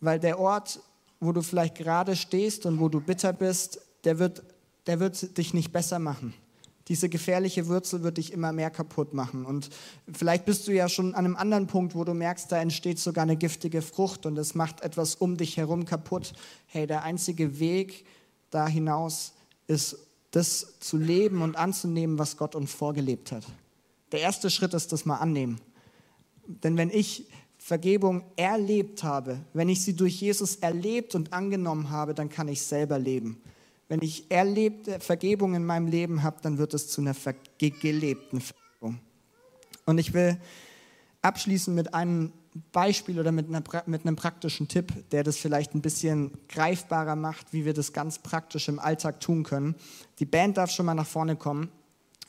Weil 0.00 0.18
der 0.18 0.38
Ort, 0.38 0.80
wo 1.20 1.32
du 1.32 1.42
vielleicht 1.42 1.74
gerade 1.74 2.16
stehst 2.16 2.64
und 2.64 2.80
wo 2.80 2.88
du 2.88 3.00
bitter 3.00 3.32
bist, 3.32 3.80
der 4.04 4.18
wird, 4.18 4.42
der 4.86 4.98
wird 4.98 5.36
dich 5.36 5.52
nicht 5.52 5.72
besser 5.72 5.98
machen. 5.98 6.32
Diese 6.90 7.08
gefährliche 7.08 7.68
Wurzel 7.68 8.02
wird 8.02 8.18
dich 8.18 8.32
immer 8.32 8.52
mehr 8.52 8.68
kaputt 8.68 9.14
machen. 9.14 9.46
Und 9.46 9.70
vielleicht 10.12 10.44
bist 10.44 10.66
du 10.66 10.72
ja 10.72 10.88
schon 10.88 11.14
an 11.14 11.24
einem 11.24 11.36
anderen 11.36 11.68
Punkt, 11.68 11.94
wo 11.94 12.02
du 12.02 12.14
merkst, 12.14 12.50
da 12.50 12.60
entsteht 12.60 12.98
sogar 12.98 13.22
eine 13.22 13.36
giftige 13.36 13.80
Frucht 13.80 14.26
und 14.26 14.36
es 14.36 14.56
macht 14.56 14.80
etwas 14.80 15.14
um 15.14 15.36
dich 15.36 15.56
herum 15.56 15.84
kaputt. 15.84 16.32
Hey, 16.66 16.88
der 16.88 17.04
einzige 17.04 17.60
Weg 17.60 18.04
da 18.50 18.66
hinaus 18.66 19.34
ist, 19.68 19.98
das 20.32 20.80
zu 20.80 20.96
leben 20.96 21.42
und 21.42 21.56
anzunehmen, 21.56 22.18
was 22.18 22.36
Gott 22.36 22.56
uns 22.56 22.72
vorgelebt 22.72 23.30
hat. 23.30 23.44
Der 24.10 24.20
erste 24.20 24.50
Schritt 24.50 24.74
ist 24.74 24.90
das 24.90 25.04
mal 25.04 25.18
annehmen. 25.18 25.60
Denn 26.48 26.76
wenn 26.76 26.90
ich 26.90 27.28
Vergebung 27.56 28.24
erlebt 28.34 29.04
habe, 29.04 29.38
wenn 29.52 29.68
ich 29.68 29.82
sie 29.82 29.94
durch 29.94 30.20
Jesus 30.20 30.56
erlebt 30.56 31.14
und 31.14 31.32
angenommen 31.32 31.90
habe, 31.90 32.14
dann 32.14 32.28
kann 32.28 32.48
ich 32.48 32.62
selber 32.62 32.98
leben. 32.98 33.40
Wenn 33.90 34.02
ich 34.02 34.30
erlebte 34.30 35.00
Vergebung 35.00 35.56
in 35.56 35.66
meinem 35.66 35.88
Leben 35.88 36.22
habe, 36.22 36.36
dann 36.42 36.58
wird 36.58 36.74
es 36.74 36.86
zu 36.86 37.00
einer 37.00 37.12
gelebten 37.58 38.40
Vergebung. 38.40 39.00
Und 39.84 39.98
ich 39.98 40.14
will 40.14 40.40
abschließen 41.22 41.74
mit 41.74 41.92
einem 41.92 42.32
Beispiel 42.70 43.18
oder 43.18 43.32
mit, 43.32 43.48
einer, 43.48 43.64
mit 43.86 44.06
einem 44.06 44.14
praktischen 44.14 44.68
Tipp, 44.68 45.10
der 45.10 45.24
das 45.24 45.38
vielleicht 45.38 45.74
ein 45.74 45.82
bisschen 45.82 46.30
greifbarer 46.48 47.16
macht, 47.16 47.52
wie 47.52 47.64
wir 47.64 47.74
das 47.74 47.92
ganz 47.92 48.20
praktisch 48.20 48.68
im 48.68 48.78
Alltag 48.78 49.18
tun 49.18 49.42
können. 49.42 49.74
Die 50.20 50.24
Band 50.24 50.56
darf 50.56 50.70
schon 50.70 50.86
mal 50.86 50.94
nach 50.94 51.04
vorne 51.04 51.34
kommen. 51.34 51.68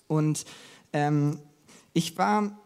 Und 0.08 0.45
ähm, 0.93 1.38
ich 1.93 2.17
war 2.17 2.58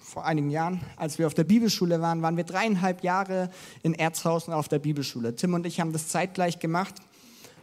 vor 0.00 0.26
einigen 0.26 0.50
Jahren, 0.50 0.80
als 0.96 1.20
wir 1.20 1.28
auf 1.28 1.34
der 1.34 1.44
Bibelschule 1.44 2.00
waren, 2.00 2.20
waren 2.20 2.36
wir 2.36 2.42
dreieinhalb 2.42 3.04
Jahre 3.04 3.48
in 3.84 3.94
Erzhausen 3.94 4.52
auf 4.52 4.66
der 4.66 4.80
Bibelschule. 4.80 5.36
Tim 5.36 5.54
und 5.54 5.66
ich 5.66 5.78
haben 5.78 5.92
das 5.92 6.08
zeitgleich 6.08 6.58
gemacht. 6.58 6.96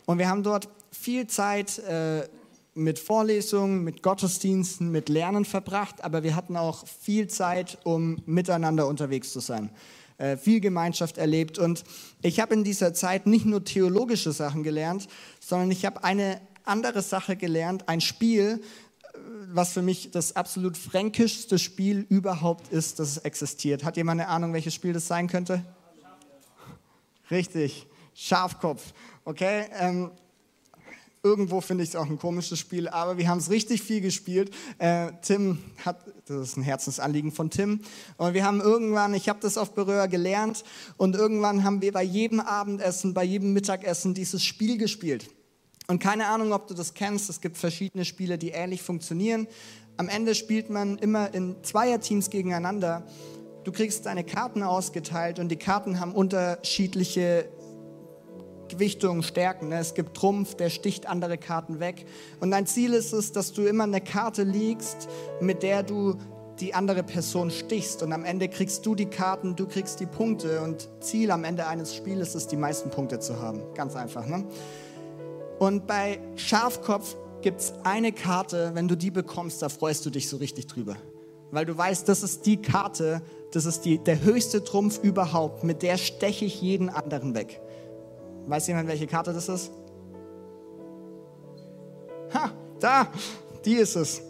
Und 0.08 0.20
wir 0.20 0.30
haben 0.30 0.42
dort 0.42 0.70
viel 0.90 1.28
Zeit 1.28 1.80
äh, 1.80 2.30
mit 2.74 2.98
Vorlesungen, 2.98 3.84
mit 3.84 4.02
Gottesdiensten, 4.02 4.90
mit 4.90 5.10
Lernen 5.10 5.44
verbracht, 5.44 6.02
aber 6.02 6.24
wir 6.24 6.34
hatten 6.34 6.56
auch 6.56 6.88
viel 6.88 7.28
Zeit, 7.28 7.78
um 7.84 8.22
miteinander 8.26 8.88
unterwegs 8.88 9.34
zu 9.34 9.42
sein. 9.42 9.70
Äh, 10.18 10.38
viel 10.38 10.62
Gemeinschaft 10.62 11.18
erlebt. 11.18 11.60
Und 11.60 11.84
ich 12.22 12.40
habe 12.40 12.54
in 12.54 12.64
dieser 12.64 12.94
Zeit 12.94 13.28
nicht 13.28 13.46
nur 13.46 13.66
theologische 13.66 14.32
Sachen 14.32 14.64
gelernt, 14.64 15.10
sondern 15.42 15.72
ich 15.72 15.86
habe 15.86 16.06
eine 16.06 16.40
andere 16.64 17.02
Sache 17.02 17.36
gelernt, 17.36 17.90
ein 17.90 18.00
Spiel, 18.00 18.62
äh, 19.14 19.18
was 19.52 19.74
für 19.74 19.82
mich 19.82 20.12
das 20.12 20.38
absolut 20.38 20.78
fränkischste 20.78 21.60
Spiel 21.60 22.06
überhaupt 22.08 22.72
ist, 22.72 23.00
das 23.00 23.18
existiert. 23.18 23.84
Hat 23.84 23.98
jemand 23.98 24.22
eine 24.22 24.30
Ahnung, 24.30 24.54
welches 24.54 24.74
Spiel 24.74 24.94
das 24.94 25.06
sein 25.06 25.28
könnte? 25.28 25.66
Richtig, 27.30 27.88
Schafkopf. 28.20 28.94
Okay, 29.26 29.66
ähm, 29.80 30.10
irgendwo 31.22 31.62
finde 31.62 31.84
ich 31.84 31.92
es 31.92 31.96
auch 31.96 32.08
ein 32.08 32.18
komisches 32.18 32.58
Spiel, 32.58 32.88
aber 32.88 33.20
wir 33.20 33.28
haben 33.28 33.38
es 33.38 33.52
richtig 33.52 33.84
viel 33.84 34.02
gespielt. 34.02 34.50
Äh, 34.80 35.12
Tim 35.22 35.60
hat, 35.86 36.00
das 36.26 36.50
ist 36.50 36.58
ein 36.58 36.64
Herzensanliegen 36.64 37.32
von 37.32 37.52
Tim, 37.52 37.82
und 38.18 38.34
wir 38.34 38.44
haben 38.44 38.60
irgendwann, 38.60 39.14
ich 39.14 39.30
habe 39.30 39.38
das 39.40 39.56
auf 39.56 39.76
Berührer 39.76 40.08
gelernt, 40.08 40.64
und 40.98 41.16
irgendwann 41.16 41.64
haben 41.64 41.84
wir 41.84 41.92
bei 41.92 42.02
jedem 42.02 42.40
Abendessen, 42.40 43.14
bei 43.14 43.24
jedem 43.24 43.54
Mittagessen 43.54 44.16
dieses 44.16 44.44
Spiel 44.44 44.80
gespielt. 44.80 45.30
Und 45.88 46.00
keine 46.00 46.26
Ahnung, 46.26 46.54
ob 46.54 46.68
du 46.68 46.74
das 46.74 46.96
kennst, 46.96 47.30
es 47.30 47.40
gibt 47.40 47.56
verschiedene 47.56 48.04
Spiele, 48.04 48.40
die 48.40 48.50
ähnlich 48.50 48.82
funktionieren. 48.82 49.48
Am 49.98 50.10
Ende 50.10 50.34
spielt 50.34 50.72
man 50.72 50.98
immer 50.98 51.34
in 51.36 51.64
Zweierteams 51.64 52.32
gegeneinander. 52.32 53.06
Du 53.64 53.72
kriegst 53.72 54.08
deine 54.08 54.24
Karten 54.24 54.64
ausgeteilt 54.64 55.38
und 55.38 55.50
die 55.50 55.58
Karten 55.58 56.00
haben 56.00 56.14
unterschiedliche 56.14 57.50
Gewichtungen, 58.70 59.24
Stärken. 59.24 59.70
Ne? 59.70 59.80
Es 59.80 59.94
gibt 59.94 60.16
Trumpf, 60.16 60.56
der 60.56 60.70
sticht 60.70 61.08
andere 61.08 61.38
Karten 61.38 61.80
weg. 61.80 62.06
Und 62.40 62.52
dein 62.52 62.66
Ziel 62.66 62.94
ist 62.94 63.14
es, 63.14 63.32
dass 63.32 63.54
du 63.54 63.64
immer 63.64 63.84
eine 63.84 64.02
Karte 64.02 64.44
liegst, 64.44 65.08
mit 65.42 65.64
der 65.64 65.84
du 65.84 66.16
die 66.60 66.74
andere 66.74 67.04
Person 67.04 67.52
stichst. 67.52 68.04
Und 68.04 68.14
am 68.14 68.26
Ende 68.26 68.50
kriegst 68.50 68.86
du 68.86 68.96
die 68.96 69.06
Karten, 69.06 69.56
du 69.56 69.68
kriegst 69.68 70.00
die 70.00 70.06
Punkte. 70.06 70.62
Und 70.62 70.90
Ziel 71.00 71.32
am 71.32 71.44
Ende 71.44 71.68
eines 71.68 71.96
Spiels 71.96 72.36
ist, 72.36 72.52
die 72.52 72.58
meisten 72.58 72.90
Punkte 72.90 73.20
zu 73.20 73.40
haben. 73.40 73.62
Ganz 73.76 73.96
einfach. 73.96 74.26
Ne? 74.26 74.46
Und 75.60 75.88
bei 75.88 76.20
Schafkopf 76.36 77.16
gibt 77.42 77.62
es 77.62 77.74
eine 77.84 78.12
Karte, 78.12 78.72
wenn 78.74 78.88
du 78.88 78.96
die 78.96 79.12
bekommst, 79.12 79.62
da 79.62 79.70
freust 79.70 80.06
du 80.06 80.10
dich 80.10 80.30
so 80.30 80.38
richtig 80.38 80.68
drüber. 80.68 80.98
Weil 81.52 81.66
du 81.66 81.78
weißt, 81.78 82.08
das 82.10 82.24
ist 82.24 82.46
die 82.46 82.58
Karte, 82.58 83.22
das 83.52 83.66
ist 83.66 83.86
die, 83.86 84.00
der 84.00 84.22
höchste 84.22 84.64
Trumpf 84.64 85.00
überhaupt, 85.02 85.64
mit 85.64 85.82
der 85.82 85.98
steche 85.98 86.46
ich 86.46 86.62
jeden 86.62 86.90
anderen 86.90 87.36
weg. 87.36 87.62
Weiß 88.48 88.66
jemand, 88.68 88.88
welche 88.88 89.08
Karte 89.08 89.34
das 89.34 89.50
ist? 89.50 89.72
Ha, 92.34 92.52
da, 92.80 93.08
die 93.66 93.76
ist 93.76 93.96
es. 93.96 94.22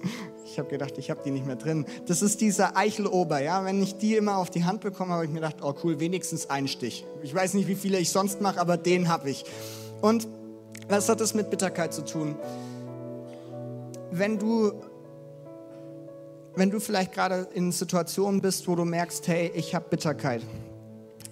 Ich 0.45 0.57
habe 0.57 0.69
gedacht, 0.69 0.97
ich 0.97 1.11
habe 1.11 1.21
die 1.23 1.29
nicht 1.29 1.45
mehr 1.45 1.55
drin. 1.55 1.85
Das 2.07 2.23
ist 2.23 2.41
dieser 2.41 2.75
Eichelober, 2.75 3.39
ja. 3.39 3.63
Wenn 3.63 3.81
ich 3.81 3.97
die 3.97 4.15
immer 4.15 4.37
auf 4.37 4.49
die 4.49 4.65
Hand 4.65 4.81
bekomme, 4.81 5.13
habe 5.13 5.25
ich 5.25 5.29
mir 5.29 5.41
gedacht, 5.41 5.57
oh 5.61 5.75
cool, 5.83 5.99
wenigstens 5.99 6.49
ein 6.49 6.67
Stich. 6.67 7.05
Ich 7.21 7.33
weiß 7.33 7.53
nicht, 7.53 7.67
wie 7.67 7.75
viele 7.75 7.99
ich 7.99 8.09
sonst 8.09 8.41
mache, 8.41 8.59
aber 8.59 8.75
den 8.75 9.07
habe 9.07 9.29
ich. 9.29 9.45
Und 10.01 10.27
was 10.89 11.09
hat 11.09 11.21
das 11.21 11.35
mit 11.35 11.51
Bitterkeit 11.51 11.93
zu 11.93 12.03
tun? 12.03 12.35
Wenn 14.09 14.39
du 14.39 14.71
wenn 16.57 16.71
du 16.71 16.79
vielleicht 16.79 17.13
gerade 17.13 17.47
in 17.53 17.71
Situationen 17.71 18.41
bist, 18.41 18.67
wo 18.67 18.75
du 18.75 18.83
merkst, 18.83 19.27
hey, 19.27 19.51
ich 19.53 19.75
habe 19.75 19.85
Bitterkeit, 19.89 20.41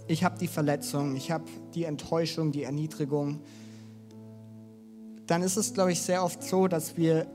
ich 0.07 0.23
habe 0.23 0.37
die 0.37 0.47
Verletzung, 0.47 1.15
ich 1.15 1.31
habe 1.31 1.45
die 1.73 1.85
Enttäuschung, 1.85 2.51
die 2.51 2.63
Erniedrigung, 2.63 3.41
dann 5.27 5.41
ist 5.41 5.57
es, 5.57 5.73
glaube 5.73 5.91
ich, 5.91 6.01
sehr 6.01 6.23
oft 6.23 6.43
so, 6.43 6.67
dass 6.67 6.97
wir 6.97 7.25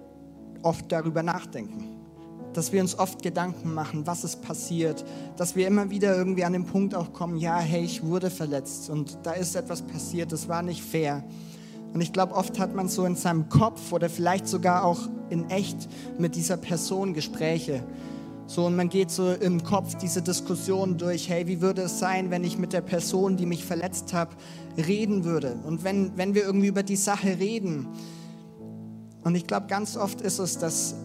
oft 0.63 0.91
darüber 0.93 1.23
nachdenken. 1.23 1.97
Dass 2.53 2.73
wir 2.73 2.81
uns 2.81 2.99
oft 2.99 3.23
Gedanken 3.23 3.75
machen, 3.75 4.07
was 4.07 4.25
ist 4.25 4.43
passiert. 4.43 5.05
Dass 5.37 5.57
wir 5.57 5.67
immer 5.67 5.91
wieder 5.91 6.17
irgendwie 6.17 6.45
an 6.45 6.53
den 6.53 6.65
Punkt 6.65 6.95
auch 6.95 7.13
kommen, 7.13 7.37
ja, 7.37 7.59
hey, 7.59 7.85
ich 7.85 8.05
wurde 8.05 8.31
verletzt 8.31 8.91
und 8.91 9.19
da 9.23 9.33
ist 9.33 9.57
etwas 9.57 9.83
passiert, 9.83 10.33
das 10.33 10.49
war 10.49 10.63
nicht 10.63 10.83
fair. 10.83 11.25
Und 11.93 12.01
ich 12.01 12.13
glaube, 12.13 12.35
oft 12.35 12.59
hat 12.61 12.75
man 12.75 12.89
so 12.89 13.05
in 13.05 13.17
seinem 13.17 13.49
Kopf 13.49 13.93
oder 13.93 14.09
vielleicht 14.09 14.47
sogar 14.47 14.85
auch 14.85 15.09
in 15.29 15.51
echt 15.51 15.89
mit 16.19 16.37
dieser 16.37 16.57
Person 16.57 17.15
Gespräche. 17.15 17.83
So, 18.51 18.67
und 18.67 18.75
man 18.75 18.89
geht 18.89 19.13
so 19.13 19.31
im 19.31 19.63
Kopf 19.63 19.95
diese 19.95 20.23
Diskussion 20.23 20.99
durch, 20.99 21.29
hey, 21.29 21.47
wie 21.47 21.61
würde 21.61 21.83
es 21.83 22.01
sein, 22.01 22.33
wenn 22.33 22.43
ich 22.43 22.59
mit 22.59 22.73
der 22.73 22.81
Person, 22.81 23.37
die 23.37 23.47
mich 23.47 23.65
verletzt 23.65 24.13
hat, 24.13 24.31
reden 24.77 25.23
würde? 25.23 25.55
Und 25.65 25.85
wenn, 25.85 26.17
wenn 26.17 26.35
wir 26.35 26.43
irgendwie 26.43 26.67
über 26.67 26.83
die 26.83 26.97
Sache 26.97 27.39
reden. 27.39 27.87
Und 29.23 29.37
ich 29.37 29.47
glaube, 29.47 29.69
ganz 29.69 29.97
oft 29.97 30.21
ist 30.21 30.41
es, 30.41 30.59
dass 30.59 30.97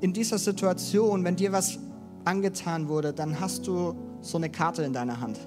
in 0.00 0.12
dieser 0.12 0.38
Situation, 0.38 1.24
wenn 1.24 1.34
dir 1.34 1.50
was 1.50 1.80
angetan 2.24 2.86
wurde, 2.86 3.12
dann 3.12 3.40
hast 3.40 3.66
du 3.66 3.96
so 4.20 4.38
eine 4.38 4.48
Karte 4.48 4.84
in 4.84 4.92
deiner 4.92 5.20
Hand. 5.20 5.40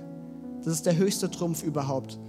Das 0.66 0.74
ist 0.74 0.86
der 0.86 0.98
höchste 0.98 1.32
Trumpf 1.32 1.64
überhaupt. 1.64 2.20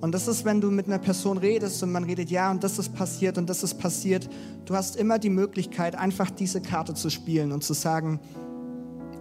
Und 0.00 0.12
das 0.12 0.28
ist, 0.28 0.44
wenn 0.44 0.60
du 0.60 0.70
mit 0.70 0.86
einer 0.86 0.98
Person 0.98 1.38
redest 1.38 1.82
und 1.82 1.90
man 1.90 2.04
redet, 2.04 2.30
ja, 2.30 2.50
und 2.50 2.62
das 2.62 2.78
ist 2.78 2.94
passiert 2.94 3.36
und 3.36 3.50
das 3.50 3.64
ist 3.64 3.74
passiert. 3.74 4.28
Du 4.64 4.74
hast 4.74 4.94
immer 4.94 5.18
die 5.18 5.30
Möglichkeit, 5.30 5.96
einfach 5.96 6.30
diese 6.30 6.60
Karte 6.60 6.94
zu 6.94 7.10
spielen 7.10 7.50
und 7.50 7.64
zu 7.64 7.74
sagen, 7.74 8.20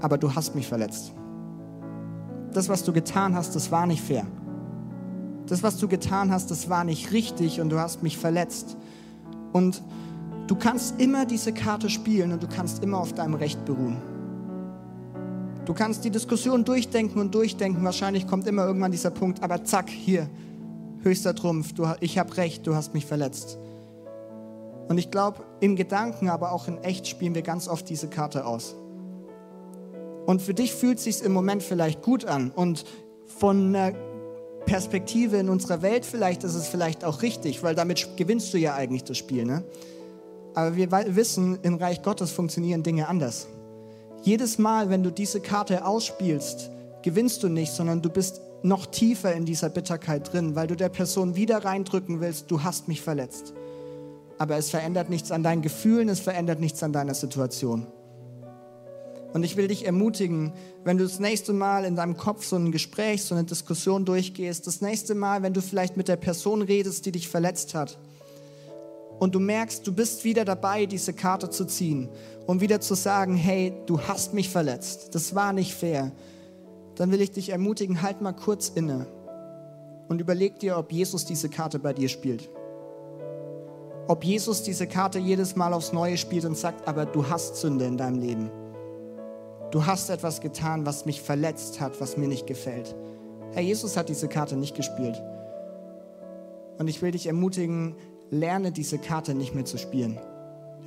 aber 0.02 0.20
du 0.20 0.36
hast 0.36 0.54
mich 0.54 0.68
verletzt. 0.68 1.14
Das, 2.54 2.70
was 2.70 2.84
du 2.84 2.94
getan 2.94 3.36
hast, 3.36 3.56
das 3.56 3.72
war 3.72 3.88
nicht 3.88 4.04
fair. 4.04 4.28
Das, 5.48 5.64
was 5.64 5.78
du 5.78 5.88
getan 5.88 6.32
hast, 6.32 6.52
das 6.52 6.70
war 6.70 6.84
nicht 6.84 7.12
richtig 7.12 7.60
und 7.60 7.70
du 7.70 7.80
hast 7.80 8.04
mich 8.04 8.18
verletzt. 8.18 8.78
Und 9.54 9.82
du 10.46 10.56
kannst 10.56 11.02
immer 11.02 11.26
diese 11.26 11.54
Karte 11.54 11.90
spielen 11.90 12.34
und 12.34 12.44
du 12.44 12.48
kannst 12.48 12.84
immer 12.84 13.00
auf 13.00 13.14
deinem 13.14 13.34
Recht 13.34 13.66
beruhen. 13.66 13.98
Du 15.66 15.74
kannst 15.74 16.06
die 16.06 16.12
Diskussion 16.12 16.64
durchdenken 16.64 17.20
und 17.20 17.34
durchdenken. 17.34 17.84
Wahrscheinlich 17.84 18.28
kommt 18.28 18.48
immer 18.48 18.66
irgendwann 18.66 18.92
dieser 18.92 19.10
Punkt, 19.10 19.42
aber 19.42 19.64
zack, 19.66 19.90
hier, 19.90 20.30
höchster 21.08 21.34
Trumpf, 21.34 21.74
du, 21.74 21.88
ich 22.00 22.18
habe 22.18 22.36
recht, 22.38 22.68
du 22.68 22.76
hast 22.76 22.94
mich 22.94 23.06
verletzt. 23.06 23.58
Und 24.90 24.98
ich 24.98 25.12
glaube, 25.12 25.44
in 25.60 25.76
Gedanken, 25.76 26.30
aber 26.30 26.52
auch 26.52 26.68
in 26.68 26.78
echt 26.84 27.08
spielen 27.08 27.36
wir 27.36 27.42
ganz 27.42 27.68
oft 27.68 27.90
diese 27.90 28.08
Karte 28.08 28.46
aus. 28.46 28.76
Und 30.26 30.42
für 30.42 30.54
dich 30.54 30.74
fühlt 30.74 31.00
sich 31.00 31.24
im 31.24 31.32
Moment 31.32 31.64
vielleicht 31.64 32.02
gut 32.02 32.26
an 32.26 32.52
und 32.52 32.86
von 33.26 33.76
einer 33.76 33.94
Perspektive 34.66 35.38
in 35.38 35.48
unserer 35.48 35.82
Welt 35.82 36.06
vielleicht 36.06 36.44
ist 36.44 36.56
es 36.56 36.68
vielleicht 36.68 37.06
auch 37.06 37.22
richtig, 37.22 37.64
weil 37.64 37.76
damit 37.76 38.18
gewinnst 38.18 38.54
du 38.54 38.58
ja 38.58 38.76
eigentlich 38.76 39.06
das 39.06 39.18
Spiel. 39.18 39.46
Ne? 39.46 39.64
Aber 40.54 40.76
wir 40.76 40.92
wissen, 41.16 41.60
im 41.62 41.76
Reich 41.76 42.02
Gottes 42.02 42.32
funktionieren 42.32 42.84
Dinge 42.84 43.08
anders. 43.08 43.48
Jedes 44.24 44.58
Mal, 44.58 44.90
wenn 44.90 45.04
du 45.04 45.12
diese 45.12 45.40
Karte 45.40 45.86
ausspielst, 45.86 46.72
gewinnst 47.04 47.44
du 47.44 47.48
nicht, 47.48 47.72
sondern 47.72 48.02
du 48.02 48.10
bist 48.10 48.42
noch 48.64 48.86
tiefer 48.86 49.34
in 49.34 49.46
dieser 49.46 49.70
Bitterkeit 49.70 50.32
drin, 50.34 50.56
weil 50.56 50.68
du 50.68 50.76
der 50.76 50.90
Person 50.90 51.36
wieder 51.36 51.64
reindrücken 51.64 52.22
willst, 52.22 52.52
du 52.52 52.64
hast 52.64 52.88
mich 52.88 53.02
verletzt. 53.02 53.54
Aber 54.38 54.58
es 54.58 54.70
verändert 54.70 55.10
nichts 55.10 55.32
an 55.32 55.44
deinen 55.44 55.62
Gefühlen, 55.62 56.10
es 56.10 56.20
verändert 56.20 56.60
nichts 56.60 56.84
an 56.84 56.94
deiner 56.94 57.14
Situation. 57.14 57.88
Und 59.34 59.44
ich 59.44 59.58
will 59.58 59.68
dich 59.68 59.86
ermutigen, 59.86 60.54
wenn 60.84 60.98
du 60.98 61.04
das 61.04 61.20
nächste 61.20 61.54
Mal 61.54 61.86
in 61.86 61.96
deinem 61.96 62.18
Kopf 62.18 62.46
so 62.46 62.56
ein 62.56 62.72
Gespräch, 62.72 63.24
so 63.24 63.36
eine 63.36 63.44
Diskussion 63.44 64.06
durchgehst, 64.06 64.66
das 64.66 64.82
nächste 64.82 65.16
Mal, 65.16 65.44
wenn 65.44 65.54
du 65.54 65.62
vielleicht 65.62 65.98
mit 65.98 66.08
der 66.08 66.16
Person 66.16 66.62
redest, 66.62 67.06
die 67.06 67.12
dich 67.12 67.28
verletzt 67.28 67.76
hat, 67.76 67.98
und 69.20 69.34
du 69.34 69.40
merkst, 69.40 69.86
du 69.86 69.94
bist 69.94 70.24
wieder 70.24 70.46
dabei, 70.46 70.86
diese 70.86 71.14
Karte 71.14 71.50
zu 71.50 71.66
ziehen, 71.66 72.10
um 72.46 72.62
wieder 72.62 72.82
zu 72.82 72.94
sagen, 72.94 73.36
hey, 73.36 73.74
du 73.86 74.00
hast 74.00 74.34
mich 74.34 74.50
verletzt, 74.50 75.16
das 75.16 75.34
war 75.34 75.54
nicht 75.54 75.74
fair, 75.74 76.12
dann 76.98 77.12
will 77.12 77.22
ich 77.22 77.32
dich 77.32 77.50
ermutigen, 77.50 78.02
halt 78.02 78.22
mal 78.22 78.34
kurz 78.34 78.70
inne 78.70 79.08
und 80.08 80.22
überleg 80.22 80.60
dir, 80.60 80.78
ob 80.78 80.92
Jesus 80.92 81.26
diese 81.26 81.50
Karte 81.50 81.80
bei 81.80 81.94
dir 81.94 82.10
spielt. 82.10 82.50
Ob 84.08 84.24
Jesus 84.24 84.64
diese 84.64 84.88
Karte 84.88 85.20
jedes 85.20 85.56
Mal 85.56 85.74
aufs 85.74 85.94
Neue 85.94 86.18
spielt 86.18 86.46
und 86.46 86.58
sagt, 86.58 86.88
aber 86.88 87.06
du 87.06 87.30
hast 87.30 87.58
Sünde 87.58 87.86
in 87.86 87.98
deinem 87.98 88.20
Leben. 88.20 88.50
Du 89.72 89.86
hast 89.86 90.10
etwas 90.10 90.40
getan, 90.40 90.86
was 90.86 91.06
mich 91.06 91.22
verletzt 91.22 91.82
hat, 91.82 92.00
was 92.00 92.16
mir 92.16 92.30
nicht 92.30 92.48
gefällt. 92.48 92.96
Herr 93.52 93.62
Jesus 93.62 93.98
hat 93.98 94.08
diese 94.08 94.30
Karte 94.30 94.56
nicht 94.56 94.76
gespielt. 94.76 95.22
Und 96.78 96.88
ich 96.88 97.02
will 97.02 97.12
dich 97.12 97.28
ermutigen, 97.28 97.96
lerne 98.30 98.72
diese 98.72 98.98
Karte 98.98 99.36
nicht 99.36 99.54
mehr 99.56 99.66
zu 99.66 99.78
spielen. 99.78 100.20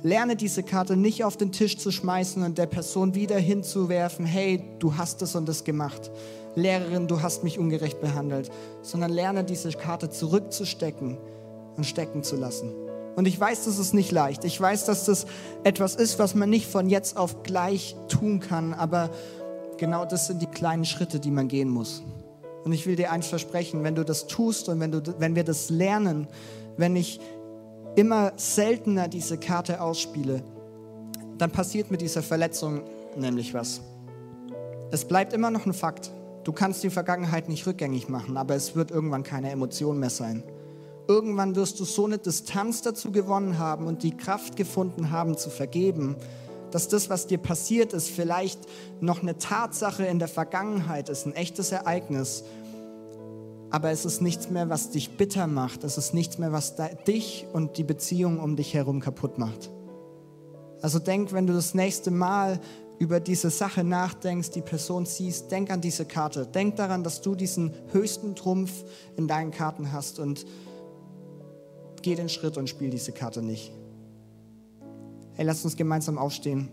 Lerne 0.03 0.35
diese 0.35 0.63
Karte 0.63 0.97
nicht 0.97 1.23
auf 1.23 1.37
den 1.37 1.51
Tisch 1.51 1.77
zu 1.77 1.91
schmeißen 1.91 2.41
und 2.43 2.57
der 2.57 2.65
Person 2.65 3.13
wieder 3.13 3.37
hinzuwerfen, 3.37 4.25
hey, 4.25 4.63
du 4.79 4.97
hast 4.97 5.21
das 5.21 5.35
und 5.35 5.47
das 5.47 5.63
gemacht. 5.63 6.11
Lehrerin, 6.55 7.07
du 7.07 7.21
hast 7.21 7.43
mich 7.43 7.59
ungerecht 7.59 8.01
behandelt. 8.01 8.49
Sondern 8.81 9.11
lerne 9.11 9.43
diese 9.43 9.71
Karte 9.71 10.09
zurückzustecken 10.09 11.17
und 11.77 11.85
stecken 11.85 12.23
zu 12.23 12.35
lassen. 12.35 12.71
Und 13.15 13.27
ich 13.27 13.39
weiß, 13.39 13.65
das 13.65 13.77
ist 13.77 13.93
nicht 13.93 14.11
leicht. 14.11 14.43
Ich 14.43 14.59
weiß, 14.59 14.85
dass 14.85 15.05
das 15.05 15.25
etwas 15.63 15.95
ist, 15.95 16.17
was 16.17 16.33
man 16.33 16.49
nicht 16.49 16.67
von 16.67 16.89
jetzt 16.89 17.17
auf 17.17 17.43
gleich 17.43 17.95
tun 18.07 18.39
kann. 18.39 18.73
Aber 18.73 19.09
genau 19.77 20.05
das 20.05 20.27
sind 20.27 20.41
die 20.41 20.47
kleinen 20.47 20.85
Schritte, 20.85 21.19
die 21.19 21.31
man 21.31 21.47
gehen 21.47 21.69
muss. 21.69 22.03
Und 22.63 22.73
ich 22.73 22.85
will 22.87 22.95
dir 22.95 23.11
eins 23.11 23.27
versprechen, 23.27 23.83
wenn 23.83 23.95
du 23.95 24.05
das 24.05 24.27
tust 24.27 24.69
und 24.69 24.79
wenn, 24.79 24.91
du, 24.91 25.01
wenn 25.19 25.35
wir 25.35 25.43
das 25.43 25.69
lernen, 25.69 26.27
wenn 26.77 26.95
ich 26.95 27.19
immer 27.95 28.33
seltener 28.37 29.07
diese 29.07 29.37
Karte 29.37 29.81
ausspiele, 29.81 30.43
dann 31.37 31.51
passiert 31.51 31.91
mit 31.91 32.01
dieser 32.01 32.21
Verletzung 32.21 32.81
nämlich 33.17 33.53
was. 33.53 33.81
Es 34.91 35.05
bleibt 35.05 35.33
immer 35.33 35.51
noch 35.51 35.65
ein 35.65 35.73
Fakt. 35.73 36.11
Du 36.43 36.51
kannst 36.51 36.83
die 36.83 36.89
Vergangenheit 36.89 37.49
nicht 37.49 37.65
rückgängig 37.67 38.09
machen, 38.09 38.37
aber 38.37 38.55
es 38.55 38.75
wird 38.75 38.91
irgendwann 38.91 39.23
keine 39.23 39.51
Emotion 39.51 39.99
mehr 39.99 40.09
sein. 40.09 40.43
Irgendwann 41.07 41.55
wirst 41.55 41.79
du 41.79 41.85
so 41.85 42.05
eine 42.05 42.17
Distanz 42.17 42.81
dazu 42.81 43.11
gewonnen 43.11 43.57
haben 43.57 43.87
und 43.87 44.03
die 44.03 44.15
Kraft 44.15 44.55
gefunden 44.55 45.11
haben 45.11 45.37
zu 45.37 45.49
vergeben, 45.49 46.15
dass 46.71 46.87
das, 46.87 47.09
was 47.09 47.27
dir 47.27 47.37
passiert 47.37 47.93
ist, 47.93 48.09
vielleicht 48.09 48.59
noch 49.01 49.21
eine 49.21 49.37
Tatsache 49.37 50.05
in 50.05 50.19
der 50.19 50.29
Vergangenheit 50.29 51.09
ist, 51.09 51.25
ein 51.25 51.35
echtes 51.35 51.71
Ereignis 51.71 52.43
aber 53.71 53.89
es 53.89 54.03
ist 54.03 54.21
nichts 54.21 54.49
mehr, 54.49 54.69
was 54.69 54.91
dich 54.91 55.17
bitter 55.17 55.47
macht. 55.47 55.85
Es 55.85 55.97
ist 55.97 56.13
nichts 56.13 56.37
mehr, 56.37 56.51
was 56.51 56.75
dich 57.07 57.47
und 57.53 57.77
die 57.77 57.83
Beziehung 57.83 58.39
um 58.39 58.57
dich 58.57 58.73
herum 58.73 58.99
kaputt 58.99 59.37
macht. 59.37 59.71
Also 60.81 60.99
denk, 60.99 61.31
wenn 61.31 61.47
du 61.47 61.53
das 61.53 61.73
nächste 61.73 62.11
Mal 62.11 62.59
über 62.99 63.19
diese 63.19 63.49
Sache 63.49 63.83
nachdenkst, 63.83 64.51
die 64.51 64.61
Person 64.61 65.05
siehst, 65.05 65.51
denk 65.51 65.71
an 65.71 65.79
diese 65.79 66.05
Karte. 66.05 66.45
Denk 66.45 66.75
daran, 66.75 67.03
dass 67.03 67.21
du 67.21 67.33
diesen 67.33 67.73
höchsten 67.91 68.35
Trumpf 68.35 68.83
in 69.15 69.27
deinen 69.27 69.51
Karten 69.51 69.91
hast 69.91 70.19
und 70.19 70.45
geh 72.01 72.15
den 72.15 72.29
Schritt 72.29 72.57
und 72.57 72.67
spiel 72.67 72.89
diese 72.89 73.11
Karte 73.11 73.41
nicht. 73.41 73.71
Hey, 75.33 75.45
lass 75.45 75.63
uns 75.63 75.77
gemeinsam 75.77 76.17
aufstehen. 76.17 76.69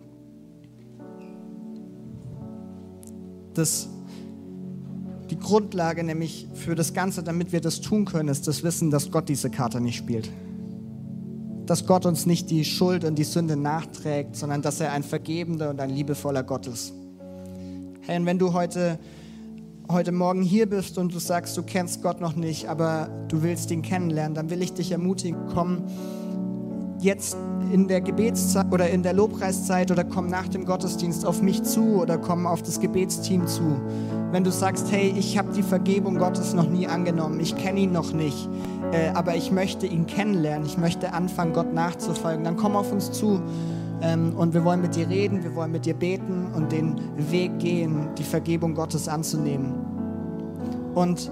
Das 3.55 3.89
die 5.31 5.39
Grundlage 5.39 6.03
nämlich 6.05 6.49
für 6.55 6.75
das 6.75 6.95
Ganze, 6.95 7.23
damit 7.23 7.53
wir 7.53 7.61
das 7.61 7.81
tun 7.81 8.05
können, 8.05 8.29
ist 8.29 8.47
das 8.49 8.63
Wissen, 8.63 8.91
dass 8.91 9.11
Gott 9.11 9.29
diese 9.29 9.51
Karte 9.51 9.81
nicht 9.81 9.97
spielt. 9.97 10.31
Dass 11.67 11.87
Gott 11.87 12.07
uns 12.07 12.25
nicht 12.25 12.51
die 12.51 12.65
Schuld 12.65 13.05
und 13.05 13.19
die 13.19 13.25
Sünde 13.25 13.57
nachträgt, 13.57 14.37
sondern 14.37 14.63
dass 14.63 14.81
er 14.81 14.93
ein 14.93 15.03
vergebender 15.03 15.71
und 15.71 15.81
ein 15.81 15.91
liebevoller 15.91 16.43
Gott 16.43 16.67
ist. 16.67 16.95
Hey, 18.01 18.19
und 18.19 18.27
wenn 18.27 18.39
du 18.39 18.55
heute, 18.55 18.99
heute 19.91 20.13
Morgen 20.13 20.43
hier 20.43 20.67
bist 20.67 20.97
und 20.97 21.15
du 21.15 21.19
sagst, 21.19 21.57
du 21.59 21.63
kennst 21.63 22.03
Gott 22.03 22.21
noch 22.21 22.35
nicht, 22.35 22.69
aber 22.69 23.11
du 23.29 23.43
willst 23.43 23.71
ihn 23.71 23.83
kennenlernen, 23.83 24.35
dann 24.35 24.49
will 24.49 24.63
ich 24.63 24.73
dich 24.73 24.93
ermutigen, 24.93 25.39
komm 25.53 25.85
jetzt 27.01 27.37
in 27.73 27.87
der 27.87 28.01
Gebetszeit 28.01 28.73
oder 28.73 28.89
in 28.89 29.03
der 29.03 29.13
Lobpreiszeit 29.13 29.91
oder 29.91 30.05
komm 30.05 30.29
nach 30.29 30.49
dem 30.49 30.65
Gottesdienst 30.65 31.27
auf 31.27 31.43
mich 31.43 31.63
zu 31.63 32.01
oder 32.01 32.19
komm 32.19 32.47
auf 32.47 32.63
das 32.63 32.81
Gebetsteam 32.81 33.47
zu 33.47 33.77
wenn 34.31 34.45
du 34.45 34.53
sagst, 34.53 34.91
hey, 34.93 35.15
ich 35.17 35.39
habe 35.39 35.53
die 35.53 35.63
Vergebung 35.63 36.19
Gottes 36.19 36.55
noch 36.55 36.69
nie 36.69 36.87
angenommen, 36.87 37.41
ich 37.41 37.57
kenne 37.57 37.81
ihn 37.81 37.93
noch 37.93 38.13
nicht, 38.13 38.49
äh, 38.93 39.09
aber 39.15 39.37
ich 39.37 39.51
möchte 39.51 39.87
ihn 39.87 40.07
kennenlernen, 40.07 40.67
ich 40.67 40.79
möchte 40.79 41.13
anfangen, 41.13 41.53
Gott 41.53 41.73
nachzufolgen, 41.73 42.45
dann 42.45 42.57
komm 42.57 42.77
auf 42.77 42.93
uns 42.93 43.11
zu 43.11 43.41
ähm, 44.01 44.35
und 44.37 44.55
wir 44.55 44.65
wollen 44.65 44.83
mit 44.83 44.95
dir 44.97 45.09
reden, 45.09 45.43
wir 45.43 45.55
wollen 45.55 45.73
mit 45.73 45.87
dir 45.87 45.95
beten 45.95 46.49
und 46.55 46.73
den 46.73 46.97
Weg 47.31 47.59
gehen, 47.59 48.09
die 48.17 48.25
Vergebung 48.25 48.75
Gottes 48.75 49.09
anzunehmen. 49.09 49.75
Und 50.95 51.31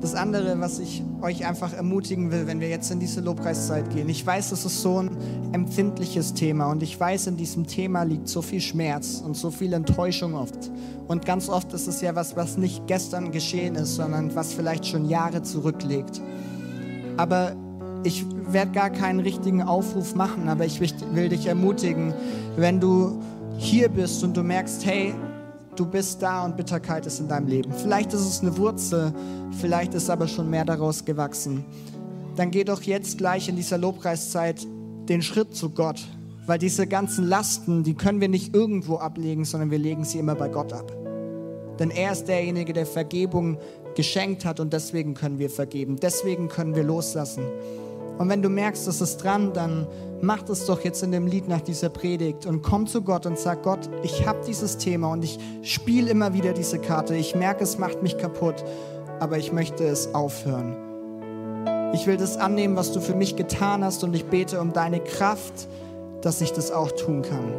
das 0.00 0.14
andere, 0.14 0.60
was 0.60 0.78
ich 0.78 1.02
euch 1.22 1.46
einfach 1.46 1.72
ermutigen 1.72 2.30
will, 2.30 2.46
wenn 2.46 2.60
wir 2.60 2.68
jetzt 2.68 2.90
in 2.90 3.00
diese 3.00 3.20
Lobpreiszeit 3.20 3.90
gehen. 3.90 4.08
Ich 4.08 4.24
weiß, 4.24 4.52
es 4.52 4.64
ist 4.64 4.80
so 4.80 5.02
ein 5.02 5.10
empfindliches 5.52 6.34
Thema 6.34 6.70
und 6.70 6.82
ich 6.82 6.98
weiß, 6.98 7.26
in 7.26 7.36
diesem 7.36 7.66
Thema 7.66 8.04
liegt 8.04 8.28
so 8.28 8.42
viel 8.42 8.60
Schmerz 8.60 9.22
und 9.24 9.36
so 9.36 9.50
viel 9.50 9.72
Enttäuschung 9.72 10.34
oft. 10.34 10.70
Und 11.08 11.24
ganz 11.26 11.48
oft 11.48 11.72
ist 11.72 11.88
es 11.88 12.00
ja 12.00 12.14
was, 12.14 12.36
was 12.36 12.58
nicht 12.58 12.86
gestern 12.86 13.32
geschehen 13.32 13.74
ist, 13.74 13.96
sondern 13.96 14.34
was 14.34 14.52
vielleicht 14.52 14.86
schon 14.86 15.08
Jahre 15.08 15.42
zurückliegt. 15.42 16.20
Aber 17.16 17.56
ich 18.04 18.24
werde 18.46 18.70
gar 18.72 18.90
keinen 18.90 19.20
richtigen 19.20 19.62
Aufruf 19.62 20.14
machen, 20.14 20.48
aber 20.48 20.64
ich 20.64 20.80
will 20.80 21.28
dich 21.28 21.46
ermutigen, 21.46 22.14
wenn 22.56 22.78
du 22.78 23.18
hier 23.56 23.88
bist 23.88 24.22
und 24.22 24.36
du 24.36 24.44
merkst, 24.44 24.86
hey, 24.86 25.14
du 25.74 25.86
bist 25.86 26.22
da 26.22 26.44
und 26.44 26.56
Bitterkeit 26.56 27.06
ist 27.06 27.20
in 27.20 27.28
deinem 27.28 27.46
Leben. 27.46 27.72
Vielleicht 27.72 28.12
ist 28.12 28.20
es 28.20 28.40
eine 28.40 28.56
Wurzel, 28.56 29.12
vielleicht 29.52 29.94
ist 29.94 30.10
aber 30.10 30.28
schon 30.28 30.50
mehr 30.50 30.64
daraus 30.64 31.04
gewachsen. 31.04 31.64
Dann 32.36 32.50
geh 32.50 32.64
doch 32.64 32.82
jetzt 32.82 33.18
gleich 33.18 33.48
in 33.48 33.56
dieser 33.56 33.78
Lobpreiszeit 33.78 34.66
den 35.08 35.22
Schritt 35.22 35.54
zu 35.54 35.70
Gott, 35.70 36.00
weil 36.46 36.58
diese 36.58 36.86
ganzen 36.86 37.26
Lasten, 37.26 37.82
die 37.82 37.94
können 37.94 38.20
wir 38.20 38.28
nicht 38.28 38.54
irgendwo 38.54 38.96
ablegen, 38.96 39.44
sondern 39.44 39.70
wir 39.70 39.78
legen 39.78 40.04
sie 40.04 40.18
immer 40.18 40.34
bei 40.34 40.48
Gott 40.48 40.72
ab. 40.72 40.92
Denn 41.78 41.90
er 41.90 42.12
ist 42.12 42.26
derjenige, 42.26 42.72
der 42.72 42.86
Vergebung 42.86 43.58
geschenkt 43.94 44.44
hat 44.44 44.60
und 44.60 44.72
deswegen 44.72 45.14
können 45.14 45.38
wir 45.38 45.50
vergeben, 45.50 45.96
deswegen 46.00 46.48
können 46.48 46.74
wir 46.74 46.84
loslassen. 46.84 47.44
Und 48.18 48.28
wenn 48.28 48.42
du 48.42 48.48
merkst, 48.48 48.86
das 48.86 49.00
ist 49.00 49.18
dran, 49.18 49.52
dann 49.52 49.86
mach 50.20 50.42
das 50.42 50.66
doch 50.66 50.82
jetzt 50.84 51.02
in 51.02 51.12
dem 51.12 51.26
Lied 51.26 51.48
nach 51.48 51.60
dieser 51.60 51.88
Predigt 51.88 52.46
und 52.46 52.62
komm 52.62 52.86
zu 52.86 53.02
Gott 53.02 53.26
und 53.26 53.38
sag, 53.38 53.62
Gott, 53.62 53.88
ich 54.02 54.26
habe 54.26 54.40
dieses 54.46 54.76
Thema 54.76 55.12
und 55.12 55.24
ich 55.24 55.38
spiele 55.62 56.10
immer 56.10 56.34
wieder 56.34 56.52
diese 56.52 56.78
Karte. 56.78 57.14
Ich 57.16 57.36
merke, 57.36 57.62
es 57.62 57.78
macht 57.78 58.02
mich 58.02 58.18
kaputt, 58.18 58.64
aber 59.20 59.38
ich 59.38 59.52
möchte 59.52 59.84
es 59.84 60.14
aufhören. 60.14 60.76
Ich 61.94 62.06
will 62.06 62.16
das 62.16 62.36
annehmen, 62.36 62.76
was 62.76 62.92
du 62.92 63.00
für 63.00 63.14
mich 63.14 63.36
getan 63.36 63.82
hast 63.82 64.04
und 64.04 64.14
ich 64.14 64.26
bete 64.26 64.60
um 64.60 64.72
deine 64.72 65.00
Kraft, 65.00 65.68
dass 66.20 66.40
ich 66.40 66.52
das 66.52 66.70
auch 66.70 66.90
tun 66.92 67.22
kann. 67.22 67.52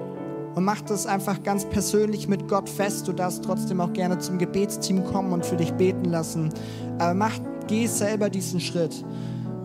Und 0.55 0.63
mach 0.65 0.81
das 0.81 1.05
einfach 1.05 1.41
ganz 1.43 1.65
persönlich 1.65 2.27
mit 2.27 2.47
Gott 2.47 2.69
fest. 2.69 3.07
Du 3.07 3.13
darfst 3.13 3.43
trotzdem 3.43 3.81
auch 3.81 3.93
gerne 3.93 4.19
zum 4.19 4.37
Gebetsteam 4.37 5.05
kommen 5.05 5.31
und 5.31 5.45
für 5.45 5.55
dich 5.55 5.71
beten 5.73 6.05
lassen. 6.05 6.49
Aber 6.97 7.13
mach, 7.13 7.33
geh 7.67 7.87
selber 7.87 8.29
diesen 8.29 8.59
Schritt. 8.59 9.03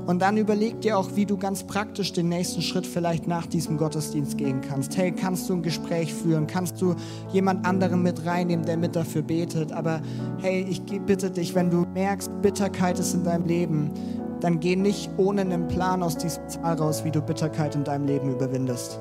Und 0.06 0.20
dann 0.20 0.36
überleg 0.36 0.82
dir 0.82 0.98
auch, 0.98 1.10
wie 1.14 1.24
du 1.24 1.38
ganz 1.38 1.64
praktisch 1.64 2.12
den 2.12 2.28
nächsten 2.28 2.60
Schritt 2.60 2.86
vielleicht 2.86 3.26
nach 3.26 3.46
diesem 3.46 3.78
Gottesdienst 3.78 4.36
gehen 4.36 4.60
kannst. 4.60 4.96
Hey, 4.96 5.12
kannst 5.12 5.48
du 5.48 5.54
ein 5.54 5.62
Gespräch 5.62 6.12
führen? 6.12 6.46
Kannst 6.46 6.80
du 6.82 6.94
jemand 7.32 7.66
anderen 7.66 8.02
mit 8.02 8.26
reinnehmen, 8.26 8.66
der 8.66 8.76
mit 8.76 8.94
dafür 8.96 9.22
betet? 9.22 9.72
Aber 9.72 10.02
hey, 10.42 10.66
ich 10.68 10.82
bitte 10.82 11.30
dich, 11.30 11.54
wenn 11.54 11.70
du 11.70 11.86
merkst, 11.94 12.30
Bitterkeit 12.42 12.98
ist 12.98 13.14
in 13.14 13.24
deinem 13.24 13.46
Leben, 13.46 13.90
dann 14.40 14.60
geh 14.60 14.76
nicht 14.76 15.10
ohne 15.16 15.40
einen 15.40 15.68
Plan 15.68 16.02
aus 16.02 16.18
diesem 16.18 16.46
Zahl 16.48 16.76
raus, 16.76 17.02
wie 17.04 17.10
du 17.10 17.22
Bitterkeit 17.22 17.74
in 17.74 17.84
deinem 17.84 18.06
Leben 18.06 18.30
überwindest. 18.30 19.00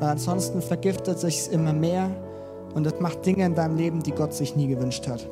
Weil 0.00 0.10
ansonsten 0.10 0.60
vergiftet 0.60 1.18
sich 1.18 1.38
es 1.38 1.48
immer 1.48 1.72
mehr 1.72 2.10
und 2.74 2.86
es 2.86 3.00
macht 3.00 3.24
Dinge 3.24 3.46
in 3.46 3.54
deinem 3.54 3.76
Leben, 3.76 4.02
die 4.02 4.12
Gott 4.12 4.34
sich 4.34 4.54
nie 4.54 4.66
gewünscht 4.66 5.08
hat. 5.08 5.26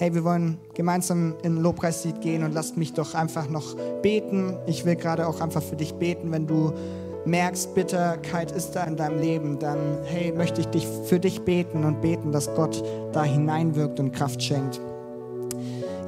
Hey, 0.00 0.14
wir 0.14 0.24
wollen 0.24 0.56
gemeinsam 0.72 1.34
in 1.42 1.56
ein 1.58 1.62
Lobpreislied 1.62 2.22
gehen 2.22 2.42
und 2.42 2.54
lasst 2.54 2.78
mich 2.78 2.94
doch 2.94 3.14
einfach 3.14 3.50
noch 3.50 3.76
beten. 4.00 4.56
Ich 4.66 4.86
will 4.86 4.96
gerade 4.96 5.26
auch 5.26 5.42
einfach 5.42 5.62
für 5.62 5.76
dich 5.76 5.92
beten, 5.92 6.32
wenn 6.32 6.46
du 6.46 6.72
merkst, 7.26 7.74
Bitterkeit 7.74 8.50
ist 8.50 8.70
da 8.70 8.84
in 8.84 8.96
deinem 8.96 9.20
Leben, 9.20 9.58
dann 9.58 9.98
hey, 10.04 10.32
möchte 10.32 10.62
ich 10.62 10.68
dich 10.68 10.88
für 11.04 11.20
dich 11.20 11.42
beten 11.42 11.84
und 11.84 12.00
beten, 12.00 12.32
dass 12.32 12.46
Gott 12.54 12.82
da 13.12 13.24
hineinwirkt 13.24 14.00
und 14.00 14.12
Kraft 14.12 14.42
schenkt. 14.42 14.80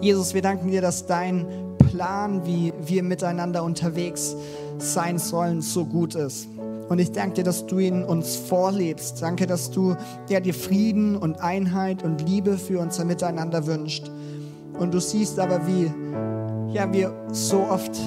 Jesus, 0.00 0.32
wir 0.32 0.40
danken 0.40 0.70
dir, 0.70 0.80
dass 0.80 1.04
dein 1.04 1.44
Plan, 1.76 2.46
wie 2.46 2.72
wir 2.82 3.02
miteinander 3.02 3.62
unterwegs 3.62 4.34
sein 4.78 5.18
sollen, 5.18 5.60
so 5.60 5.84
gut 5.84 6.14
ist. 6.14 6.48
Und 6.92 6.98
ich 6.98 7.10
danke 7.10 7.36
dir, 7.36 7.44
dass 7.44 7.64
du 7.64 7.78
ihn 7.78 8.04
uns 8.04 8.36
vorlebst. 8.36 9.22
Danke, 9.22 9.46
dass 9.46 9.70
du 9.70 9.96
ja, 10.28 10.40
dir 10.40 10.52
Frieden 10.52 11.16
und 11.16 11.40
Einheit 11.40 12.02
und 12.02 12.20
Liebe 12.28 12.58
für 12.58 12.80
unser 12.80 13.06
Miteinander 13.06 13.66
wünscht. 13.66 14.10
Und 14.78 14.92
du 14.92 15.00
siehst 15.00 15.38
aber, 15.38 15.66
wie 15.66 15.90
ja, 16.74 16.92
wir 16.92 17.14
so 17.32 17.60
oft 17.60 17.98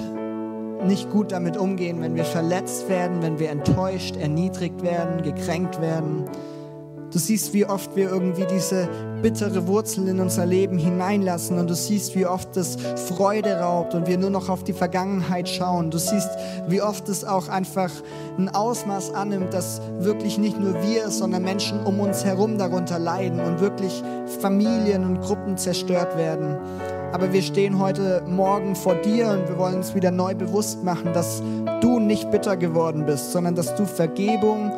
nicht 0.86 1.10
gut 1.10 1.32
damit 1.32 1.58
umgehen, 1.58 2.00
wenn 2.00 2.14
wir 2.14 2.26
verletzt 2.26 2.88
werden, 2.88 3.24
wenn 3.24 3.40
wir 3.40 3.50
enttäuscht, 3.50 4.18
erniedrigt 4.18 4.84
werden, 4.84 5.24
gekränkt 5.24 5.82
werden. 5.82 6.26
Du 7.16 7.20
siehst, 7.20 7.53
wie 7.53 7.66
oft 7.66 7.95
wir 7.95 8.09
irgendwie 8.09 8.45
diese 8.45 8.89
bittere 9.22 9.68
Wurzel 9.68 10.09
in 10.09 10.20
unser 10.20 10.45
Leben 10.45 10.78
hineinlassen 10.78 11.57
und 11.57 11.70
du 11.70 11.74
siehst, 11.74 12.13
wie 12.13 12.26
oft 12.26 12.57
es 12.57 12.76
Freude 13.07 13.57
raubt 13.57 13.93
und 13.93 14.05
wir 14.05 14.18
nur 14.18 14.32
noch 14.32 14.49
auf 14.49 14.66
die 14.66 14.74
Vergangenheit 14.74 15.47
schauen. 15.47 15.91
Du 15.91 15.97
siehst, 15.97 16.28
wie 16.68 16.82
oft 16.82 17.07
es 17.07 17.24
auch 17.24 17.47
einfach 17.47 17.89
ein 18.38 18.49
Ausmaß 18.49 19.13
annimmt, 19.13 19.53
dass 19.53 19.80
wirklich 19.99 20.38
nicht 20.38 20.59
nur 20.59 20.74
wir, 20.84 21.09
sondern 21.09 21.43
Menschen 21.43 21.86
um 21.86 22.01
uns 22.01 22.26
herum 22.26 22.57
darunter 22.57 22.99
leiden 22.99 23.39
und 23.39 23.61
wirklich 23.61 24.03
Familien 24.41 25.05
und 25.05 25.22
Gruppen 25.22 25.55
zerstört 25.55 26.18
werden. 26.18 26.57
Aber 27.13 27.32
wir 27.32 27.43
stehen 27.43 27.80
heute 27.80 28.24
Morgen 28.28 28.76
vor 28.76 28.95
dir 28.95 29.30
und 29.30 29.47
wir 29.47 29.57
wollen 29.57 29.76
uns 29.76 29.95
wieder 29.95 30.11
neu 30.11 30.36
bewusst 30.36 30.84
machen, 30.84 31.13
dass 31.13 31.41
du 31.80 31.97
nicht 31.99 32.30
bitter 32.30 32.57
geworden 32.57 33.05
bist, 33.05 33.32
sondern 33.32 33.55
dass 33.55 33.74
du 33.76 33.86
Vergebung 33.86 34.74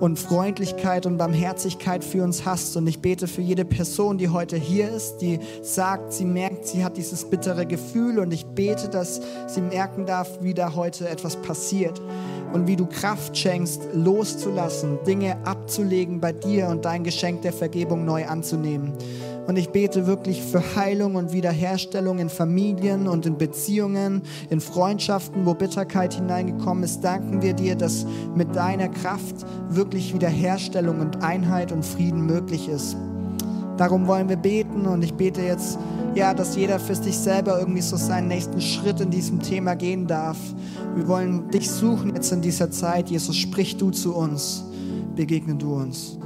und 0.00 0.18
Freundlichkeit 0.18 1.06
und 1.06 1.16
Barmherzigkeit 1.18 2.04
für 2.04 2.22
uns 2.22 2.44
hast. 2.44 2.76
Und 2.76 2.86
ich 2.86 3.00
bete 3.00 3.26
für 3.26 3.40
jede 3.40 3.64
Person, 3.64 4.18
die 4.18 4.28
heute 4.28 4.56
hier 4.56 4.90
ist, 4.90 5.18
die 5.18 5.40
sagt, 5.62 6.12
sie 6.12 6.24
merkt, 6.24 6.66
sie 6.66 6.84
hat 6.84 6.96
dieses 6.96 7.28
bittere 7.28 7.66
Gefühl. 7.66 8.18
Und 8.18 8.32
ich 8.32 8.46
bete, 8.46 8.88
dass 8.88 9.20
sie 9.46 9.60
merken 9.60 10.06
darf, 10.06 10.28
wie 10.40 10.54
da 10.54 10.74
heute 10.74 11.08
etwas 11.08 11.36
passiert. 11.36 12.00
Und 12.52 12.66
wie 12.66 12.76
du 12.76 12.86
Kraft 12.86 13.36
schenkst, 13.36 13.82
loszulassen, 13.94 14.98
Dinge 15.06 15.36
abzulegen 15.44 16.20
bei 16.20 16.32
dir 16.32 16.68
und 16.68 16.84
dein 16.84 17.04
Geschenk 17.04 17.42
der 17.42 17.52
Vergebung 17.52 18.04
neu 18.04 18.26
anzunehmen. 18.26 18.92
Und 19.48 19.56
ich 19.56 19.70
bete 19.70 20.06
wirklich 20.06 20.42
für 20.42 20.76
Heilung 20.76 21.14
und 21.14 21.32
Wiederherstellung 21.32 22.18
in 22.18 22.28
Familien 22.28 23.08
und 23.08 23.24
in 23.24 23.38
Beziehungen, 23.38 24.20
in 24.50 24.60
Freundschaften, 24.60 25.46
wo 25.46 25.54
Bitterkeit 25.54 26.12
hineingekommen 26.12 26.84
ist. 26.84 27.00
Danken 27.00 27.40
wir 27.40 27.54
dir, 27.54 27.74
dass 27.74 28.04
mit 28.34 28.54
deiner 28.54 28.88
Kraft 28.88 29.36
wirklich 29.70 30.12
Wiederherstellung 30.12 31.00
und 31.00 31.22
Einheit 31.22 31.72
und 31.72 31.82
Frieden 31.82 32.26
möglich 32.26 32.68
ist. 32.68 32.94
Darum 33.78 34.08
wollen 34.08 34.28
wir 34.28 34.36
beten 34.36 34.86
und 34.86 35.02
ich 35.02 35.14
bete 35.14 35.40
jetzt, 35.40 35.78
ja, 36.14 36.34
dass 36.34 36.56
jeder 36.56 36.80
für 36.80 36.96
sich 36.96 37.16
selber 37.16 37.60
irgendwie 37.60 37.80
so 37.80 37.96
seinen 37.96 38.26
nächsten 38.26 38.60
Schritt 38.60 39.00
in 39.00 39.10
diesem 39.10 39.40
Thema 39.40 39.76
gehen 39.76 40.06
darf. 40.06 40.36
Wir 40.96 41.06
wollen 41.06 41.48
dich 41.50 41.70
suchen 41.70 42.12
jetzt 42.14 42.32
in 42.32 42.42
dieser 42.42 42.72
Zeit. 42.72 43.08
Jesus, 43.08 43.36
sprich 43.36 43.76
du 43.76 43.90
zu 43.90 44.14
uns. 44.16 44.64
Begegne 45.14 45.54
du 45.54 45.74
uns. 45.74 46.18